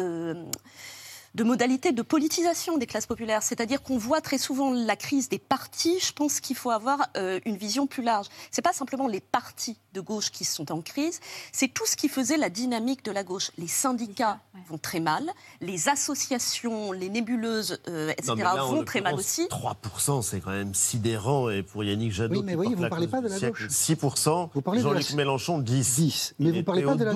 de 1.38 1.44
modalités 1.44 1.92
de 1.92 2.02
politisation 2.02 2.80
des 2.80 2.88
classes 2.88 3.06
populaires. 3.06 3.44
C'est-à-dire 3.44 3.84
qu'on 3.84 4.00
voit 4.00 4.22
très 4.22 4.40
souvent 4.40 4.74
la 4.74 4.96
crise 4.96 5.30
des 5.30 5.38
partis. 5.38 6.00
Je 6.00 6.12
pense 6.12 6.40
qu'il 6.40 6.56
faut 6.56 6.72
avoir 6.72 7.10
euh, 7.16 7.40
une 7.46 7.58
vision 7.58 7.86
plus 7.86 8.02
large. 8.02 8.26
Ce 8.52 8.60
n'est 8.60 8.64
pas 8.64 8.74
simplement 8.74 9.08
les 9.08 9.20
partis 9.22 9.78
de 9.94 10.02
gauche 10.02 10.32
qui 10.32 10.46
sont 10.46 10.72
en 10.72 10.82
crise, 10.82 11.20
c'est 11.52 11.68
tout 11.68 11.86
ce 11.86 11.96
qui 11.96 12.08
faisait 12.08 12.38
la 12.38 12.50
dynamique 12.50 13.04
de 13.04 13.12
la 13.12 13.24
gauche. 13.24 13.52
Les 13.58 13.68
syndicats 13.68 14.40
vont 14.68 14.78
très 14.78 15.00
mal, 15.00 15.24
les 15.62 15.90
associations, 15.90 16.92
les 16.92 17.10
nébuleuses, 17.10 17.80
euh, 17.88 18.12
etc. 18.12 18.36
vont 18.60 18.84
très 18.84 19.02
mal 19.02 19.16
aussi. 19.16 19.46
3%, 19.46 20.22
c'est 20.22 20.40
quand 20.40 20.52
même 20.52 20.74
sidérant. 20.74 21.50
Et 21.50 21.64
pour 21.64 21.84
Yannick 21.84 22.12
Jadot, 22.12 22.36
oui, 22.36 22.44
mais 22.44 22.56
vous 22.56 22.76
ne 22.76 22.88
parlez 22.88 23.08
pas 23.08 23.22
de 23.22 23.28
la 23.28 23.40
gauche. 23.40 23.68
6%, 23.68 24.50
Jean-Luc 24.82 25.14
Mélenchon, 25.14 25.60
10. 25.60 25.96
10. 25.96 26.36
Mais 26.40 26.50
vous 26.50 26.56
ne 26.58 26.62
parlez, 26.62 26.84
pas 26.84 26.96
de 26.96 27.04
la... 27.04 27.14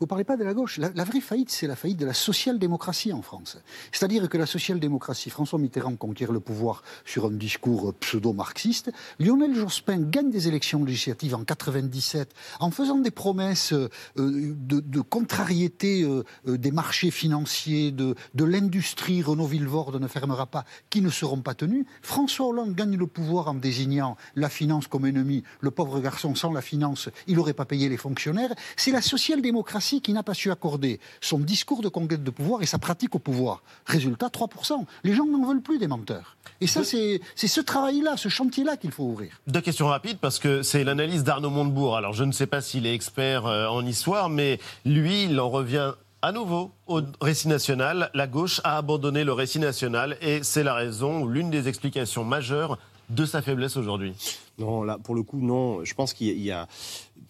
Vous 0.00 0.06
parlez 0.06 0.24
pas 0.24 0.36
de 0.36 0.44
la 0.44 0.54
gauche. 0.54 0.78
La, 0.78 0.90
la 0.94 1.04
vraie 1.04 1.20
faillite, 1.20 1.50
c'est 1.50 1.66
la 1.66 1.76
faillite 1.76 1.98
de 1.98 2.06
la 2.06 2.14
social-démocratie 2.14 3.12
en 3.12 3.22
France. 3.22 3.51
C'est-à-dire 3.90 4.28
que 4.28 4.38
la 4.38 4.46
social-démocratie, 4.46 5.30
François 5.30 5.58
Mitterrand 5.58 5.96
conquiert 5.96 6.32
le 6.32 6.40
pouvoir 6.40 6.82
sur 7.04 7.26
un 7.26 7.30
discours 7.30 7.94
pseudo-marxiste. 7.94 8.90
Lionel 9.18 9.54
Jospin 9.54 9.98
gagne 9.98 10.30
des 10.30 10.48
élections 10.48 10.84
législatives 10.84 11.34
en 11.34 11.44
97 11.44 12.32
en 12.60 12.70
faisant 12.70 12.98
des 12.98 13.10
promesses 13.10 13.72
euh, 13.72 13.88
de, 14.16 15.00
contrariété 15.00 16.02
euh, 16.02 16.24
euh, 16.48 16.58
des 16.58 16.70
marchés 16.70 17.10
financiers, 17.10 17.90
de, 17.90 18.14
de 18.34 18.44
l'industrie. 18.44 19.22
Renault 19.22 19.46
Villevorde 19.46 20.00
ne 20.00 20.06
fermera 20.06 20.46
pas, 20.46 20.64
qui 20.90 21.00
ne 21.00 21.10
seront 21.10 21.40
pas 21.40 21.54
tenus. 21.54 21.84
François 22.02 22.46
Hollande 22.46 22.74
gagne 22.74 22.96
le 22.96 23.06
pouvoir 23.06 23.48
en 23.48 23.54
désignant 23.54 24.16
la 24.36 24.48
finance 24.48 24.86
comme 24.86 25.06
ennemi. 25.06 25.42
Le 25.60 25.70
pauvre 25.70 26.00
garçon, 26.00 26.34
sans 26.34 26.52
la 26.52 26.62
finance, 26.62 27.08
il 27.26 27.36
n'aurait 27.36 27.52
pas 27.52 27.64
payé 27.64 27.88
les 27.88 27.96
fonctionnaires. 27.96 28.52
C'est 28.76 28.90
la 28.90 29.02
social-démocratie 29.02 30.00
qui 30.00 30.12
n'a 30.12 30.22
pas 30.22 30.34
su 30.34 30.50
accorder 30.50 31.00
son 31.20 31.38
discours 31.38 31.82
de 31.82 31.88
conquête 31.88 32.24
de 32.24 32.30
pouvoir 32.30 32.62
et 32.62 32.66
sa 32.66 32.78
pratique 32.78 33.14
au 33.14 33.18
pouvoir. 33.18 33.41
Résultat, 33.86 34.28
3%. 34.28 34.84
Les 35.04 35.14
gens 35.14 35.26
n'en 35.26 35.46
veulent 35.46 35.62
plus 35.62 35.78
des 35.78 35.88
menteurs. 35.88 36.36
Et 36.60 36.66
ça, 36.66 36.82
c'est 36.84 37.20
ce 37.36 37.60
travail-là, 37.60 38.16
ce 38.16 38.28
chantier-là 38.28 38.76
qu'il 38.76 38.92
faut 38.92 39.04
ouvrir. 39.04 39.40
Deux 39.46 39.60
questions 39.60 39.88
rapides, 39.88 40.18
parce 40.18 40.38
que 40.38 40.62
c'est 40.62 40.84
l'analyse 40.84 41.24
d'Arnaud 41.24 41.50
Montebourg. 41.50 41.96
Alors, 41.96 42.12
je 42.12 42.24
ne 42.24 42.32
sais 42.32 42.46
pas 42.46 42.60
s'il 42.60 42.86
est 42.86 42.94
expert 42.94 43.46
euh, 43.46 43.66
en 43.66 43.84
histoire, 43.84 44.28
mais 44.28 44.60
lui, 44.84 45.24
il 45.24 45.40
en 45.40 45.50
revient 45.50 45.92
à 46.22 46.30
nouveau 46.30 46.70
au 46.86 47.00
récit 47.20 47.48
national. 47.48 48.10
La 48.14 48.28
gauche 48.28 48.60
a 48.62 48.76
abandonné 48.76 49.24
le 49.24 49.32
récit 49.32 49.58
national 49.58 50.16
et 50.20 50.44
c'est 50.44 50.62
la 50.62 50.74
raison, 50.74 51.26
l'une 51.26 51.50
des 51.50 51.66
explications 51.66 52.24
majeures 52.24 52.78
de 53.10 53.26
sa 53.26 53.42
faiblesse 53.42 53.76
aujourd'hui. 53.76 54.14
Non, 54.58 54.82
là, 54.82 54.98
pour 54.98 55.14
le 55.14 55.22
coup, 55.22 55.40
non. 55.40 55.84
Je 55.84 55.94
pense 55.94 56.12
qu'il 56.14 56.38
y 56.40 56.50
a 56.50 56.68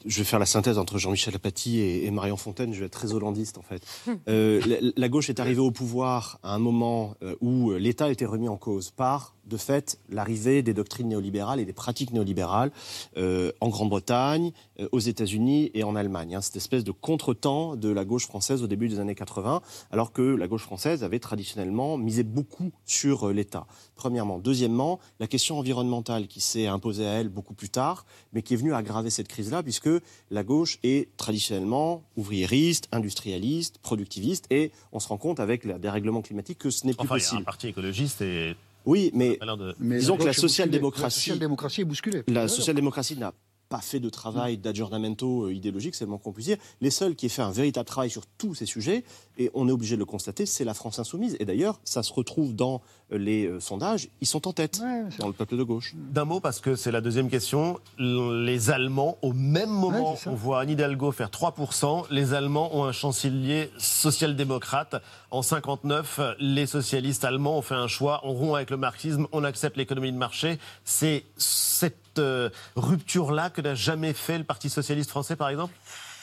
je 0.06 0.18
vais 0.18 0.24
faire 0.24 0.38
la 0.38 0.46
synthèse 0.46 0.78
entre 0.78 0.98
Jean-Michel 0.98 1.34
Apathy 1.34 1.80
et, 1.80 2.10
Marion 2.10 2.36
Fontaine. 2.36 2.72
Je 2.72 2.80
vais 2.80 2.86
être 2.86 2.92
très 2.92 3.12
hollandiste, 3.12 3.58
en 3.58 3.62
fait. 3.62 3.82
Euh, 4.28 4.60
la, 4.96 5.08
gauche 5.08 5.30
est 5.30 5.40
arrivée 5.40 5.60
au 5.60 5.70
pouvoir 5.70 6.38
à 6.42 6.54
un 6.54 6.58
moment 6.58 7.14
euh, 7.22 7.34
où 7.40 7.72
l'État 7.72 8.10
était 8.10 8.24
remis 8.24 8.48
en 8.48 8.56
cause 8.56 8.90
par, 8.90 9.34
de 9.46 9.56
fait, 9.56 9.98
l'arrivée 10.08 10.62
des 10.62 10.74
doctrines 10.74 11.08
néolibérales 11.08 11.60
et 11.60 11.64
des 11.64 11.72
pratiques 11.72 12.12
néolibérales 12.12 12.70
euh, 13.16 13.52
en 13.60 13.68
Grande-Bretagne, 13.68 14.52
aux 14.90 14.98
États-Unis 14.98 15.70
et 15.74 15.84
en 15.84 15.94
Allemagne. 15.96 16.34
Hein, 16.34 16.40
cette 16.40 16.56
espèce 16.56 16.84
de 16.84 16.90
contretemps 16.90 17.76
de 17.76 17.88
la 17.88 18.04
gauche 18.04 18.26
française 18.26 18.62
au 18.62 18.66
début 18.66 18.88
des 18.88 19.00
années 19.00 19.14
80, 19.14 19.60
alors 19.90 20.12
que 20.12 20.22
la 20.22 20.48
gauche 20.48 20.62
française 20.62 21.04
avait 21.04 21.20
traditionnellement 21.20 21.96
misé 21.96 22.22
beaucoup 22.22 22.72
sur 22.84 23.28
l'État. 23.32 23.66
Premièrement. 23.94 24.38
Deuxièmement, 24.38 24.98
la 25.20 25.26
question 25.26 25.58
environnementale 25.58 26.26
qui 26.26 26.40
s'est 26.40 26.66
imposée 26.66 27.06
à 27.06 27.11
beaucoup 27.28 27.54
plus 27.54 27.68
tard, 27.68 28.04
mais 28.32 28.42
qui 28.42 28.54
est 28.54 28.56
venue 28.56 28.74
aggraver 28.74 29.10
cette 29.10 29.28
crise-là, 29.28 29.62
puisque 29.62 29.90
la 30.30 30.44
gauche 30.44 30.78
est 30.82 31.08
traditionnellement 31.16 32.02
ouvriériste, 32.16 32.88
industrialiste, 32.92 33.78
productiviste, 33.78 34.46
et 34.50 34.72
on 34.92 35.00
se 35.00 35.08
rend 35.08 35.18
compte 35.18 35.40
avec 35.40 35.64
le 35.64 35.78
dérèglement 35.78 36.22
climatique 36.22 36.58
que 36.58 36.70
ce 36.70 36.86
n'est 36.86 36.94
plus 36.94 37.08
possible. 37.08 37.32
Il 37.32 37.34
y 37.34 37.38
a 37.38 37.40
un 37.40 37.44
parti 37.44 37.68
écologiste 37.68 38.22
et 38.22 38.56
oui, 38.84 39.10
mais, 39.14 39.38
disons 39.78 40.16
que 40.16 40.24
la 40.24 40.32
social-démocratie. 40.32 41.04
La 41.04 41.10
social-démocratie 41.10 41.80
est 41.82 41.84
bousculée. 41.84 42.22
La 42.26 42.48
social-démocratie 42.48 43.16
n'a 43.16 43.32
pas 43.72 43.80
fait 43.80 44.00
de 44.00 44.10
travail 44.10 44.58
d'adjournamento 44.58 45.46
euh, 45.46 45.54
idéologique, 45.54 45.94
c'est 45.94 46.04
le 46.04 46.10
moins 46.10 46.18
qu'on 46.18 46.30
puisse 46.30 46.44
dire. 46.44 46.58
Les 46.82 46.90
seuls 46.90 47.14
qui 47.16 47.24
aient 47.24 47.30
fait 47.30 47.40
un 47.40 47.50
véritable 47.50 47.86
travail 47.86 48.10
sur 48.10 48.26
tous 48.26 48.54
ces 48.54 48.66
sujets, 48.66 49.02
et 49.38 49.50
on 49.54 49.66
est 49.66 49.72
obligé 49.72 49.94
de 49.94 50.00
le 50.00 50.04
constater, 50.04 50.44
c'est 50.44 50.64
la 50.64 50.74
France 50.74 50.98
insoumise. 50.98 51.38
Et 51.40 51.46
d'ailleurs, 51.46 51.80
ça 51.82 52.02
se 52.02 52.12
retrouve 52.12 52.54
dans 52.54 52.82
euh, 53.12 53.16
les 53.16 53.46
euh, 53.46 53.60
sondages, 53.60 54.10
ils 54.20 54.26
sont 54.26 54.46
en 54.46 54.52
tête 54.52 54.82
dans 55.18 55.26
le 55.26 55.32
peuple 55.32 55.56
de 55.56 55.62
gauche. 55.62 55.94
D'un 55.96 56.26
mot, 56.26 56.38
parce 56.38 56.60
que 56.60 56.76
c'est 56.76 56.90
la 56.90 57.00
deuxième 57.00 57.30
question, 57.30 57.80
les 57.98 58.68
Allemands, 58.68 59.16
au 59.22 59.32
même 59.32 59.70
moment, 59.70 60.18
on 60.26 60.34
voit 60.34 60.60
Anne 60.60 60.68
Hidalgo 60.68 61.10
faire 61.10 61.30
3%, 61.30 62.04
les 62.10 62.34
Allemands 62.34 62.76
ont 62.76 62.84
un 62.84 62.92
chancelier 62.92 63.70
social-démocrate. 63.78 64.96
En 65.32 65.40
59, 65.40 66.20
les 66.40 66.66
socialistes 66.66 67.24
allemands 67.24 67.56
ont 67.56 67.62
fait 67.62 67.74
un 67.74 67.88
choix, 67.88 68.20
on 68.22 68.34
rompt 68.34 68.54
avec 68.54 68.68
le 68.68 68.76
marxisme, 68.76 69.26
on 69.32 69.44
accepte 69.44 69.78
l'économie 69.78 70.12
de 70.12 70.18
marché. 70.18 70.58
C'est 70.84 71.24
cette 71.38 72.18
euh, 72.18 72.50
rupture-là 72.76 73.48
que 73.48 73.62
n'a 73.62 73.74
jamais 73.74 74.12
fait 74.12 74.36
le 74.36 74.44
Parti 74.44 74.68
socialiste 74.68 75.08
français, 75.08 75.34
par 75.34 75.48
exemple? 75.48 75.72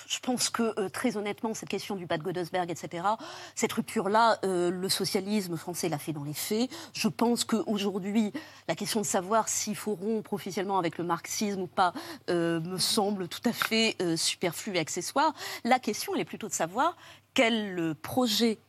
Je 0.08 0.20
pense 0.20 0.52
que 0.52 0.80
euh, 0.80 0.90
très 0.90 1.18
honnêtement, 1.18 1.56
cette 1.56 1.70
question 1.70 1.96
du 1.96 2.06
Bad 2.06 2.22
Godesberg, 2.22 2.70
etc., 2.70 3.04
cette 3.56 3.74
rupture-là, 3.74 4.38
euh, 4.44 4.70
le 4.70 4.90
socialisme 4.90 5.58
français 5.58 5.90
l'a 5.90 5.98
fait 5.98 6.14
dans 6.14 6.24
les 6.24 6.36
faits. 6.36 6.70
Je 6.94 7.08
pense 7.08 7.46
qu'aujourd'hui, 7.46 8.32
la 8.68 8.76
question 8.76 9.02
de 9.02 9.08
savoir 9.08 9.50
s'il 9.50 9.76
faut 9.76 9.96
rompre 9.96 10.34
officiellement 10.34 10.78
avec 10.78 11.00
le 11.00 11.04
marxisme 11.04 11.62
ou 11.62 11.68
pas 11.68 11.94
me 12.28 12.78
semble 12.78 13.28
tout 13.28 13.42
à 13.46 13.54
fait 13.54 13.98
superflue 14.16 14.76
et 14.76 14.80
accessoire. 14.80 15.34
La 15.64 15.80
question, 15.80 16.14
elle 16.14 16.22
est 16.22 16.26
plutôt 16.26 16.48
de 16.48 16.54
savoir 16.54 16.96
quel 17.34 17.96
projet 18.04 18.60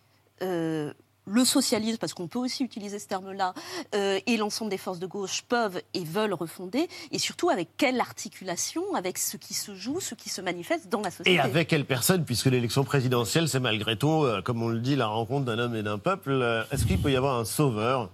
le 1.30 1.44
socialisme, 1.44 1.98
parce 1.98 2.14
qu'on 2.14 2.28
peut 2.28 2.38
aussi 2.38 2.64
utiliser 2.64 2.98
ce 2.98 3.06
terme-là, 3.06 3.54
euh, 3.94 4.20
et 4.26 4.36
l'ensemble 4.36 4.70
des 4.70 4.78
forces 4.78 4.98
de 4.98 5.06
gauche 5.06 5.42
peuvent 5.48 5.80
et 5.94 6.04
veulent 6.04 6.34
refonder, 6.34 6.88
et 7.12 7.18
surtout 7.18 7.50
avec 7.50 7.68
quelle 7.76 8.00
articulation, 8.00 8.82
avec 8.94 9.18
ce 9.18 9.36
qui 9.36 9.54
se 9.54 9.74
joue, 9.74 10.00
ce 10.00 10.14
qui 10.14 10.28
se 10.28 10.40
manifeste 10.40 10.88
dans 10.88 11.00
la 11.00 11.10
société. 11.10 11.32
Et 11.32 11.40
avec 11.40 11.68
quelle 11.68 11.84
personne, 11.84 12.24
puisque 12.24 12.46
l'élection 12.46 12.84
présidentielle, 12.84 13.48
c'est 13.48 13.60
malgré 13.60 13.96
tout, 13.96 14.24
euh, 14.24 14.42
comme 14.42 14.62
on 14.62 14.68
le 14.68 14.80
dit, 14.80 14.96
la 14.96 15.06
rencontre 15.06 15.44
d'un 15.46 15.58
homme 15.58 15.76
et 15.76 15.82
d'un 15.82 15.98
peuple. 15.98 16.30
Euh, 16.32 16.64
est-ce 16.72 16.84
qu'il 16.84 17.00
peut 17.00 17.12
y 17.12 17.16
avoir 17.16 17.38
un 17.38 17.44
sauveur? 17.44 18.10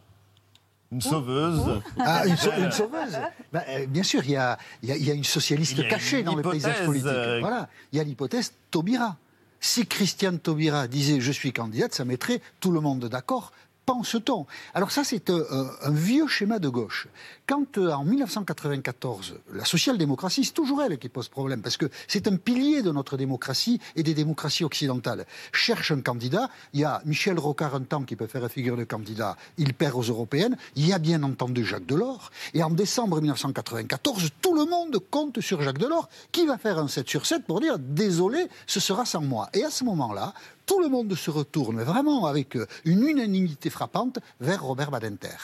Une 0.93 1.01
sauveuse? 1.01 1.83
Ah, 1.99 2.27
une, 2.27 2.37
sauveuse 2.37 3.18
bah, 3.53 3.64
Bien 3.89 4.05
sûr, 4.05 4.22
il 4.24 4.31
y 4.31 4.37
a, 4.37 4.59
une 4.83 5.24
socialiste 5.24 5.87
cachée 5.89 6.22
dans 6.22 6.37
le 6.37 6.43
paysage 6.43 6.85
politique. 6.85 7.11
Voilà. 7.41 7.68
Il 7.93 7.99
y 7.99 8.01
a 8.01 8.05
l'hypothèse 8.05 8.53
Taubira. 8.70 9.16
Si 9.61 9.86
Christiane 9.86 10.38
Taubira 10.38 10.86
disait 10.88 11.20
je 11.20 11.32
suis 11.32 11.52
candidate, 11.52 11.94
ça 11.94 12.04
mettrait 12.04 12.40
tout 12.61 12.70
le 12.70 12.80
monde 12.80 13.07
d'accord 13.07 13.52
pense-t-on 13.86 14.46
Alors 14.74 14.90
ça, 14.90 15.04
c'est 15.04 15.30
euh, 15.30 15.66
un, 15.82 15.90
vieux 15.90 16.26
schéma 16.26 16.59
de 16.59 16.68
gauche. 16.68 17.07
Quand 17.49 17.78
euh, 17.78 17.92
en 17.92 18.03
1994, 18.03 19.36
la 19.55 19.64
social-démocratie, 19.64 20.44
c'est 20.44 20.53
toujours 20.53 20.82
elle 20.82 20.99
qui 20.99 21.09
pose 21.09 21.28
problème, 21.28 21.62
parce 21.62 21.76
que 21.76 21.86
c'est 22.09 22.26
un 22.26 22.34
pilier 22.34 22.82
de 22.82 22.90
notre 22.90 23.16
démocratie 23.16 23.80
et 23.94 24.03
des 24.03 24.14
démocraties 24.14 24.64
occidentales, 24.64 25.26
cherche 25.53 25.92
un 25.92 26.01
candidat. 26.01 26.51
Il 26.72 26.80
y 26.80 26.84
a 26.84 27.01
Michel 27.05 27.38
Rocard 27.38 27.76
un 27.76 27.82
temps 27.82 28.03
qui 28.03 28.16
peut 28.16 28.26
faire 28.26 28.51
figure 28.51 28.76
de 28.76 28.82
candidat, 28.82 29.36
il 29.59 29.74
perd 29.74 29.94
aux 29.94 30.03
européennes. 30.03 30.57
Il 30.74 30.88
y 30.88 30.92
a 30.92 30.99
bien 30.99 31.22
entendu 31.22 31.64
Jacques 31.64 31.86
Delors. 31.86 32.32
Et 32.53 32.64
en 32.64 32.70
décembre 32.70 33.20
1994, 33.20 34.30
tout 34.42 34.55
le 34.57 34.64
monde 34.64 34.99
compte 35.09 35.40
sur 35.40 35.62
Jacques 35.62 35.78
Delors, 35.78 36.09
qui 36.32 36.47
va 36.47 36.59
faire 36.59 36.78
un 36.78 36.88
7 36.88 37.09
sur 37.09 37.26
7 37.26 37.44
pour 37.44 37.61
dire 37.61 37.78
désolé, 37.78 38.49
ce 38.66 38.80
sera 38.80 39.05
sans 39.05 39.22
moi. 39.22 39.51
Et 39.55 39.62
à 39.62 39.70
ce 39.70 39.84
moment-là, 39.84 40.34
tout 40.66 40.80
le 40.80 40.88
monde 40.88 41.14
se 41.14 41.30
retourne 41.30 41.80
vraiment 41.80 42.26
avec 42.26 42.57
euh, 42.57 42.66
une 42.84 43.07
unanimité 43.07 43.70
frappante 43.70 44.18
vers 44.40 44.64
Robert 44.64 44.90
Badinter 44.90 45.36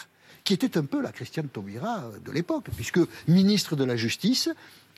qui 0.44 0.54
était 0.54 0.76
un 0.78 0.84
peu 0.84 1.00
la 1.00 1.12
Christiane 1.12 1.48
Taubira 1.48 2.04
euh, 2.04 2.18
de 2.24 2.32
l'époque, 2.32 2.66
puisque 2.74 3.00
ministre 3.28 3.76
de 3.76 3.84
la 3.84 3.96
Justice, 3.96 4.48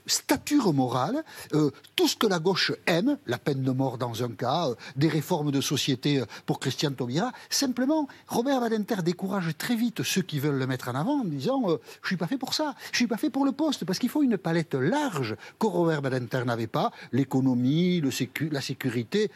stature 0.07 0.72
morale, 0.72 1.24
euh, 1.55 1.70
tout 1.97 2.09
ce 2.09 2.16
que 2.16 2.26
la 2.26 2.38
gauche 2.38 2.72
aime, 2.86 3.16
la 3.26 3.38
peine 3.38 3.62
de 3.62 3.70
mort 3.70 3.99
dans 3.99 4.22
un 4.22 4.28
cas, 4.28 4.68
des 4.97 5.09
réformes 5.09 5.51
de 5.51 5.61
société 5.61 6.22
pour 6.47 6.61
Christiane 6.61 6.95
Taubira. 6.95 7.32
Simplement, 7.49 8.09
Robert 8.28 8.61
Badinter 8.61 8.97
décourage 9.03 9.57
très 9.57 9.76
vite 9.76 10.03
ceux 10.03 10.22
qui 10.22 10.40
veulent 10.40 10.59
le 10.59 10.66
mettre 10.66 10.88
en 10.88 10.95
avant 10.95 11.20
en 11.20 11.24
disant 11.24 11.62
Je 11.66 11.76
je 12.03 12.09
suis 12.09 12.16
pas 12.16 12.26
fait 12.26 12.38
pour 12.38 12.55
ça, 12.55 12.74
je 12.92 12.99
suis 12.99 13.07
pas 13.07 13.16
fait 13.16 13.30
pour 13.30 13.45
le 13.45 13.53
poste, 13.53 13.84
parce 13.84 13.99
qu'il 13.99 14.09
faut 14.09 14.22
une 14.22 14.36
palette 14.36 14.74
large 14.74 15.36
que 15.59 15.66
Robert 15.66 16.03
Badinter 16.03 16.45
n'avait 16.45 16.66
pas, 16.66 16.92
l'économie, 17.12 18.03
la 18.51 18.61
sécurité, 18.61 19.30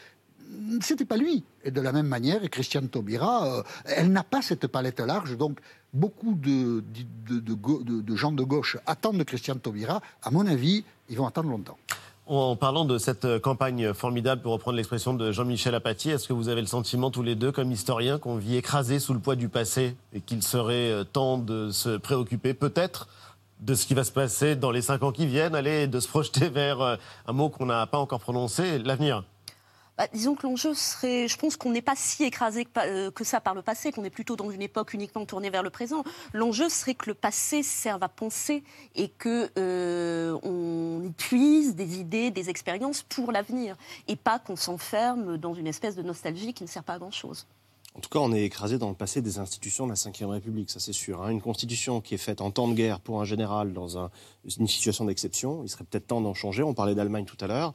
c'était 0.81 1.05
pas 1.05 1.17
lui. 1.17 1.45
Et 1.65 1.71
de 1.71 1.81
la 1.81 1.93
même 1.93 2.07
manière, 2.07 2.41
Christiane 2.51 2.89
Taubira, 2.89 3.47
euh, 3.47 3.63
elle 3.85 4.13
n'a 4.13 4.23
pas 4.23 4.43
cette 4.43 4.67
palette 4.67 5.01
large. 5.01 5.37
Donc, 5.37 5.59
beaucoup 5.93 6.35
de, 6.35 6.83
de, 7.29 8.17
gens 8.17 8.33
de 8.33 8.43
gauche 8.43 8.77
attendent 8.87 9.19
de 9.19 9.25
Christiane 9.25 9.61
Taubira. 9.61 10.01
À 10.23 10.31
mon 10.31 10.47
avis, 10.47 10.85
ils 11.09 11.17
vont 11.17 11.27
attendre 11.27 11.51
longtemps. 11.51 11.79
En 12.27 12.57
parlant 12.57 12.85
de 12.85 12.99
cette 12.99 13.39
campagne 13.39 13.95
formidable, 13.95 14.43
pour 14.43 14.53
reprendre 14.53 14.77
l'expression 14.77 15.15
de 15.15 15.33
Jean-Michel 15.33 15.75
Apathy, 15.75 16.11
est-ce 16.11 16.29
que 16.29 16.35
vous 16.35 16.51
avez 16.51 16.61
le 16.61 16.67
sentiment 16.67 17.11
tous 17.11 17.23
les 17.23 17.35
deux, 17.35 17.53
comme 17.53 17.73
historiens, 17.73 18.19
qu'on 18.19 18.37
vit 18.37 18.57
écrasé 18.57 18.99
sous 18.99 19.15
le 19.15 19.21
poids 19.21 19.35
du 19.35 19.49
passé 19.49 19.97
et 20.13 20.21
qu'il 20.21 20.43
serait 20.43 20.91
euh, 20.91 21.05
temps 21.05 21.39
de 21.39 21.71
se 21.71 21.97
préoccuper 21.97 22.53
peut-être 22.53 23.09
de 23.61 23.75
ce 23.75 23.87
qui 23.87 23.95
va 23.95 24.05
se 24.05 24.13
passer 24.13 24.57
dans 24.57 24.71
les 24.71 24.83
cinq 24.83 25.03
ans 25.03 25.11
qui 25.11 25.27
viennent, 25.27 25.55
aller 25.55 25.87
de 25.87 26.01
se 26.01 26.09
projeter 26.09 26.49
vers 26.51 26.81
euh, 26.83 26.97
un 27.27 27.33
mot 27.33 27.49
qu'on 27.49 27.67
n'a 27.67 27.87
pas 27.87 27.99
encore 27.99 28.21
prononcé, 28.21 28.79
l'avenir? 28.79 29.25
Bah, 29.99 30.07
disons 30.13 30.37
que 30.37 30.47
l'enjeu 30.47 30.75
serait, 30.75 31.27
je 31.27 31.37
pense 31.37 31.57
qu'on 31.57 31.73
n'est 31.73 31.83
pas 31.83 31.97
si 31.97 32.23
écrasé 32.23 32.65
que, 32.65 32.71
euh, 32.79 33.11
que, 33.11 33.25
ça 33.25 33.41
par 33.41 33.55
le 33.55 33.63
passé, 33.63 33.91
qu'on 33.91 34.05
est 34.05 34.11
plutôt 34.11 34.37
dans 34.37 34.49
une 34.49 34.63
époque 34.63 34.95
uniquement 34.95 35.27
tournée 35.27 35.51
vers 35.51 35.65
le 35.65 35.71
présent. 35.71 36.05
L'enjeu 36.33 36.69
serait 36.69 36.95
que 36.95 37.07
le 37.07 37.15
passé 37.15 37.65
serve 37.65 38.05
à 38.05 38.09
penser 38.09 38.63
et 38.95 39.09
que 39.09 39.51
euh, 39.59 40.39
on 40.45 41.03
utilise 41.05 41.75
des 41.75 41.99
idées, 41.99 42.31
des 42.31 42.49
expériences 42.49 43.03
pour 43.03 43.33
l'avenir, 43.33 43.77
et 44.07 44.15
pas 44.15 44.39
qu'on 44.39 44.55
s'enferme 44.55 45.37
dans 45.37 45.55
une 45.55 45.67
espèce 45.67 45.97
de 45.97 46.03
nostalgie 46.03 46.55
qui 46.55 46.63
ne 46.63 46.69
sert 46.69 46.85
pas 46.85 46.95
à 46.95 46.99
grand 46.99 47.11
chose. 47.11 47.49
En 47.99 48.01
tout 48.01 48.11
cas, 48.11 48.21
on 48.21 48.33
est 48.33 48.45
écrasé 48.45 48.79
dans 48.79 48.91
le 48.91 48.95
passé 48.95 49.23
des 49.23 49.41
institutions 49.41 49.85
de 49.85 49.93
la 49.93 50.27
Ve 50.27 50.31
République, 50.31 50.71
ça 50.71 50.79
c'est 50.79 50.93
sûr. 50.93 51.21
Hein. 51.21 51.31
Une 51.31 51.41
constitution 51.41 52.01
qui 52.01 52.15
est 52.15 52.19
faite 52.19 52.41
en 52.41 52.53
temps 52.53 52.69
de 52.69 52.75
guerre 52.75 53.01
pour 53.01 53.21
un 53.21 53.25
général 53.25 53.73
dans 53.73 54.09
une 54.45 54.69
situation 54.69 55.05
d'exception, 55.05 55.65
il 55.65 55.69
serait 55.69 55.83
peut-être 55.83 56.07
temps 56.07 56.21
d'en 56.21 56.33
changer. 56.33 56.63
On 56.63 56.75
parlait 56.75 56.95
d'Allemagne 56.95 57.25
tout 57.25 57.37
à 57.41 57.49
l'heure. 57.49 57.73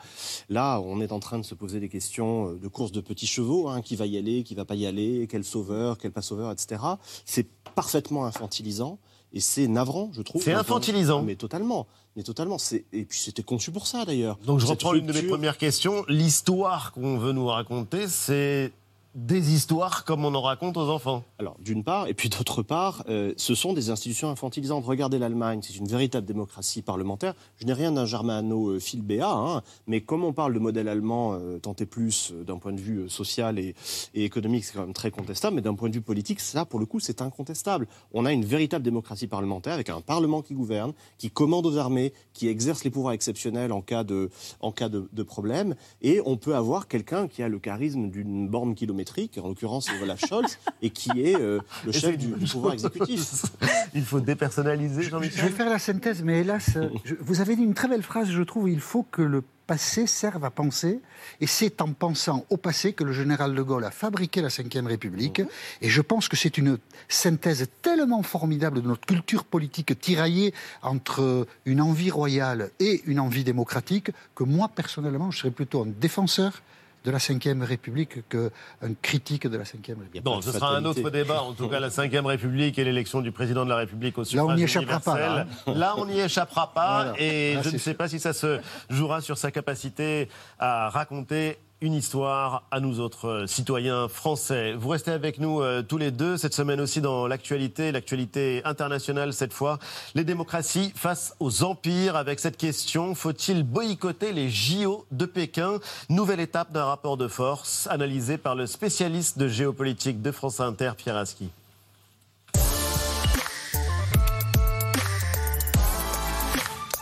Là, 0.47 0.79
on 0.79 1.01
est 1.01 1.11
en 1.11 1.19
train 1.19 1.39
de 1.39 1.43
se 1.43 1.53
poser 1.55 1.81
des 1.81 1.89
questions 1.89 2.51
euh, 2.51 2.55
de 2.55 2.67
course 2.69 2.93
de 2.93 3.01
petits 3.01 3.27
chevaux, 3.27 3.67
hein, 3.67 3.81
qui 3.81 3.97
va 3.97 4.05
y 4.05 4.17
aller, 4.17 4.43
qui 4.43 4.55
va 4.55 4.63
pas 4.63 4.75
y 4.75 4.85
aller, 4.85 5.27
quel 5.29 5.43
sauveur, 5.43 5.97
quel 5.97 6.13
pas 6.13 6.21
sauveur, 6.21 6.53
etc. 6.53 6.81
C'est 7.25 7.47
parfaitement 7.75 8.25
infantilisant. 8.25 8.99
Et 9.33 9.41
c'est 9.41 9.67
navrant, 9.67 10.09
je 10.13 10.21
trouve. 10.21 10.41
C'est 10.41 10.53
infantilisant. 10.53 11.21
Mais 11.23 11.35
totalement. 11.35 11.85
Mais 12.15 12.23
totalement. 12.23 12.57
Et 12.93 13.03
puis 13.03 13.19
c'était 13.19 13.43
conçu 13.43 13.71
pour 13.71 13.87
ça, 13.87 14.05
d'ailleurs. 14.05 14.37
Donc 14.45 14.59
je 14.59 14.67
reprends 14.67 14.93
une 14.93 15.07
de 15.07 15.11
mes 15.11 15.23
premières 15.23 15.57
questions. 15.57 16.05
L'histoire 16.07 16.93
qu'on 16.93 17.17
veut 17.17 17.33
nous 17.33 17.47
raconter, 17.47 18.07
c'est 18.07 18.71
des 19.15 19.53
histoires 19.53 20.05
comme 20.05 20.25
on 20.25 20.33
en 20.33 20.41
raconte 20.41 20.75
aux 20.75 20.89
enfants. 20.89 21.23
Alors, 21.37 21.55
d'une 21.59 21.83
part, 21.83 22.07
et 22.07 22.15
puis 22.15 22.29
d'autre 22.29 22.63
part, 22.63 23.03
euh, 23.09 23.33
ce 23.37 23.53
sont 23.53 23.73
des 23.73 23.91
institutions 23.91 24.29
infantilisantes. 24.29 24.85
Regardez 24.85 25.19
l'Allemagne, 25.19 25.59
c'est 25.61 25.75
une 25.75 25.87
véritable 25.87 26.25
démocratie 26.25 26.81
parlementaire. 26.81 27.35
Je 27.57 27.65
n'ai 27.65 27.73
rien 27.73 27.91
d'un 27.91 28.05
Germano 28.05 28.71
euh, 28.71 28.79
hein, 29.21 29.61
mais 29.85 30.01
comme 30.01 30.23
on 30.23 30.33
parle 30.33 30.53
de 30.55 30.59
modèle 30.59 30.87
allemand, 30.87 31.33
euh, 31.33 31.59
tant 31.59 31.75
et 31.79 31.85
plus 31.85 32.31
euh, 32.33 32.43
d'un 32.43 32.57
point 32.57 32.73
de 32.73 32.79
vue 32.79 33.07
social 33.07 33.59
et, 33.59 33.75
et 34.15 34.25
économique, 34.25 34.65
c'est 34.65 34.73
quand 34.73 34.81
même 34.81 34.93
très 34.93 35.11
contestable, 35.11 35.57
mais 35.57 35.61
d'un 35.61 35.75
point 35.75 35.89
de 35.89 35.93
vue 35.93 36.01
politique, 36.01 36.39
ça, 36.39 36.65
pour 36.65 36.79
le 36.79 36.87
coup, 36.87 36.99
c'est 36.99 37.21
incontestable. 37.21 37.87
On 38.13 38.25
a 38.25 38.33
une 38.33 38.45
véritable 38.45 38.83
démocratie 38.83 39.27
parlementaire 39.27 39.73
avec 39.73 39.89
un 39.89 40.01
parlement 40.01 40.41
qui 40.41 40.55
gouverne, 40.55 40.93
qui 41.19 41.29
commande 41.29 41.67
aux 41.67 41.77
armées, 41.77 42.13
qui 42.33 42.47
exerce 42.47 42.83
les 42.83 42.89
pouvoirs 42.89 43.13
exceptionnels 43.13 43.73
en 43.73 43.81
cas 43.81 44.03
de, 44.03 44.31
en 44.59 44.71
cas 44.71 44.89
de, 44.89 45.07
de 45.13 45.23
problème, 45.23 45.75
et 46.01 46.19
on 46.25 46.35
peut 46.35 46.55
avoir 46.55 46.87
quelqu'un 46.87 47.27
qui 47.27 47.43
a 47.43 47.47
le 47.47 47.59
charisme 47.59 48.09
d'une 48.09 48.47
borne 48.47 48.73
kilométrique 48.73 49.02
en 49.41 49.47
l'occurrence 49.47 49.89
Olaf 50.01 50.25
Scholz, 50.25 50.57
et 50.81 50.89
qui 50.89 51.11
est 51.21 51.35
euh, 51.35 51.59
le 51.85 51.91
chef 51.91 52.17
du, 52.17 52.27
pouvoir 52.29 52.73
exécutif. 52.73 53.45
Il 53.93 54.03
faut 54.03 54.19
dépersonnaliser, 54.19 55.03
Jean-Michel. 55.03 55.39
Je 55.39 55.45
vais 55.45 55.51
faire 55.51 55.69
la 55.69 55.79
synthèse, 55.79 56.23
mais 56.23 56.41
hélas, 56.41 56.77
vous 57.19 57.41
avez 57.41 57.55
dit 57.55 57.63
une 57.63 57.73
très 57.73 57.87
belle 57.87 58.03
phrase, 58.03 58.29
je 58.29 58.41
trouve. 58.41 58.69
Il 58.69 58.79
faut 58.79 59.03
que 59.03 59.21
le 59.21 59.43
passé 59.67 60.07
serve 60.07 60.43
à 60.43 60.49
penser, 60.49 60.99
et 61.39 61.47
c'est 61.47 61.81
en 61.81 61.93
pensant 61.93 62.45
au 62.49 62.57
passé 62.57 62.93
que 62.93 63.03
le 63.03 63.13
général 63.13 63.55
de 63.55 63.61
Gaulle 63.61 63.85
a 63.85 63.91
fabriqué 63.91 64.41
la 64.41 64.49
Ve 64.49 64.85
République, 64.85 65.41
et 65.81 65.89
je 65.89 66.01
pense 66.01 66.27
que 66.27 66.35
c'est 66.35 66.57
une 66.57 66.77
synthèse 67.07 67.67
tellement 67.81 68.23
formidable 68.23 68.81
de 68.81 68.87
notre 68.87 69.05
culture 69.05 69.45
politique 69.45 69.99
tiraillée 69.99 70.53
entre 70.81 71.47
une 71.65 71.81
envie 71.81 72.11
royale 72.11 72.71
et 72.79 73.01
une 73.05 73.19
envie 73.19 73.43
démocratique, 73.43 74.11
que 74.35 74.43
moi, 74.43 74.67
personnellement, 74.67 75.31
je 75.31 75.39
serais 75.39 75.51
plutôt 75.51 75.83
un 75.83 75.87
défenseur 75.99 76.61
de 77.03 77.11
la 77.11 77.17
Ve 77.17 77.63
République 77.63 78.27
qu'un 78.29 78.93
critique 79.01 79.47
de 79.47 79.57
la 79.57 79.63
Ve 79.63 79.71
République. 79.87 80.23
Bon, 80.23 80.41
ce 80.41 80.51
sera 80.51 80.75
un 80.75 80.85
autre 80.85 81.09
débat. 81.09 81.41
En 81.41 81.53
tout 81.53 81.67
cas, 81.67 81.79
la 81.79 81.89
Ve 81.89 82.25
République 82.25 82.77
et 82.79 82.83
l'élection 82.83 83.21
du 83.21 83.31
président 83.31 83.65
de 83.65 83.69
la 83.69 83.77
République 83.77 84.17
au 84.17 84.23
suffrage 84.23 84.47
Là, 84.47 84.53
on 84.53 84.55
n'y 84.55 84.63
échappera 84.63 84.99
pas. 84.99 85.19
Là, 85.19 85.47
hein. 85.67 85.73
là 85.75 85.95
on 85.97 86.05
n'y 86.05 86.19
échappera 86.19 86.73
pas. 86.73 87.13
Et 87.17 87.57
je 87.61 87.69
ne 87.69 87.77
sais 87.77 87.93
pas 87.93 88.07
si 88.07 88.19
ça 88.19 88.33
se 88.33 88.59
jouera 88.89 89.21
sur 89.21 89.37
sa 89.37 89.51
capacité 89.51 90.29
à 90.59 90.89
raconter 90.89 91.59
une 91.83 91.93
histoire 91.93 92.63
à 92.71 92.79
nous 92.79 93.01
autres 93.01 93.27
euh, 93.27 93.47
citoyens 93.47 94.07
français. 94.07 94.71
Vous 94.71 94.87
restez 94.87 95.11
avec 95.11 95.37
nous 95.37 95.61
euh, 95.61 95.81
tous 95.81 95.97
les 95.97 96.11
deux 96.11 96.37
cette 96.37 96.53
semaine 96.53 96.79
aussi 96.79 97.01
dans 97.01 97.27
l'actualité, 97.27 97.91
l'actualité 97.91 98.61
internationale 98.63 99.33
cette 99.33 99.51
fois. 99.51 99.79
Les 100.15 100.23
démocraties 100.23 100.93
face 100.95 101.35
aux 101.41 101.63
empires 101.63 102.15
avec 102.15 102.39
cette 102.39 102.55
question 102.55 103.13
faut-il 103.15 103.63
boycotter 103.63 104.31
les 104.31 104.49
JO 104.49 105.05
de 105.11 105.25
Pékin? 105.25 105.79
Nouvelle 106.07 106.39
étape 106.39 106.71
d'un 106.71 106.85
rapport 106.85 107.17
de 107.17 107.27
force 107.27 107.87
analysé 107.91 108.37
par 108.37 108.55
le 108.55 108.65
spécialiste 108.65 109.37
de 109.37 109.49
géopolitique 109.49 110.21
de 110.21 110.31
France 110.31 110.61
Inter, 110.61 110.93
Pierre 110.95 111.17
Aski. 111.17 111.49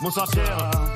Bonsoir 0.00 0.28
Pierre. 0.28 0.91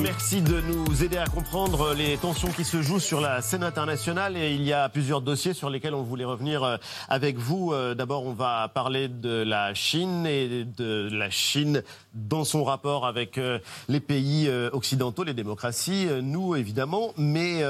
Merci 0.00 0.42
de 0.42 0.60
nous 0.60 1.02
aider 1.02 1.16
à 1.16 1.26
comprendre 1.26 1.94
les 1.94 2.16
tensions 2.16 2.48
qui 2.48 2.64
se 2.64 2.82
jouent 2.82 3.00
sur 3.00 3.20
la 3.20 3.40
scène 3.40 3.62
internationale. 3.62 4.36
Et 4.36 4.54
il 4.54 4.62
y 4.62 4.72
a 4.72 4.88
plusieurs 4.88 5.20
dossiers 5.20 5.54
sur 5.54 5.70
lesquels 5.70 5.94
on 5.94 6.02
voulait 6.02 6.24
revenir 6.24 6.62
euh, 6.62 6.76
avec 7.08 7.38
vous. 7.38 7.72
Euh, 7.72 7.94
d'abord, 7.94 8.24
on 8.24 8.32
va 8.32 8.68
parler 8.68 9.08
de 9.08 9.42
la 9.42 9.72
Chine 9.74 10.26
et 10.26 10.64
de 10.64 11.08
la 11.10 11.30
Chine 11.30 11.82
dans 12.14 12.44
son 12.44 12.64
rapport 12.64 13.06
avec 13.06 13.38
euh, 13.38 13.58
les 13.88 14.00
pays 14.00 14.48
occidentaux, 14.72 15.24
les 15.24 15.34
démocraties, 15.34 16.06
nous 16.22 16.54
évidemment. 16.54 17.12
Mais 17.16 17.62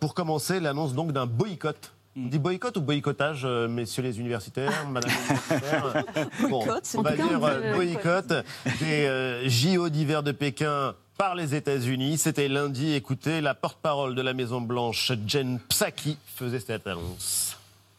pour 0.00 0.14
commencer, 0.14 0.60
l'annonce 0.60 0.94
donc 0.94 1.12
d'un 1.12 1.26
boycott 1.26 1.92
on 2.18 2.28
dit 2.28 2.38
boycott 2.38 2.76
ou 2.76 2.80
boycottage, 2.80 3.42
euh, 3.44 3.68
messieurs 3.68 4.02
les 4.02 4.18
universitaires, 4.18 4.86
madame 4.90 5.10
les 5.50 6.48
bon, 6.48 6.64
On 6.94 7.02
va 7.02 7.12
dire 7.12 7.44
euh, 7.44 7.74
boycott 7.74 8.32
des 8.80 9.06
euh, 9.06 9.48
JO 9.48 9.88
d'hiver 9.88 10.22
de 10.22 10.32
Pékin 10.32 10.94
par 11.16 11.34
les 11.34 11.54
États-Unis. 11.54 12.18
C'était 12.18 12.48
lundi. 12.48 12.94
Écoutez, 12.94 13.40
la 13.40 13.54
porte-parole 13.54 14.14
de 14.14 14.22
la 14.22 14.34
Maison-Blanche, 14.34 15.12
Jen 15.26 15.58
Psaki, 15.68 16.16
faisait 16.26 16.60
cette 16.60 16.86
annonce. 16.86 17.57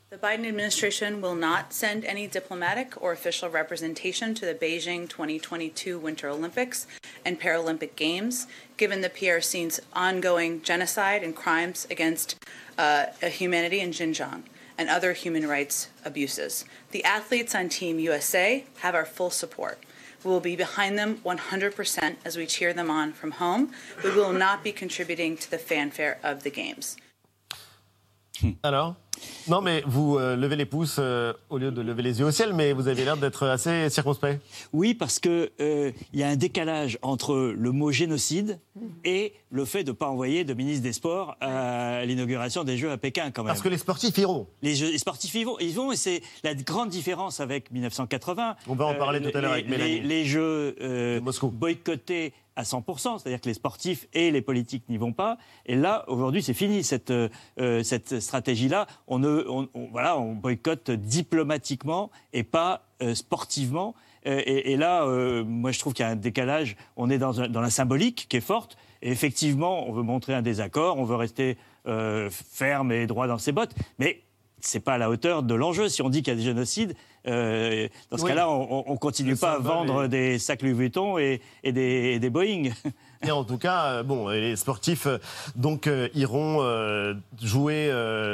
The 0.10 0.18
Biden 0.18 0.48
administration 0.48 1.22
will 1.22 1.36
not 1.36 1.72
send 1.72 2.04
any 2.04 2.26
diplomatic 2.26 3.00
or 3.00 3.12
official 3.12 3.48
representation 3.48 4.34
to 4.34 4.46
the 4.48 4.56
Beijing 4.56 5.08
2022 5.08 6.00
Winter 6.00 6.30
Olympics 6.30 6.88
and 7.24 7.40
Paralympic 7.40 7.96
Games, 7.96 8.48
given 8.76 9.02
the 9.02 9.12
PRC's 9.12 9.80
ongoing 9.94 10.64
genocide 10.64 11.22
and 11.24 11.36
crimes 11.36 11.86
against 11.92 12.44
uh, 12.80 13.06
humanity 13.22 13.82
in 13.82 13.92
Xinjiang 13.92 14.46
and 14.80 14.90
other 14.90 15.14
human 15.14 15.48
rights 15.48 15.90
abuses. 16.04 16.66
The 16.90 17.04
athletes 17.04 17.54
on 17.54 17.70
Team 17.70 18.00
USA 18.00 18.66
have 18.80 18.96
our 18.96 19.06
full 19.06 19.30
support. 19.30 19.78
We 20.24 20.32
will 20.32 20.40
be 20.40 20.56
behind 20.56 20.98
them 20.98 21.18
100% 21.18 22.16
as 22.26 22.36
we 22.36 22.48
cheer 22.48 22.74
them 22.74 22.90
on 22.90 23.14
from 23.14 23.30
home. 23.30 23.74
We 24.04 24.10
will 24.10 24.34
not 24.34 24.64
be 24.64 24.72
contributing 24.72 25.38
to 25.38 25.52
the 25.52 25.60
fanfare 25.60 26.18
of 26.24 26.42
the 26.42 26.50
Games. 26.50 26.98
Alors 28.64 28.96
Non, 29.48 29.62
mais 29.62 29.84
vous 29.86 30.18
euh, 30.18 30.36
levez 30.36 30.56
les 30.56 30.66
pouces 30.66 30.98
euh, 31.00 31.34
au 31.50 31.58
lieu 31.58 31.72
de 31.72 31.82
lever 31.82 32.04
les 32.04 32.20
yeux 32.20 32.26
au 32.26 32.32
ciel, 32.32 32.54
mais 32.54 32.74
vous 32.74 32.88
avez 32.88 33.04
l'air 33.04 33.18
d'être 33.18 33.48
assez 33.48 33.90
circonspect. 33.90 34.42
Oui, 34.74 34.94
parce 34.94 35.20
qu'il 35.20 35.50
euh, 35.60 35.92
y 36.14 36.24
a 36.24 36.28
un 36.28 36.36
décalage 36.36 37.00
entre 37.02 37.54
le 37.58 37.72
mot 37.72 37.92
génocide 37.92 38.60
et 39.04 39.34
le 39.50 39.66
fait 39.66 39.84
de 39.84 39.92
ne 39.92 39.96
pas 39.96 40.08
envoyer 40.08 40.44
de 40.44 40.54
ministre 40.54 40.84
des 40.84 40.94
Sports 40.94 41.36
à 41.42 42.06
l'inauguration 42.06 42.64
des 42.64 42.78
Jeux 42.78 42.92
à 42.92 42.98
Pékin, 42.98 43.32
quand 43.32 43.44
même. 43.44 43.50
Parce 43.50 43.62
que 43.62 43.70
les 43.70 43.78
sportifs 43.78 44.18
iront. 44.18 44.48
Les, 44.62 44.76
les 44.76 44.98
sportifs 44.98 45.34
y 45.36 45.44
vont, 45.44 45.58
ils 45.60 45.74
vont 45.74 45.92
et 45.92 45.96
c'est 45.96 46.22
la 46.44 46.54
grande 46.54 46.90
différence 46.90 47.40
avec 47.40 47.72
1980. 47.72 48.56
On 48.68 48.76
va 48.76 48.86
en 48.86 48.96
parler 48.96 49.22
tout 49.22 49.36
à 49.36 49.42
l'heure 49.42 49.54
avec 49.54 49.68
Mélanie. 49.68 50.02
Les, 50.02 50.08
les 50.08 50.26
Jeux 50.26 50.76
boycottés 51.52 52.34
à 52.60 52.64
100%, 52.64 53.20
c'est-à-dire 53.20 53.42
que 53.42 53.48
les 53.48 53.54
sportifs 53.54 54.08
et 54.14 54.32
les 54.32 54.42
politiques 54.42 54.84
n'y 54.90 54.98
vont 54.98 55.14
pas. 55.14 55.38
Et 55.66 55.76
là, 55.76 56.04
aujourd'hui, 56.08 56.44
c'est 56.44 56.54
fini 56.54 56.84
cette, 56.84 57.14
cette 57.58 58.20
stratégie-là. 58.20 58.88
On 59.08 59.24
on, 59.24 59.70
voilà, 59.92 60.18
on 60.18 60.34
boycotte 60.34 60.92
diplomatiquement 60.92 62.10
et 62.34 62.44
pas 62.44 62.84
euh, 63.02 63.16
sportivement. 63.16 63.96
Euh, 64.28 64.42
et, 64.46 64.76
là, 64.76 65.06
euh, 65.06 65.46
moi, 65.46 65.72
je 65.72 65.80
trouve 65.80 65.94
qu'il 65.94 66.04
y 66.04 66.08
a 66.08 66.12
un 66.12 66.18
décalage. 66.18 66.76
On 66.98 67.10
est 67.10 67.18
dans, 67.18 67.32
dans, 67.32 67.62
la 67.62 67.70
symbolique 67.70 68.28
qui 68.28 68.38
est 68.38 68.42
forte. 68.42 68.78
Et 69.02 69.10
effectivement, 69.10 69.88
on 69.88 69.94
veut 69.94 70.04
montrer 70.04 70.34
un 70.34 70.42
désaccord, 70.42 70.98
on 70.98 71.06
veut 71.06 71.16
rester 71.16 71.58
ferme 72.30 72.92
et 72.92 73.08
droit 73.08 73.26
dans 73.26 73.40
ses 73.40 73.52
bottes. 73.52 73.74
Mais 73.98 74.22
c'est 74.60 74.82
pas 74.82 74.94
à 74.94 74.98
la 74.98 75.10
hauteur 75.10 75.42
de 75.42 75.56
l'enjeu. 75.56 75.90
Si 75.90 76.02
on 76.02 76.10
dit 76.10 76.22
qu'il 76.22 76.34
y 76.34 76.36
a 76.36 76.38
des 76.38 76.44
génocides, 76.44 76.96
dans 77.26 78.18
ce 78.18 78.26
cas-là, 78.26 78.50
on, 78.50 78.92
ne 78.92 78.98
continue 78.98 79.36
pas 79.36 79.54
à 79.54 79.60
vendre 79.60 80.08
des 80.08 80.40
sacs 80.40 80.62
Louis 80.62 80.74
Vuitton 80.74 81.18
et, 81.18 81.42
et 81.64 81.72
des, 81.72 82.20
des 82.20 82.30
Boeing. 82.30 82.70
Et 83.22 83.32
en 83.32 83.44
tout 83.44 83.58
cas, 83.58 83.86
euh, 83.86 84.04
bon, 84.04 84.30
les 84.30 84.56
sportifs 84.56 85.06
euh, 85.06 85.18
donc 85.58 85.88
euh, 85.88 86.08
iront 86.16 86.60
jouer, 87.42 87.92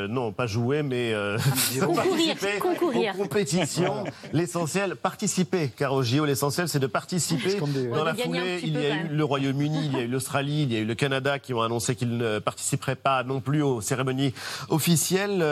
non 0.09 0.31
pas 0.31 0.45
jouer, 0.47 0.83
mais 0.83 1.13
concourir, 1.79 2.35
concourir. 2.59 3.13
en 3.13 3.17
compétition. 3.17 4.03
L'essentiel, 4.31 4.95
participer, 4.95 5.69
car 5.75 5.93
au 5.93 6.03
JO, 6.03 6.25
l'essentiel, 6.25 6.69
c'est 6.69 6.79
de 6.79 6.87
participer. 6.87 7.57
Dans 7.93 8.03
la 8.03 8.13
foulée, 8.13 8.59
il 8.63 8.73
y 8.73 8.85
a 8.85 8.95
eu 8.95 9.07
le 9.09 9.23
Royaume-Uni, 9.23 9.85
il 9.85 9.93
y 9.93 9.95
a 9.97 10.01
eu 10.01 10.07
l'Australie, 10.07 10.63
il 10.63 10.73
y 10.73 10.75
a 10.75 10.79
eu 10.79 10.85
le 10.85 10.95
Canada 10.95 11.39
qui 11.39 11.53
ont 11.53 11.61
annoncé 11.61 11.95
qu'ils 11.95 12.17
ne 12.17 12.39
participeraient 12.39 12.95
pas 12.95 13.23
non 13.23 13.41
plus 13.41 13.61
aux 13.61 13.81
cérémonies 13.81 14.33
officielles. 14.69 15.43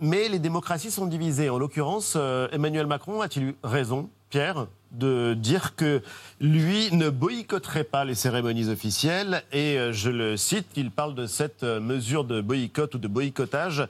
mais 0.00 0.28
les 0.28 0.38
démocraties 0.38 0.90
sont 0.90 1.06
divisées. 1.06 1.48
En 1.50 1.58
l'occurrence, 1.58 2.16
Emmanuel 2.52 2.86
Macron 2.86 3.20
a-t-il 3.20 3.44
eu 3.44 3.54
raison, 3.62 4.10
Pierre? 4.28 4.66
De 4.92 5.34
dire 5.34 5.74
que 5.74 6.02
lui 6.40 6.90
ne 6.92 7.08
boycotterait 7.08 7.84
pas 7.84 8.04
les 8.04 8.14
cérémonies 8.14 8.68
officielles 8.68 9.42
et 9.52 9.78
euh, 9.78 9.92
je 9.92 10.10
le 10.10 10.36
cite, 10.36 10.66
il 10.76 10.90
parle 10.90 11.14
de 11.14 11.26
cette 11.26 11.62
euh, 11.62 11.80
mesure 11.80 12.24
de 12.24 12.40
boycott 12.40 12.94
ou 12.94 12.98
de 12.98 13.08
boycottage 13.08 13.86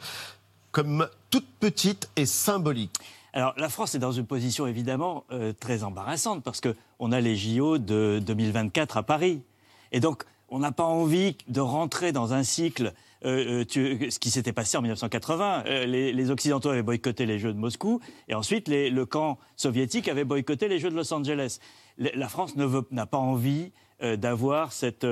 comme 0.70 1.08
toute 1.30 1.46
petite 1.60 2.08
et 2.16 2.26
symbolique. 2.26 2.94
Alors 3.32 3.54
la 3.56 3.68
France 3.68 3.94
est 3.94 3.98
dans 3.98 4.12
une 4.12 4.26
position 4.26 4.66
évidemment 4.66 5.24
euh, 5.32 5.52
très 5.58 5.82
embarrassante 5.82 6.42
parce 6.42 6.60
qu'on 6.60 7.12
a 7.12 7.20
les 7.20 7.36
JO 7.36 7.78
de 7.78 8.20
2024 8.24 8.96
à 8.98 9.02
Paris. 9.02 9.42
Et 9.90 10.00
donc 10.00 10.24
on 10.48 10.58
n'a 10.58 10.72
pas 10.72 10.84
envie 10.84 11.36
de 11.48 11.60
rentrer 11.60 12.12
dans 12.12 12.34
un 12.34 12.42
cycle 12.42 12.92
euh, 13.24 13.64
ce 13.68 14.18
qui 14.18 14.30
s'était 14.30 14.52
passé 14.52 14.76
en 14.76 14.82
1980. 14.82 15.64
Les, 15.86 16.12
les, 16.12 16.30
Occidentaux 16.30 16.70
avaient 16.70 16.82
boycotté 16.82 17.26
les 17.26 17.38
Jeux 17.38 17.52
de 17.52 17.58
Moscou 17.58 18.00
et 18.28 18.34
ensuite 18.34 18.68
les, 18.68 18.90
le 18.90 19.06
camp 19.06 19.38
soviétique 19.56 20.08
avait 20.08 20.24
boycotté 20.24 20.68
les 20.68 20.78
Jeux 20.78 20.90
de 20.90 20.96
Los 20.96 21.12
Angeles. 21.12 21.58
La 21.98 22.28
France 22.28 22.54
n'a 22.56 23.06
pas 23.06 23.18
envie 23.18 23.72
d'avoir 24.00 24.72
cette 24.72 25.06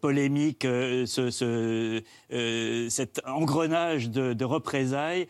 polémique, 0.00 0.62
ce, 0.64 1.30
ce, 1.30 2.88
cet 2.90 3.22
engrenage 3.24 4.10
de, 4.10 4.44
représailles 4.44 5.28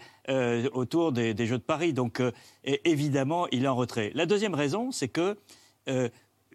autour 0.73 1.13
des, 1.13 1.47
Jeux 1.47 1.59
de 1.59 1.63
Paris. 1.63 1.93
Donc 1.93 2.23
évidemment, 2.65 3.47
il 3.53 3.65
est 3.65 3.69
en 3.69 3.77
retrait. 3.77 4.11
La 4.15 4.27
deuxième 4.27 4.55
raison, 4.55 4.91
c'est 4.91 5.09
que 5.09 5.37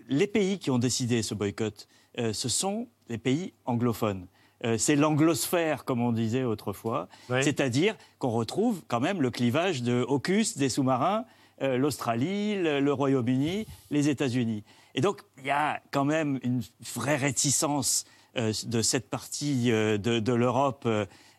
les 0.10 0.28
pays 0.28 0.60
qui 0.60 0.72
ont 0.72 0.80
décidé 0.80 1.22
ce 1.22 1.36
boycott, 1.36 1.88
euh, 2.18 2.34
ce 2.34 2.50
sont 2.50 2.88
les 3.08 3.18
pays 3.18 3.54
anglophones. 3.66 4.28
Euh, 4.66 4.78
c'est 4.78 4.96
l'anglosphère, 4.96 5.86
comme 5.86 6.02
on 6.02 6.12
disait 6.12 6.44
autrefois, 6.44 7.08
c'est-à-dire 7.42 7.96
qu'on 8.18 8.30
retrouve 8.30 8.82
quand 8.88 9.00
même 9.00 9.22
le 9.22 9.32
clivage 9.32 9.84
de 9.84 10.06
AUKUS 10.08 10.58
des 10.58 10.70
sous-marins, 10.70 11.26
euh, 11.62 11.78
l'Australie, 11.78 12.56
le, 12.56 12.92
Royaume-Uni, 12.92 13.66
les 13.90 14.10
États-Unis. 14.10 14.64
Et 14.96 15.02
donc, 15.02 15.22
il 15.38 15.46
y 15.46 15.52
a 15.52 15.82
quand 15.92 16.06
même 16.06 16.40
une 16.44 16.62
vraie 16.96 17.16
réticence 17.16 18.06
de 18.36 18.82
cette 18.82 19.10
partie 19.10 19.70
de, 19.70 20.34
l'Europe 20.34 20.88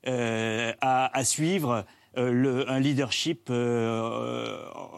à, 0.07 1.25
suivre 1.25 1.85
un 2.16 2.81
leadership 2.81 3.51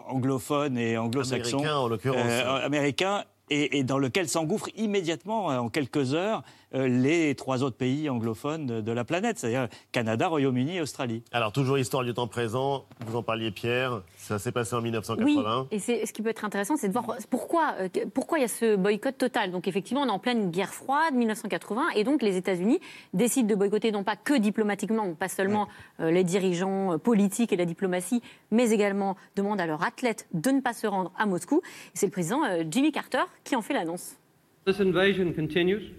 anglophone 0.08 0.78
et 0.78 0.96
anglo-saxon. 0.96 1.58
Américain, 1.58 1.76
en 1.76 1.88
l'occurrence. 1.88 2.64
américain 2.64 3.24
et, 3.52 3.84
dans 3.84 3.98
lequel 3.98 4.28
s'engouffrent 4.28 4.70
immédiatement, 4.76 5.46
en 5.46 5.68
quelques 5.68 6.14
heures, 6.14 6.38
euh, 6.38 6.42
les 6.72 7.34
trois 7.34 7.62
autres 7.62 7.76
pays 7.76 8.08
anglophones 8.08 8.80
de, 8.80 8.92
la 8.92 9.04
planète, 9.04 9.38
c'est-à-dire 9.38 9.68
Canada, 9.92 10.28
Royaume-Uni 10.28 10.76
et 10.76 10.80
Australie. 10.80 11.22
Alors, 11.32 11.52
toujours 11.52 11.78
histoire 11.78 12.04
du 12.04 12.14
temps 12.14 12.26
présent, 12.26 12.84
vous 13.06 13.16
en 13.16 13.22
parliez 13.22 13.50
Pierre, 13.50 14.02
ça 14.16 14.38
s'est 14.38 14.52
passé 14.52 14.74
en 14.74 14.80
1980. 14.80 15.68
Oui, 15.70 15.76
et 15.76 16.06
ce 16.06 16.12
qui 16.12 16.22
peut 16.22 16.30
être 16.30 16.44
intéressant, 16.44 16.76
c'est 16.76 16.88
de 16.88 16.92
voir 16.92 17.16
pourquoi, 17.30 17.74
euh, 17.80 17.88
pourquoi 18.14 18.38
il 18.38 18.42
y 18.42 18.44
a 18.44 18.48
ce 18.48 18.76
boycott 18.76 19.16
total. 19.16 19.50
Donc 19.50 19.68
effectivement, 19.68 20.02
on 20.02 20.06
est 20.06 20.10
en 20.10 20.18
pleine 20.18 20.50
guerre 20.50 20.72
froide, 20.72 21.14
1980, 21.14 21.90
et 21.96 22.04
donc 22.04 22.22
les 22.22 22.36
États-Unis 22.36 22.80
décident 23.12 23.48
de 23.48 23.54
boycotter 23.54 23.92
non 23.92 24.04
pas 24.04 24.16
que 24.16 24.34
diplomatiquement, 24.34 25.14
pas 25.14 25.28
seulement 25.28 25.68
euh, 26.00 26.10
les 26.10 26.24
dirigeants 26.24 26.98
politiques 26.98 27.52
et 27.52 27.56
la 27.56 27.64
diplomatie, 27.66 28.22
mais 28.50 28.70
également 28.70 29.16
demandent 29.36 29.60
à 29.60 29.66
leurs 29.66 29.82
athlètes 29.82 30.26
de 30.32 30.50
ne 30.50 30.60
pas 30.60 30.72
se 30.72 30.86
rendre 30.86 31.12
à 31.18 31.26
Moscou. 31.26 31.60
C'est 31.94 32.06
le 32.06 32.12
président 32.12 32.40
Jimmy 32.70 32.92
Carter 32.92 33.24
qui 33.44 33.56
en 33.56 33.62
fait 33.62 33.74
l'annonce. 33.74 34.16
This 34.64 34.80
invasion 34.80 35.32
continues. 35.32 35.92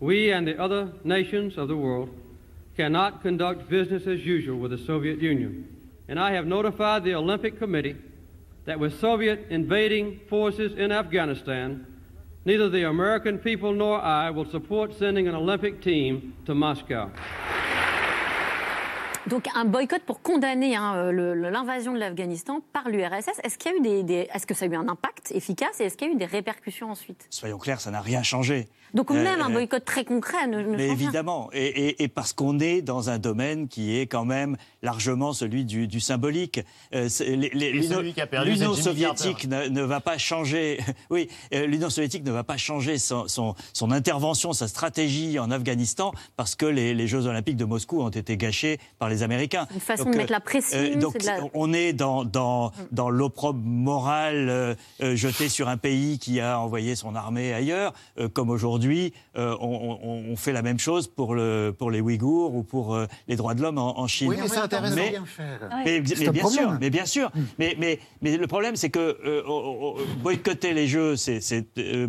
We 0.00 0.32
and 0.32 0.46
the 0.46 0.58
other 0.58 0.92
nations 1.04 1.58
of 1.58 1.68
the 1.68 1.76
world 1.76 2.08
cannot 2.76 3.22
conduct 3.22 3.68
business 3.68 4.06
as 4.06 4.24
usual 4.24 4.58
with 4.58 4.70
the 4.70 4.78
Soviet 4.78 5.20
Union. 5.20 5.68
And 6.08 6.18
I 6.18 6.32
have 6.32 6.46
notified 6.46 7.04
the 7.04 7.14
Olympic 7.14 7.58
Committee 7.58 7.96
that 8.64 8.80
with 8.80 8.98
Soviet 8.98 9.46
invading 9.50 10.20
forces 10.28 10.72
in 10.72 10.90
Afghanistan, 10.90 11.86
neither 12.44 12.68
the 12.68 12.84
American 12.88 13.38
people 13.38 13.72
nor 13.72 14.00
I 14.00 14.30
will 14.30 14.46
support 14.50 14.94
sending 14.98 15.28
an 15.28 15.34
Olympic 15.34 15.82
team 15.82 16.34
to 16.46 16.54
Moscow. 16.54 17.10
Donc 19.26 19.46
un 19.54 19.66
boycott 19.66 20.02
pour 20.06 20.22
condamner 20.22 20.74
hein, 20.74 20.94
euh, 20.96 21.50
l'invasion 21.50 21.92
de 21.92 21.98
l'Afghanistan 21.98 22.60
par 22.72 22.88
l'URSS. 22.88 23.38
Est-ce 23.44 23.58
qu'il 23.58 23.70
y 23.70 23.74
a 23.74 23.98
eu 23.98 24.02
des, 24.02 24.28
est-ce 24.34 24.46
que 24.46 24.54
ça 24.54 24.64
a 24.64 24.68
eu 24.68 24.74
un 24.74 24.88
impact 24.88 25.30
efficace 25.32 25.80
et 25.80 25.84
est-ce 25.84 25.96
qu'il 25.96 26.08
y 26.08 26.10
a 26.10 26.14
eu 26.14 26.16
des 26.16 26.24
répercussions 26.24 26.90
ensuite? 26.90 27.26
Soyons 27.28 27.58
clairs, 27.58 27.80
ça 27.80 27.90
n'a 27.90 28.00
rien 28.00 28.22
changé. 28.22 28.66
Donc 28.94 29.10
même 29.10 29.40
euh, 29.40 29.44
un 29.44 29.50
boycott 29.50 29.84
très 29.84 30.04
concret 30.04 30.46
ne, 30.46 30.62
ne 30.62 30.76
mais 30.76 30.88
évidemment, 30.88 31.50
Et, 31.52 32.02
et, 32.02 32.08
parce 32.08 32.32
qu'on 32.32 32.58
est 32.58 32.82
dans 32.82 33.10
un 33.10 33.18
domaine 33.18 33.68
qui 33.68 33.96
est 33.96 34.06
quand 34.06 34.24
même 34.24 34.56
largement 34.82 35.32
celui 35.32 35.64
du, 35.64 36.00
symbolique. 36.00 36.60
Euh, 36.94 37.08
L'Union 37.54 38.74
soviétique 38.74 39.48
ne, 39.48 39.82
va 39.82 40.00
pas 40.00 40.18
changer. 40.18 40.80
Oui, 41.10 41.28
l'Union 41.52 41.90
soviétique 41.90 42.24
ne 42.24 42.30
va 42.30 42.44
pas 42.44 42.56
changer 42.56 42.98
son, 42.98 43.26
son, 43.28 43.90
intervention, 43.90 44.52
sa 44.52 44.68
stratégie 44.68 45.38
en 45.38 45.50
Afghanistan 45.50 46.12
parce 46.36 46.54
que 46.54 46.66
les, 46.66 46.94
les 46.94 47.06
Jeux 47.06 47.26
olympiques 47.26 47.56
de 47.56 47.64
Moscou 47.64 48.00
ont 48.02 48.08
été 48.08 48.36
gâchés 48.36 48.78
par 48.98 49.08
les 49.08 49.22
Américains. 49.22 49.66
Une 49.74 49.80
façon 49.80 50.10
de 50.10 50.16
mettre 50.16 50.32
la 50.32 50.40
pression. 50.40 50.78
Euh, 50.78 50.96
donc 50.96 51.16
on 51.54 51.72
est 51.72 51.92
dans, 51.92 52.24
dans, 52.24 52.72
dans 52.92 53.10
l'opprobre 53.10 53.60
moral 53.62 54.48
euh, 54.48 54.74
euh, 55.02 55.16
jeté 55.16 55.48
sur 55.48 55.68
un 55.68 55.76
pays 55.76 56.18
qui 56.18 56.40
a 56.40 56.58
envoyé 56.58 56.94
son 56.94 57.14
armée 57.14 57.52
ailleurs, 57.52 57.92
comme 58.34 58.50
aujourd'hui 58.50 58.79
on, 59.36 60.36
fait 60.36 60.52
la 60.52 60.62
même 60.62 60.78
chose 60.78 61.06
pour, 61.08 61.34
le, 61.34 61.74
pour 61.76 61.90
les 61.90 62.00
Ouïghours 62.00 62.54
ou 62.54 62.62
pour 62.62 62.98
les 63.28 63.36
droits 63.36 63.54
de 63.54 63.62
l'homme 63.62 63.78
en, 63.78 64.06
Chine. 64.06 64.28
Oui, 64.28 64.36
mais 64.40 64.48
c'est 64.48 64.58
intéressant 64.58 64.96
mais, 64.96 65.10
bien 65.10 65.24
faire. 65.24 65.60
Mais, 65.84 66.00
bien 66.00 66.48
sûr, 66.48 66.78
mais 66.80 66.90
bien 66.90 67.06
sûr. 67.06 67.30
Mais, 67.58 67.76
mais, 67.78 67.98
mais 68.22 68.36
le 68.36 68.46
problème, 68.46 68.76
c'est 68.76 68.90
que 68.90 69.44
boycotter 70.22 70.72
les 70.72 70.86
Jeux, 70.86 71.16
c'est, 71.16 71.40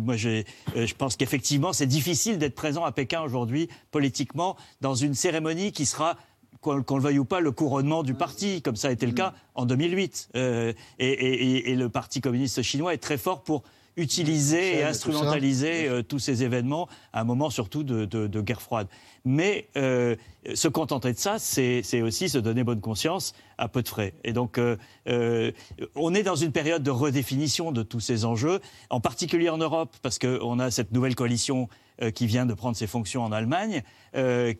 moi 0.00 0.16
je 0.16 0.94
pense 0.94 1.16
qu'effectivement, 1.16 1.72
c'est 1.72 1.86
difficile 1.86 2.38
d'être 2.38 2.54
présent 2.54 2.84
à 2.84 2.92
Pékin 2.92 3.22
aujourd'hui 3.22 3.68
politiquement 3.90 4.56
dans 4.80 4.94
une 4.94 5.14
cérémonie 5.14 5.72
qui 5.72 5.86
sera 5.86 6.16
qu'on 6.60 6.96
le 6.96 7.02
veuille 7.02 7.18
ou 7.18 7.24
pas, 7.24 7.40
le 7.40 7.50
couronnement 7.50 8.02
du 8.04 8.14
parti, 8.14 8.62
comme 8.62 8.76
ça 8.76 8.88
a 8.88 8.90
été 8.92 9.04
le 9.04 9.12
cas 9.12 9.34
en 9.54 9.66
2008. 9.66 10.30
Euh, 10.36 10.72
et, 10.98 11.74
le 11.74 11.88
Parti 11.88 12.20
communiste 12.20 12.62
chinois 12.62 12.94
est 12.94 12.98
très 12.98 13.18
fort 13.18 13.42
pour 13.42 13.64
utiliser 13.96 14.78
et 14.78 14.84
instrumentaliser 14.84 15.88
euh, 15.88 16.02
tous 16.02 16.18
ces 16.18 16.42
événements 16.42 16.88
à 17.12 17.20
un 17.20 17.24
moment 17.24 17.50
surtout 17.50 17.82
de, 17.82 18.40
guerre 18.40 18.62
froide. 18.62 18.88
Mais 19.24 19.68
euh, 19.76 20.16
se 20.54 20.68
contenter 20.68 21.12
de 21.12 21.18
ça, 21.18 21.38
c'est 21.38 22.02
aussi 22.02 22.28
se 22.28 22.38
donner 22.38 22.64
bonne 22.64 22.80
conscience 22.80 23.34
à 23.58 23.68
peu 23.68 23.82
de 23.82 23.88
frais. 23.88 24.14
Et 24.24 24.32
donc, 24.32 24.58
on 25.06 26.14
est 26.14 26.22
dans 26.22 26.34
une 26.34 26.50
période 26.50 26.82
de 26.82 26.90
redéfinition 26.90 27.70
de 27.70 27.82
tous 27.82 28.00
ces 28.00 28.24
enjeux, 28.24 28.60
en 28.90 29.00
particulier 29.00 29.48
en 29.48 29.58
Europe, 29.58 29.94
parce 30.02 30.18
qu'on 30.18 30.58
a 30.58 30.72
cette 30.72 30.90
nouvelle 30.92 31.14
coalition 31.14 31.68
qui 32.14 32.26
vient 32.26 32.46
de 32.46 32.54
prendre 32.54 32.76
ses 32.76 32.88
fonctions 32.88 33.22
en 33.22 33.30
Allemagne, 33.30 33.84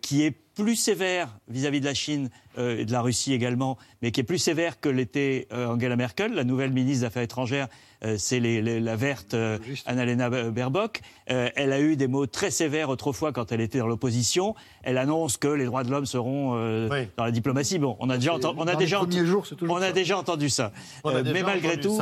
qui 0.01 0.23
est 0.23 0.37
plus 0.55 0.77
sévère 0.77 1.39
vis-à-vis 1.49 1.81
de 1.81 1.87
la 1.87 1.95
Chine 1.95 2.31
euh, 2.59 2.81
et 2.81 2.85
de 2.85 2.93
la 2.93 3.01
Russie 3.01 3.33
également, 3.33 3.79
mais 4.03 4.11
qui 4.11 4.21
est 4.21 4.25
plus 4.25 4.39
sévère 4.39 4.79
que 4.79 4.91
l'était 4.91 5.49
euh, 5.53 5.69
Angela 5.69 5.97
Merkel, 5.97 6.35
la 6.35 6.45
nouvelle 6.45 6.71
ministre 6.71 7.01
des 7.01 7.07
Affaires 7.07 7.23
étrangères, 7.23 7.69
euh, 8.05 8.17
c'est 8.19 8.41
la 8.41 8.97
verte 8.97 9.35
Annalena 9.87 10.29
Baerbock. 10.29 11.01
elle 11.27 11.73
a 11.73 11.81
eu 11.81 11.97
des 11.97 12.09
mots 12.09 12.27
très 12.27 12.51
sévères 12.51 12.91
autrefois 12.91 13.33
quand 13.33 13.53
elle 13.53 13.61
était 13.61 13.79
dans 13.79 13.87
l'opposition. 13.87 14.55
Elle 14.83 14.99
annonce 14.99 15.39
que 15.39 15.49
les 15.49 15.65
droits 15.65 15.85
de 15.85 15.91
l'homme 15.91 16.05
seront 16.05 16.53
dans 17.17 17.25
la 17.25 17.31
diplomatie. 17.31 17.79
Bon, 17.79 17.97
on 18.01 18.11
a 18.11 18.17
déjà, 18.19 18.35
on 18.35 18.67
a 18.67 18.75
déjà, 18.75 19.01
on 19.69 19.77
a 19.77 19.93
déjà 19.93 20.19
entendu 20.19 20.51
ça. 20.51 20.73
mais 21.05 21.43
malgré 21.43 21.81
tout, 21.81 21.99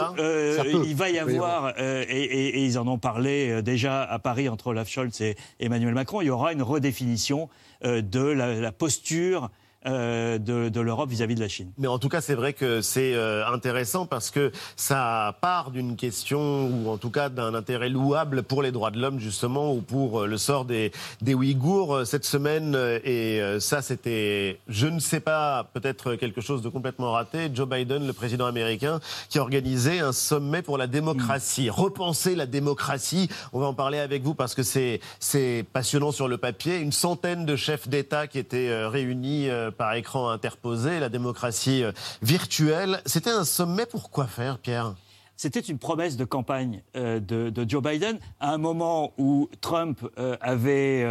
il 0.84 0.96
va 0.96 1.10
y 1.10 1.18
avoir, 1.18 1.78
et, 1.78 2.02
et, 2.02 2.64
ils 2.64 2.78
en 2.78 2.88
ont 2.88 2.98
parlé 2.98 3.62
déjà 3.62 4.02
à 4.02 4.18
Paris 4.18 4.48
entre 4.48 4.68
Olaf 4.68 4.88
Scholz 4.88 5.20
et 5.20 5.36
Emmanuel 5.60 5.94
Macron, 5.94 6.22
il 6.22 6.26
y 6.26 6.30
aura 6.30 6.52
une 6.52 6.62
redéfinition 6.62 7.48
de 7.84 8.20
la, 8.20 8.72
posture 8.72 9.50
euh, 9.86 10.36
de, 10.36 10.78
l'Europe 10.78 11.08
vis-à-vis 11.08 11.36
de 11.36 11.40
la 11.40 11.48
Chine. 11.48 11.72
Mais 11.78 11.86
en 11.86 11.98
tout 11.98 12.10
cas, 12.10 12.20
c'est 12.20 12.34
vrai 12.34 12.52
que 12.52 12.82
c'est 12.82 13.14
euh, 13.14 13.46
intéressant 13.46 14.04
parce 14.04 14.30
que 14.30 14.52
ça 14.76 15.38
part 15.40 15.70
d'une 15.70 15.96
question 15.96 16.66
ou 16.66 16.90
en 16.90 16.98
tout 16.98 17.08
cas 17.08 17.30
d'un 17.30 17.54
intérêt 17.54 17.88
louable 17.88 18.42
pour 18.42 18.62
les 18.62 18.72
droits 18.72 18.90
de 18.90 19.00
l'homme 19.00 19.18
justement 19.18 19.72
ou 19.72 19.80
pour 19.80 20.20
euh, 20.20 20.26
le 20.26 20.36
sort 20.36 20.66
des, 20.66 20.92
des 21.22 21.32
Ouïghours 21.32 22.06
cette 22.06 22.26
semaine. 22.26 22.76
Et 23.04 23.40
ça, 23.58 23.80
c'était, 23.80 24.58
je 24.68 24.86
ne 24.86 24.98
sais 24.98 25.20
pas, 25.20 25.64
peut-être 25.72 26.14
quelque 26.14 26.42
chose 26.42 26.60
de 26.60 26.68
complètement 26.68 27.12
raté. 27.12 27.50
Joe 27.54 27.66
Biden, 27.66 28.06
le 28.06 28.12
président 28.12 28.44
américain, 28.44 29.00
qui 29.30 29.38
a 29.38 29.40
organisé 29.40 30.00
un 30.00 30.12
sommet 30.12 30.60
pour 30.60 30.76
la 30.76 30.88
démocratie. 30.88 31.68
Mm. 31.68 31.70
Repenser 31.70 32.34
la 32.34 32.44
démocratie. 32.44 33.30
On 33.54 33.60
va 33.60 33.66
en 33.66 33.74
parler 33.74 33.98
avec 33.98 34.24
vous 34.24 34.34
parce 34.34 34.54
que 34.54 34.62
c'est 34.62 35.00
c'est 35.20 35.64
passionnant 35.72 36.12
sur 36.12 36.28
le 36.28 36.36
papier. 36.36 36.80
Une 36.80 36.92
centaine 36.92 37.46
de 37.46 37.56
chefs 37.56 37.88
d'État 37.88 38.26
qui 38.26 38.38
étaient 38.38 38.84
réunis 38.86 39.48
par 39.70 39.94
écran 39.94 40.30
interposé, 40.30 41.00
la 41.00 41.08
démocratie 41.08 41.82
euh, 41.82 41.92
virtuelle. 42.22 43.00
C'était 43.06 43.30
un 43.30 43.44
sommet 43.44 43.86
pour 43.86 44.10
quoi 44.10 44.26
faire, 44.26 44.58
Pierre? 44.58 44.94
C'était 45.36 45.60
une 45.60 45.78
promesse 45.78 46.18
de 46.18 46.24
campagne 46.26 46.82
euh, 46.96 47.18
de, 47.18 47.64
Joe 47.66 47.82
Biden 47.82 48.18
à 48.40 48.52
un 48.52 48.58
moment 48.58 49.14
où 49.16 49.48
Trump 49.62 50.06
euh, 50.18 50.36
avait 50.40 51.06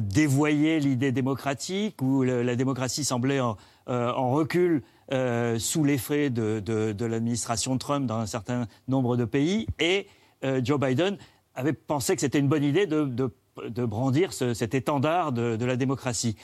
dévoyé 0.00 0.78
l'idée 0.78 1.10
démocratique, 1.10 2.00
où 2.00 2.22
la 2.22 2.56
démocratie 2.56 3.04
semblait 3.04 3.40
en, 3.40 3.56
recul 3.86 4.82
sous 5.58 5.84
l'effet 5.84 6.30
de, 6.30 6.60
de 6.60 7.04
l'administration 7.04 7.76
Trump 7.78 8.06
dans 8.06 8.18
un 8.18 8.26
certain 8.26 8.66
nombre 8.86 9.16
de 9.16 9.24
pays, 9.24 9.66
et 9.78 10.06
Joe 10.62 10.78
Biden 10.78 11.16
avait 11.54 11.72
pensé 11.72 12.14
que 12.14 12.20
c'était 12.20 12.38
une 12.38 12.48
bonne 12.48 12.64
idée 12.64 12.86
de, 12.86 13.30
brandir 13.84 14.32
cet 14.32 14.74
étendard 14.74 15.32
de 15.32 15.64
la 15.64 15.76
démocratie 15.76 16.36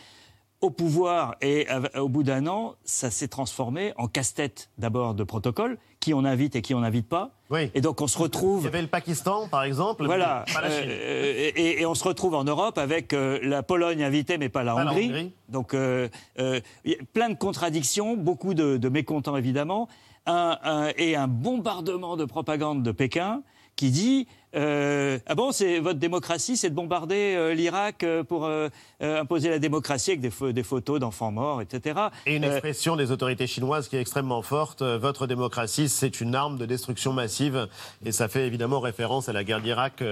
au 0.60 0.70
pouvoir 0.70 1.36
et 1.40 1.66
au 1.96 2.08
bout 2.08 2.22
d'un 2.24 2.46
an, 2.48 2.74
ça 2.84 3.10
s'est 3.10 3.28
transformé 3.28 3.92
en 3.96 4.08
casse-tête 4.08 4.70
d'abord 4.78 5.14
de 5.14 5.22
protocole 5.22 5.78
qui 6.00 6.14
on 6.14 6.24
invite 6.24 6.56
et 6.56 6.62
qui 6.62 6.74
on 6.74 6.80
n'invite 6.80 7.08
pas. 7.08 7.30
Oui. 7.50 7.70
Et 7.74 7.80
donc 7.80 8.00
on 8.00 8.06
se 8.08 8.18
retrouve. 8.18 8.62
Il 8.62 8.64
y 8.64 8.68
avait 8.68 8.82
le 8.82 8.88
Pakistan, 8.88 9.46
par 9.48 9.62
exemple, 9.62 10.04
Voilà. 10.04 10.44
pas 10.52 10.60
la 10.60 10.70
Chine. 10.70 10.88
Euh, 10.90 11.50
et, 11.54 11.80
et 11.80 11.86
on 11.86 11.94
se 11.94 12.02
retrouve 12.04 12.34
en 12.34 12.44
Europe 12.44 12.76
avec 12.78 13.12
euh, 13.12 13.38
la 13.42 13.62
Pologne 13.62 14.02
invitée, 14.02 14.36
mais 14.36 14.48
pas 14.48 14.64
la 14.64 14.74
Pas 14.74 14.84
la 14.84 14.90
Hongrie. 14.92 15.06
Hongrie. 15.08 15.32
Donc 15.48 15.74
euh, 15.74 16.08
plein 17.12 17.28
de 17.30 17.36
contradictions, 17.36 18.16
beaucoup 18.16 18.54
de, 18.54 18.76
de 18.78 18.88
mécontents 18.88 19.36
évidemment, 19.36 19.88
un- 20.26 20.58
un- 20.64 20.90
et 20.96 21.14
un 21.16 21.28
bombardement 21.28 22.16
de 22.16 22.24
propagande 22.24 22.82
de 22.82 22.90
Pékin 22.92 23.42
qui 23.76 23.90
dit 23.90 24.26
euh, 24.54 25.18
ah 25.26 25.34
bon 25.34 25.52
c'est 25.52 25.78
votre 25.78 25.98
démocratie 25.98 26.56
c'est 26.56 26.70
de 26.70 26.74
bombarder 26.74 27.34
euh, 27.36 27.52
l'Irak 27.54 28.02
euh, 28.02 28.24
pour 28.24 28.46
euh, 28.46 28.68
euh, 29.02 29.20
imposer 29.20 29.50
la 29.50 29.58
démocratie 29.58 30.12
avec 30.12 30.20
des, 30.20 30.30
pho- 30.30 30.52
des 30.52 30.62
photos 30.62 30.98
d'enfants 31.00 31.30
morts 31.30 31.60
etc 31.60 32.00
Et 32.26 32.36
une 32.36 32.44
expression 32.44 32.96
des 32.96 33.10
autorités 33.10 33.46
chinoises 33.46 33.88
qui 33.88 33.96
est 33.96 34.00
extrêmement 34.00 34.40
forte. 34.42 34.82
Votre 34.82 35.26
démocratie, 35.26 35.88
c'est 35.88 36.20
une 36.20 36.34
arme 36.34 36.56
de 36.58 36.64
destruction 36.66 37.12
massive. 37.12 37.68
Et 38.04 38.12
ça 38.12 38.28
fait 38.28 38.46
évidemment 38.46 38.80
référence 38.80 39.28
à 39.28 39.32
la 39.32 39.44
guerre 39.44 39.60
d'Irak. 39.60 40.02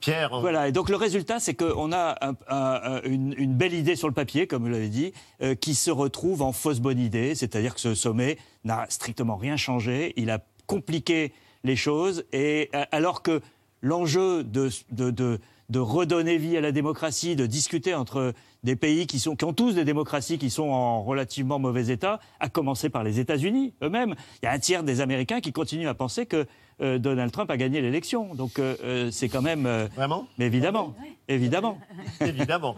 Pierre, 0.00 0.32
en- 0.32 0.40
Voilà, 0.40 0.68
et 0.68 0.72
donc 0.72 0.88
le 0.88 0.96
résultat, 0.96 1.38
c'est 1.40 1.54
qu'on 1.54 1.92
a 1.92 2.16
un- 2.20 2.34
un- 2.48 2.80
un- 2.96 3.02
une, 3.04 3.34
une 3.36 3.54
belle 3.54 3.74
idée 3.74 3.96
sur 3.96 4.08
le 4.08 4.14
papier, 4.14 4.46
comme 4.46 4.62
vous 4.62 4.70
l'avez 4.70 4.88
dit, 4.88 5.12
qui 5.60 5.74
se 5.74 5.90
retrouve 5.90 6.42
en 6.42 6.52
fausse 6.52 6.80
bonne 6.80 6.98
idée, 6.98 7.34
c'est-à-dire 7.34 7.74
que 7.74 7.80
ce 7.80 7.94
sommet 7.94 8.38
n'a 8.64 8.86
strictement 8.88 9.36
rien 9.36 9.56
changé, 9.56 10.12
il 10.16 10.30
a 10.30 10.38
compliqué 10.66 11.32
les 11.64 11.76
choses, 11.76 12.24
et 12.32 12.70
alors 12.92 13.22
que 13.22 13.40
l'enjeu 13.84 14.42
de, 14.42 15.38
redonner 15.78 16.38
vie 16.38 16.56
à 16.56 16.60
la 16.60 16.72
démocratie, 16.72 17.36
de 17.36 17.46
discuter 17.46 17.94
entre 17.94 18.32
des 18.64 18.74
pays 18.76 19.06
qui, 19.06 19.18
sont, 19.20 19.36
qui 19.36 19.44
ont 19.44 19.52
tous 19.52 19.74
des 19.74 19.84
démocraties 19.84 20.38
qui 20.38 20.50
sont 20.50 20.68
en 20.70 21.02
relativement 21.04 21.58
mauvais 21.58 21.88
état, 21.88 22.18
à 22.40 22.48
commencer 22.48 22.88
par 22.88 23.04
les 23.04 23.20
États-Unis 23.20 23.74
eux-mêmes. 23.82 24.14
Il 24.42 24.46
y 24.46 24.48
a 24.48 24.52
un 24.52 24.58
tiers 24.58 24.82
des 24.82 25.00
Américains 25.00 25.40
qui 25.40 25.52
continuent 25.52 25.88
à 25.88 25.94
penser 25.94 26.26
que 26.26 26.46
euh, 26.80 26.98
Donald 26.98 27.30
Trump 27.30 27.48
a 27.52 27.56
gagné 27.56 27.80
l'élection. 27.80 28.34
Donc 28.34 28.58
euh, 28.58 28.74
euh, 28.82 29.10
c'est 29.12 29.28
quand 29.28 29.42
même... 29.42 29.64
euh, 29.66 29.86
Vraiment? 29.94 30.26
Mais 30.38 30.46
évidemment, 30.46 30.94
évidemment. 31.28 31.78
Évidemment. 32.20 32.74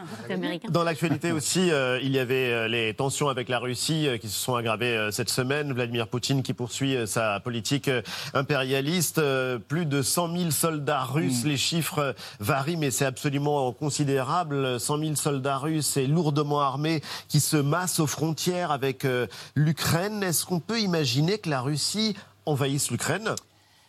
Dans 0.70 0.84
l'actualité 0.84 1.32
aussi, 1.32 1.70
euh, 1.70 1.98
il 2.02 2.10
y 2.10 2.18
avait 2.18 2.68
les 2.68 2.92
tensions 2.94 3.28
avec 3.28 3.48
la 3.48 3.58
Russie 3.58 4.06
euh, 4.06 4.18
qui 4.18 4.28
se 4.28 4.38
sont 4.38 4.54
aggravées 4.54 4.94
euh, 4.96 5.10
cette 5.10 5.30
semaine. 5.30 5.72
Vladimir 5.72 6.08
Poutine 6.08 6.42
qui 6.42 6.52
poursuit 6.52 6.94
euh, 6.94 7.06
sa 7.06 7.40
politique 7.40 7.88
impérialiste. 8.34 9.18
Euh, 9.18 9.58
plus 9.58 9.86
de 9.86 10.02
100 10.02 10.36
000 10.36 10.50
soldats 10.50 11.04
russes. 11.04 11.44
Les 11.44 11.56
chiffres 11.56 12.14
varient, 12.40 12.76
mais 12.76 12.90
c'est 12.90 13.04
absolument 13.06 13.72
considérable. 13.72 14.78
100 14.78 14.98
000 14.98 15.14
soldats 15.14 15.58
russes 15.58 15.75
et 15.96 16.06
lourdement 16.06 16.60
armés 16.60 17.00
qui 17.28 17.40
se 17.40 17.56
massent 17.56 18.00
aux 18.00 18.06
frontières 18.06 18.70
avec 18.70 19.04
euh, 19.04 19.26
l'Ukraine. 19.54 20.22
Est-ce 20.22 20.44
qu'on 20.44 20.60
peut 20.60 20.80
imaginer 20.80 21.38
que 21.38 21.50
la 21.50 21.60
Russie 21.60 22.16
envahisse 22.46 22.90
l'Ukraine? 22.90 23.34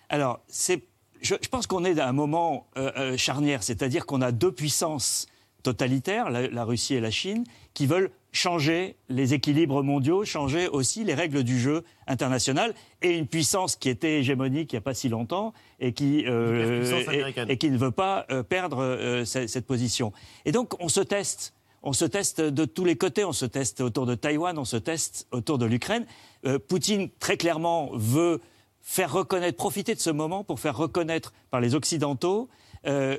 Alors, 0.10 0.40
c'est, 0.48 0.84
je, 1.22 1.36
je 1.42 1.48
pense 1.50 1.68
qu'on 1.68 1.84
est 1.86 2.00
à 2.00 2.08
un 2.08 2.14
moment 2.14 2.68
euh, 2.78 2.92
euh, 2.98 3.18
charnière, 3.18 3.64
c'est-à-dire 3.64 4.06
qu'on 4.06 4.22
a 4.22 4.32
deux 4.32 4.52
puissances 4.52 5.28
totalitaires, 5.64 6.30
la, 6.30 6.48
la 6.48 6.64
Russie 6.64 6.94
et 6.96 7.02
la 7.02 7.12
Chine, 7.12 7.44
qui 7.74 7.88
veulent 7.88 8.10
changer 8.32 8.96
les 9.10 9.34
équilibres 9.34 9.84
mondiaux, 9.84 10.24
changer 10.24 10.68
aussi 10.68 11.04
les 11.04 11.14
règles 11.16 11.44
du 11.44 11.60
jeu 11.60 11.84
international, 12.06 12.74
et 13.02 13.18
une 13.18 13.26
puissance 13.28 13.76
qui 13.76 13.90
était 13.90 14.20
hégémonique 14.20 14.72
il 14.72 14.76
n'y 14.76 14.80
a 14.80 14.82
pas 14.82 14.94
si 14.94 15.10
longtemps 15.10 15.54
et 15.80 15.92
qui, 15.94 16.24
euh, 16.28 16.82
Hyperpuissance 16.84 17.14
et- 17.14 17.18
américaine. 17.18 17.50
et 17.50 17.58
qui 17.58 17.72
ne 17.72 17.78
veut 17.78 17.92
pas 17.92 18.26
perdre 18.48 18.78
euh, 18.84 19.26
ce- 19.26 19.48
cette 19.48 19.66
position. 19.66 20.14
Et 20.46 20.52
donc, 20.52 20.74
on 20.82 20.88
se 20.90 21.00
teste. 21.02 21.54
On 21.88 21.94
se 21.94 22.04
teste 22.04 22.42
de 22.42 22.66
tous 22.66 22.84
les 22.84 22.98
côtés. 22.98 23.24
On 23.24 23.32
se 23.32 23.46
teste 23.46 23.80
autour 23.80 24.06
de 24.06 24.14
Taïwan, 24.14 24.58
on 24.58 24.66
se 24.66 24.76
teste 24.76 25.26
autour 25.32 25.58
de 25.58 25.66
l'Ukraine. 25.66 26.06
Euh, 26.46 26.60
Poutine, 26.60 27.10
très 27.18 27.38
clairement, 27.38 27.92
veut 27.94 28.42
faire 28.82 29.14
reconnaître, 29.14 29.56
profiter 29.56 29.96
de 29.96 30.02
ce 30.02 30.10
moment 30.10 30.44
pour 30.44 30.60
faire 30.60 30.76
reconnaître 30.76 31.32
par 31.50 31.62
les 31.62 31.76
Occidentaux 31.76 32.50
euh, 32.88 33.16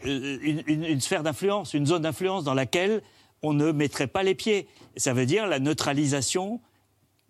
une, 0.66 1.00
sphère 1.00 1.22
d'influence, 1.22 1.72
une 1.72 1.86
zone 1.86 2.02
d'influence 2.02 2.44
dans 2.44 2.52
laquelle 2.52 3.00
on 3.40 3.54
ne 3.54 3.72
mettrait 3.72 4.06
pas 4.06 4.22
les 4.22 4.34
pieds. 4.34 4.68
Ça 4.98 5.14
veut 5.14 5.24
dire 5.24 5.46
la 5.46 5.60
neutralisation 5.60 6.60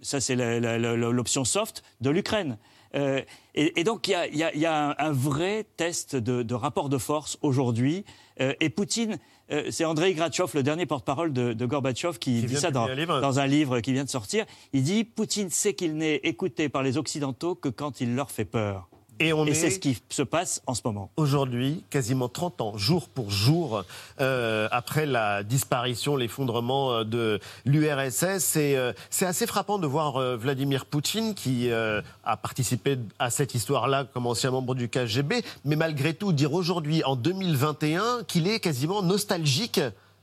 ça, 0.00 0.20
c'est 0.20 0.34
l'option 0.34 1.44
soft 1.44 1.84
de 2.00 2.10
l'Ukraine. 2.10 2.58
Euh, 2.96 3.22
et, 3.54 3.84
donc, 3.84 4.08
il 4.08 4.36
y 4.36 4.66
a, 4.66 4.96
un, 4.98 5.12
vrai 5.12 5.66
test 5.76 6.16
de, 6.16 6.54
rapport 6.54 6.88
de 6.88 6.98
force 6.98 7.38
aujourd'hui. 7.42 8.04
Et 8.38 8.70
Poutine, 8.70 9.18
euh, 9.50 9.64
c'est 9.70 9.84
Andrei 9.84 10.12
Gratchov, 10.14 10.50
le 10.54 10.62
dernier 10.62 10.86
porte-parole 10.86 11.32
de, 11.32 11.52
de 11.52 11.66
Gorbatchev, 11.66 12.18
qui, 12.18 12.40
Qui 12.40 12.46
dit 12.46 12.56
ça 12.56 12.70
dans, 12.70 12.86
un 12.86 13.20
dans 13.20 13.38
un 13.38 13.46
livre 13.46 13.80
qui 13.80 13.92
vient 13.92 14.04
de 14.04 14.10
sortir. 14.10 14.44
Il 14.72 14.82
dit 14.82 15.04
Poutine 15.04 15.50
sait 15.50 15.74
qu'il 15.74 15.96
n'est 15.96 16.16
écouté 16.16 16.68
par 16.68 16.82
les 16.82 16.98
Occidentaux 16.98 17.54
que 17.54 17.68
quand 17.68 18.00
il 18.00 18.14
leur 18.14 18.30
fait 18.30 18.44
peur. 18.44 18.88
Et 19.20 19.32
on 19.32 19.46
est- 19.46 19.54
c'est 19.54 19.70
ce 19.70 19.78
qui 19.78 19.98
se 20.08 20.22
passe 20.22 20.62
en 20.66 20.74
ce 20.74 20.82
moment. 20.84 21.10
Aujourd'hui, 21.16 21.84
quasiment 21.90 22.28
30 22.28 22.60
ans, 22.60 22.76
jour 22.76 23.08
pour 23.08 23.30
jour, 23.30 23.84
euh, 24.20 24.68
après 24.70 25.06
la 25.06 25.42
disparition, 25.42 26.16
l'effondrement 26.16 26.92
euh, 26.92 27.04
de 27.04 27.40
l'URSS, 27.64 28.38
c'est 28.44 28.76
euh, 28.76 28.92
c'est 29.10 29.26
assez 29.26 29.46
frappant 29.46 29.78
de 29.78 29.86
voir 29.86 30.16
euh, 30.16 30.36
Vladimir 30.36 30.86
Poutine 30.86 31.34
qui 31.34 31.70
euh, 31.70 32.00
a 32.24 32.36
participé 32.36 32.98
à 33.18 33.30
cette 33.30 33.54
histoire-là 33.54 34.04
comme 34.12 34.26
ancien 34.26 34.50
membre 34.50 34.74
du 34.74 34.88
KGB, 34.88 35.42
mais 35.64 35.76
malgré 35.76 36.14
tout 36.14 36.32
dire 36.32 36.52
aujourd'hui, 36.52 37.02
en 37.04 37.16
2021, 37.16 38.22
qu'il 38.26 38.46
est 38.46 38.60
quasiment 38.60 39.02
nostalgique 39.02 39.80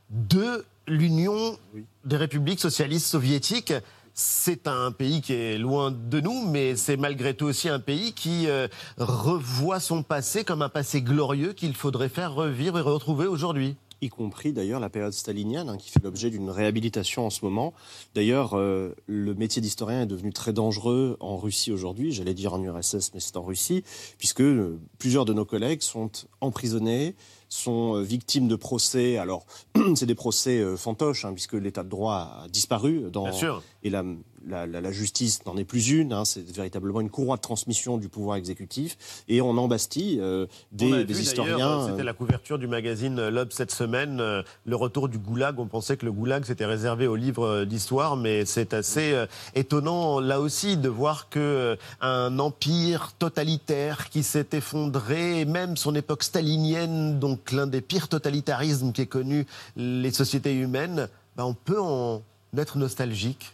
de 0.10 0.66
l'Union 0.88 1.58
des 2.06 2.16
républiques 2.18 2.60
socialistes 2.60 3.08
soviétiques. 3.08 3.74
C'est 4.18 4.70
un 4.70 4.93
pays 4.93 5.22
qui 5.22 5.34
est 5.34 5.57
loin 5.57 5.91
de 5.91 6.22
nous, 6.22 6.47
mais 6.47 6.78
c'est 6.78 6.95
malgré 6.95 7.34
tout 7.34 7.47
aussi 7.47 7.68
un 7.68 7.82
pays 7.82 8.13
qui 8.13 8.47
euh, 8.47 8.70
revoit 8.97 9.82
son 9.82 10.03
passé 10.03 10.45
comme 10.45 10.61
un 10.61 10.70
passé 10.70 11.01
glorieux 11.01 11.51
qu'il 11.51 11.76
faudrait 11.76 12.07
faire 12.07 12.34
revivre 12.34 12.78
et 12.78 12.82
retrouver 12.82 13.28
aujourd'hui. 13.28 13.76
Y 14.06 14.10
compris 14.10 14.53
d'ailleurs 14.53 14.80
la 14.80 14.89
période 14.89 15.14
stalinienne, 15.14 15.70
hein, 15.70 15.78
qui 15.78 15.89
fait 15.89 16.01
l'objet 16.03 16.30
d'une 16.30 16.49
réhabilitation 16.49 17.26
en 17.26 17.30
ce 17.30 17.43
moment. 17.43 17.74
D'ailleurs, 18.14 18.53
euh, 18.53 18.95
le 19.08 19.34
métier 19.34 19.62
d'historien 19.62 20.03
est 20.03 20.08
devenu 20.08 20.32
très 20.32 20.53
dangereux 20.53 21.18
en 21.20 21.38
Russie 21.38 21.72
aujourd'hui, 21.72 22.12
j'allais 22.12 22.34
dire 22.34 22.53
en 22.53 22.62
URSS, 22.62 23.12
mais 23.14 23.20
c'est 23.20 23.38
en 23.38 23.43
Russie, 23.43 23.84
puisque 24.18 24.41
euh, 24.41 24.80
plusieurs 24.97 25.26
de 25.26 25.34
nos 25.34 25.45
collègues 25.45 25.82
sont 25.82 26.12
emprisonnés, 26.41 27.16
sont 27.49 27.95
euh, 27.95 28.01
victimes 28.01 28.47
de 28.47 28.56
procès. 28.56 29.18
Alors, 29.18 29.45
c'est 29.95 30.06
des 30.06 30.16
procès 30.16 30.64
fantoches, 30.78 31.26
hein, 31.26 31.34
puisque 31.34 31.53
l'état 31.53 31.84
de 31.84 31.89
droit 31.89 32.43
a 32.43 32.47
disparu. 32.49 33.10
Dans, 33.12 33.24
Bien 33.24 33.34
sûr. 33.34 33.64
Et 33.84 33.89
la, 33.89 34.03
la, 34.48 34.66
la- 34.68 34.82
la 34.82 34.91
justice 34.91 35.46
n'en 35.46 35.58
est 35.58 35.64
plus 35.64 35.89
une, 35.89 36.14
hein, 36.14 36.26
c'est 36.26 36.48
véritablement 36.50 37.02
une 37.02 37.10
courroie 37.10 37.38
de 37.38 37.41
transmission 37.41 37.98
du 37.98 38.10
pouvoir 38.10 38.38
exécutif. 38.38 38.98
Et 39.28 39.41
on 39.41 39.58
embastille 39.58 40.20
euh, 40.22 40.46
des, 40.72 40.91
On 40.91 40.93
a 40.93 41.04
des 41.04 41.14
vu, 41.14 41.22
historiens. 41.22 41.82
euh, 41.82 41.88
C'était 41.89 42.04
la 42.04 42.14
couverture 42.14 42.60
du 42.60 42.68
magazine 42.68 43.18
euh, 43.20 43.30
L'Obs 43.32 43.54
cette 43.54 43.72
semaine, 43.72 44.20
euh, 44.20 44.43
le 44.66 44.76
retour 44.76 45.10
du 45.10 45.18
goulag. 45.18 45.60
On 45.60 45.68
pensait 45.68 45.98
que 45.98 46.06
le 46.06 46.12
goulag 46.12 46.43
c'était 46.46 46.66
réservé 46.66 47.08
aux 47.08 47.16
livres 47.16 47.46
euh, 47.46 47.66
d'histoire, 47.66 48.16
mais 48.18 48.46
c'est 48.46 48.74
assez 48.74 49.14
euh, 49.14 49.26
étonnant 49.56 50.20
là 50.20 50.39
aussi 50.39 50.78
de 50.78 50.89
voir 50.89 51.30
que 51.30 51.39
euh, 51.39 51.76
un 52.02 52.38
empire 52.39 53.14
totalitaire 53.18 54.10
qui 54.10 54.24
s'est 54.24 54.48
effondré, 54.54 55.41
et 55.41 55.46
même 55.46 55.78
son 55.78 55.96
époque 55.96 56.24
stalinienne, 56.24 57.20
donc 57.20 57.52
l'un 57.52 57.68
des 57.68 57.82
pires 57.82 58.08
totalitarismes 58.08 58.91
qu'aient 58.91 59.06
connu 59.06 59.46
les 59.76 60.12
sociétés 60.12 60.54
humaines, 60.54 61.10
bah, 61.36 61.46
on 61.46 61.54
peut 61.54 61.82
en 61.82 62.22
être 62.58 62.78
nostalgique. 62.78 63.54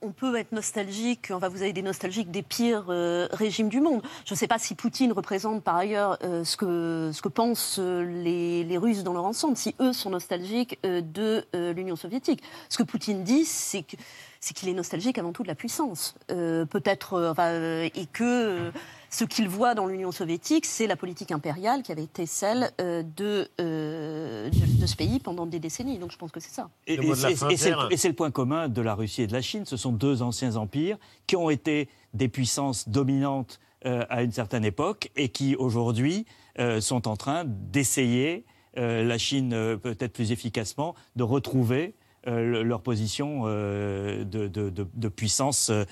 On 0.00 0.12
peut 0.12 0.34
être 0.36 0.52
nostalgique, 0.52 1.30
enfin, 1.30 1.48
vous 1.48 1.60
avez 1.60 1.74
des 1.74 1.82
nostalgiques 1.82 2.30
des 2.30 2.40
pires 2.40 2.86
euh, 2.88 3.28
régimes 3.32 3.68
du 3.68 3.82
monde. 3.82 4.00
Je 4.24 4.32
ne 4.32 4.38
sais 4.38 4.46
pas 4.46 4.58
si 4.58 4.74
Poutine 4.74 5.12
représente 5.12 5.62
par 5.62 5.76
ailleurs 5.76 6.18
euh, 6.24 6.42
ce, 6.42 6.56
que, 6.56 7.10
ce 7.12 7.20
que 7.20 7.28
pensent 7.28 7.78
euh, 7.78 8.02
les, 8.02 8.64
les 8.64 8.78
Russes 8.78 9.04
dans 9.04 9.12
leur 9.12 9.26
ensemble, 9.26 9.58
si 9.58 9.74
eux 9.80 9.92
sont 9.92 10.08
nostalgiques 10.08 10.78
de 10.82 11.44
l'Union 11.52 11.96
soviétique. 11.96 12.42
Ce 12.70 12.78
que 12.78 12.82
Poutine 12.82 13.24
dit, 13.24 13.44
c'est 13.44 13.82
que 13.82 13.96
c'est 14.44 14.52
qu'il 14.52 14.68
est 14.68 14.74
nostalgique 14.74 15.16
avant 15.16 15.32
tout 15.32 15.42
de 15.42 15.48
la 15.48 15.54
puissance. 15.54 16.14
Euh, 16.30 16.66
Peut-être, 16.66 17.14
euh, 17.14 17.32
euh, 17.38 17.88
et 17.94 18.04
que 18.04 18.22
euh, 18.24 18.70
ce 19.08 19.24
qu'il 19.24 19.48
voit 19.48 19.74
dans 19.74 19.86
l'Union 19.86 20.12
soviétique, 20.12 20.66
c'est 20.66 20.86
la 20.86 20.96
politique 20.96 21.32
impériale 21.32 21.82
qui 21.82 21.92
avait 21.92 22.02
été 22.02 22.26
celle 22.26 22.70
euh, 22.78 23.02
de, 23.16 23.48
euh, 23.60 24.50
de, 24.50 24.80
de 24.82 24.86
ce 24.86 24.96
pays 24.96 25.18
pendant 25.18 25.46
des 25.46 25.60
décennies. 25.60 25.98
Donc 25.98 26.12
je 26.12 26.18
pense 26.18 26.30
que 26.30 26.40
c'est 26.40 26.52
ça. 26.52 26.68
Et, 26.86 26.94
et 26.94 27.14
c'est- 27.14 27.52
et 27.90 27.96
c'est 27.96 28.08
le- 28.08 28.14
point 28.14 28.30
commun 28.30 28.68
de 28.68 28.82
la 28.82 28.94
Russie 28.94 29.22
et 29.22 29.26
de 29.26 29.32
la 29.32 29.40
Chine. 29.40 29.64
Ce 29.64 29.78
sont 29.78 29.92
deux 29.92 30.20
anciens 30.20 30.56
empires 30.56 30.98
qui 31.26 31.36
ont 31.36 31.48
été 31.48 31.88
des 32.12 32.28
puissances 32.28 32.86
dominantes 32.88 33.60
euh, 33.86 34.04
à 34.10 34.22
une 34.22 34.32
certaine 34.32 34.64
époque 34.66 35.10
et 35.16 35.30
qui 35.30 35.56
aujourd'hui 35.56 36.26
euh, 36.58 36.80
sont 36.82 37.08
en 37.08 37.16
train 37.16 37.44
d'essayer, 37.46 38.44
euh, 38.76 39.04
la 39.04 39.16
Chine 39.16 39.52
euh, 39.54 39.76
peut-être 39.78 40.12
plus 40.12 40.32
efficacement, 40.32 40.94
de 41.16 41.22
retrouver 41.22 41.94
euh, 42.26 42.52
le- 42.52 42.62
leur 42.62 42.80
position 42.80 43.42
euh, 43.44 44.24
de, 44.24 45.08
puissance 45.08 45.70
euh, 45.70 45.84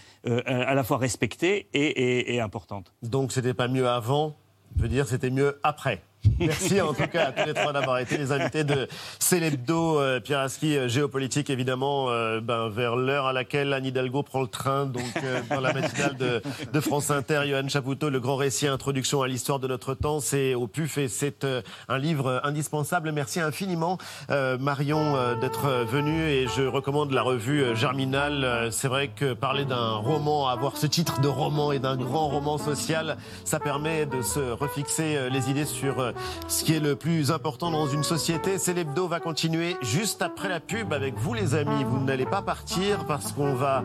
à 0.47 0.75
la 0.75 0.85
fois 0.85 0.99
respectée 0.99 1.69
et, 1.75 2.41
importante. 2.41 2.93
Donc 3.03 3.33
c'était 3.33 3.55
pas 3.55 3.69
mieux 3.69 3.89
avant, 3.89 4.37
je 4.77 4.83
veux 4.83 4.89
dire 4.89 5.07
c'était 5.07 5.31
mieux 5.31 5.59
après. 5.63 6.03
Merci 6.39 6.81
en 6.81 6.95
tout 6.95 7.07
cas 7.07 7.29
à 7.29 7.33
tous 7.33 7.47
les 7.47 7.55
trois 7.55 7.73
d'avoir 7.73 7.99
été 7.99 8.17
les 8.17 8.33
invités 8.33 8.65
de 8.65 8.89
Célébdo, 9.19 10.01
euh, 10.01 10.21
euh, 10.31 10.89
géopolitique 10.89 11.51
évidemment, 11.51 12.11
euh, 12.11 12.41
ben, 12.41 12.69
vers 12.69 12.97
l'heure 12.97 13.27
à 13.27 13.33
laquelle 13.33 13.73
Anne 13.73 13.87
Hidalgo 13.87 14.23
prend 14.23 14.43
le 14.43 14.49
train, 14.49 14.87
donc 14.87 15.03
dans 15.51 15.61
la 15.61 15.73
matinale 15.73 16.17
de, 16.17 16.43
de, 16.73 16.81
France 16.81 17.11
Inter, 17.11 17.43
Johan 17.47 17.69
Chapoutot, 17.69 18.11
le 18.11 18.21
grand 18.21 18.37
récit 18.37 18.67
Introduction 18.67 19.23
à 19.23 19.29
l'histoire 19.29 19.59
de 19.59 19.69
notre 19.69 19.95
temps, 19.95 20.21
c'est 20.21 20.55
au 20.55 20.67
PUF 20.67 20.99
et 20.99 21.09
c'est 21.09 21.47
un 21.89 21.99
livre 21.99 22.41
indispensable. 22.45 23.13
Merci 23.13 23.41
infiniment 23.41 23.99
Marion 24.29 25.37
d'être 25.41 25.69
venue 25.85 26.29
et 26.29 26.47
je 26.49 26.63
recommande 26.63 27.13
la 27.13 27.23
revue 27.23 27.77
Germinal. 27.77 28.69
C'est 28.71 28.89
vrai 28.89 29.09
que 29.09 29.33
parler 29.33 29.65
d'un 29.65 29.95
roman, 29.95 30.49
avoir 30.49 30.77
ce 30.77 30.87
titre 30.87 31.21
de 31.21 31.29
roman 31.29 31.73
et 31.73 31.79
d'un 31.79 31.97
grand 31.97 32.29
roman 32.29 32.59
social, 32.59 33.17
ça 33.45 33.61
permet 33.61 34.07
de 34.07 34.23
se 34.23 34.41
refixer 34.41 35.31
les 35.31 35.51
idées 35.51 35.67
sur 35.67 36.12
ce 36.49 36.65
qui 36.65 36.75
est 36.75 36.81
le 36.81 36.97
plus 36.97 37.31
important 37.31 37.71
dans 37.71 37.87
une 37.87 38.03
société. 38.03 38.59
C'est 38.59 38.75
l'hebdo 38.75 39.09
va 39.09 39.21
continuer 39.21 39.77
juste 39.83 40.23
après 40.23 40.49
la 40.49 40.61
pub 40.61 40.93
avec 40.93 41.17
vous 41.17 41.35
les 41.35 41.55
amis. 41.55 41.85
Vous 41.85 41.99
n'allez 41.99 42.27
pas 42.27 42.43
partir 42.43 43.05
parce 43.07 43.33
qu'on 43.33 43.55
va 43.55 43.83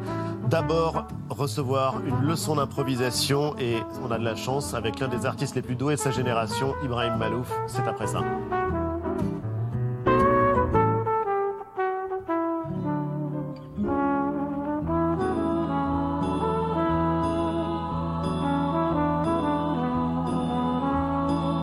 d'abord 0.48 1.08
recevoir 1.30 2.02
une 2.06 2.28
leçon 2.28 2.56
d'improvisation 2.56 3.56
et 3.60 3.78
on 4.04 4.12
a 4.12 4.18
de 4.18 4.24
la 4.24 4.36
chance 4.36 4.74
avec 4.74 5.00
l'un 5.00 5.08
des 5.08 5.26
artistes 5.26 5.56
les 5.56 5.62
plus 5.62 5.76
doués 5.76 5.96
de 5.96 6.00
sa 6.00 6.12
génération, 6.12 6.74
Ibrahim 6.84 7.18
Malouf. 7.18 7.52
C'est 7.68 7.88
après 7.88 8.08
ça. 8.08 8.22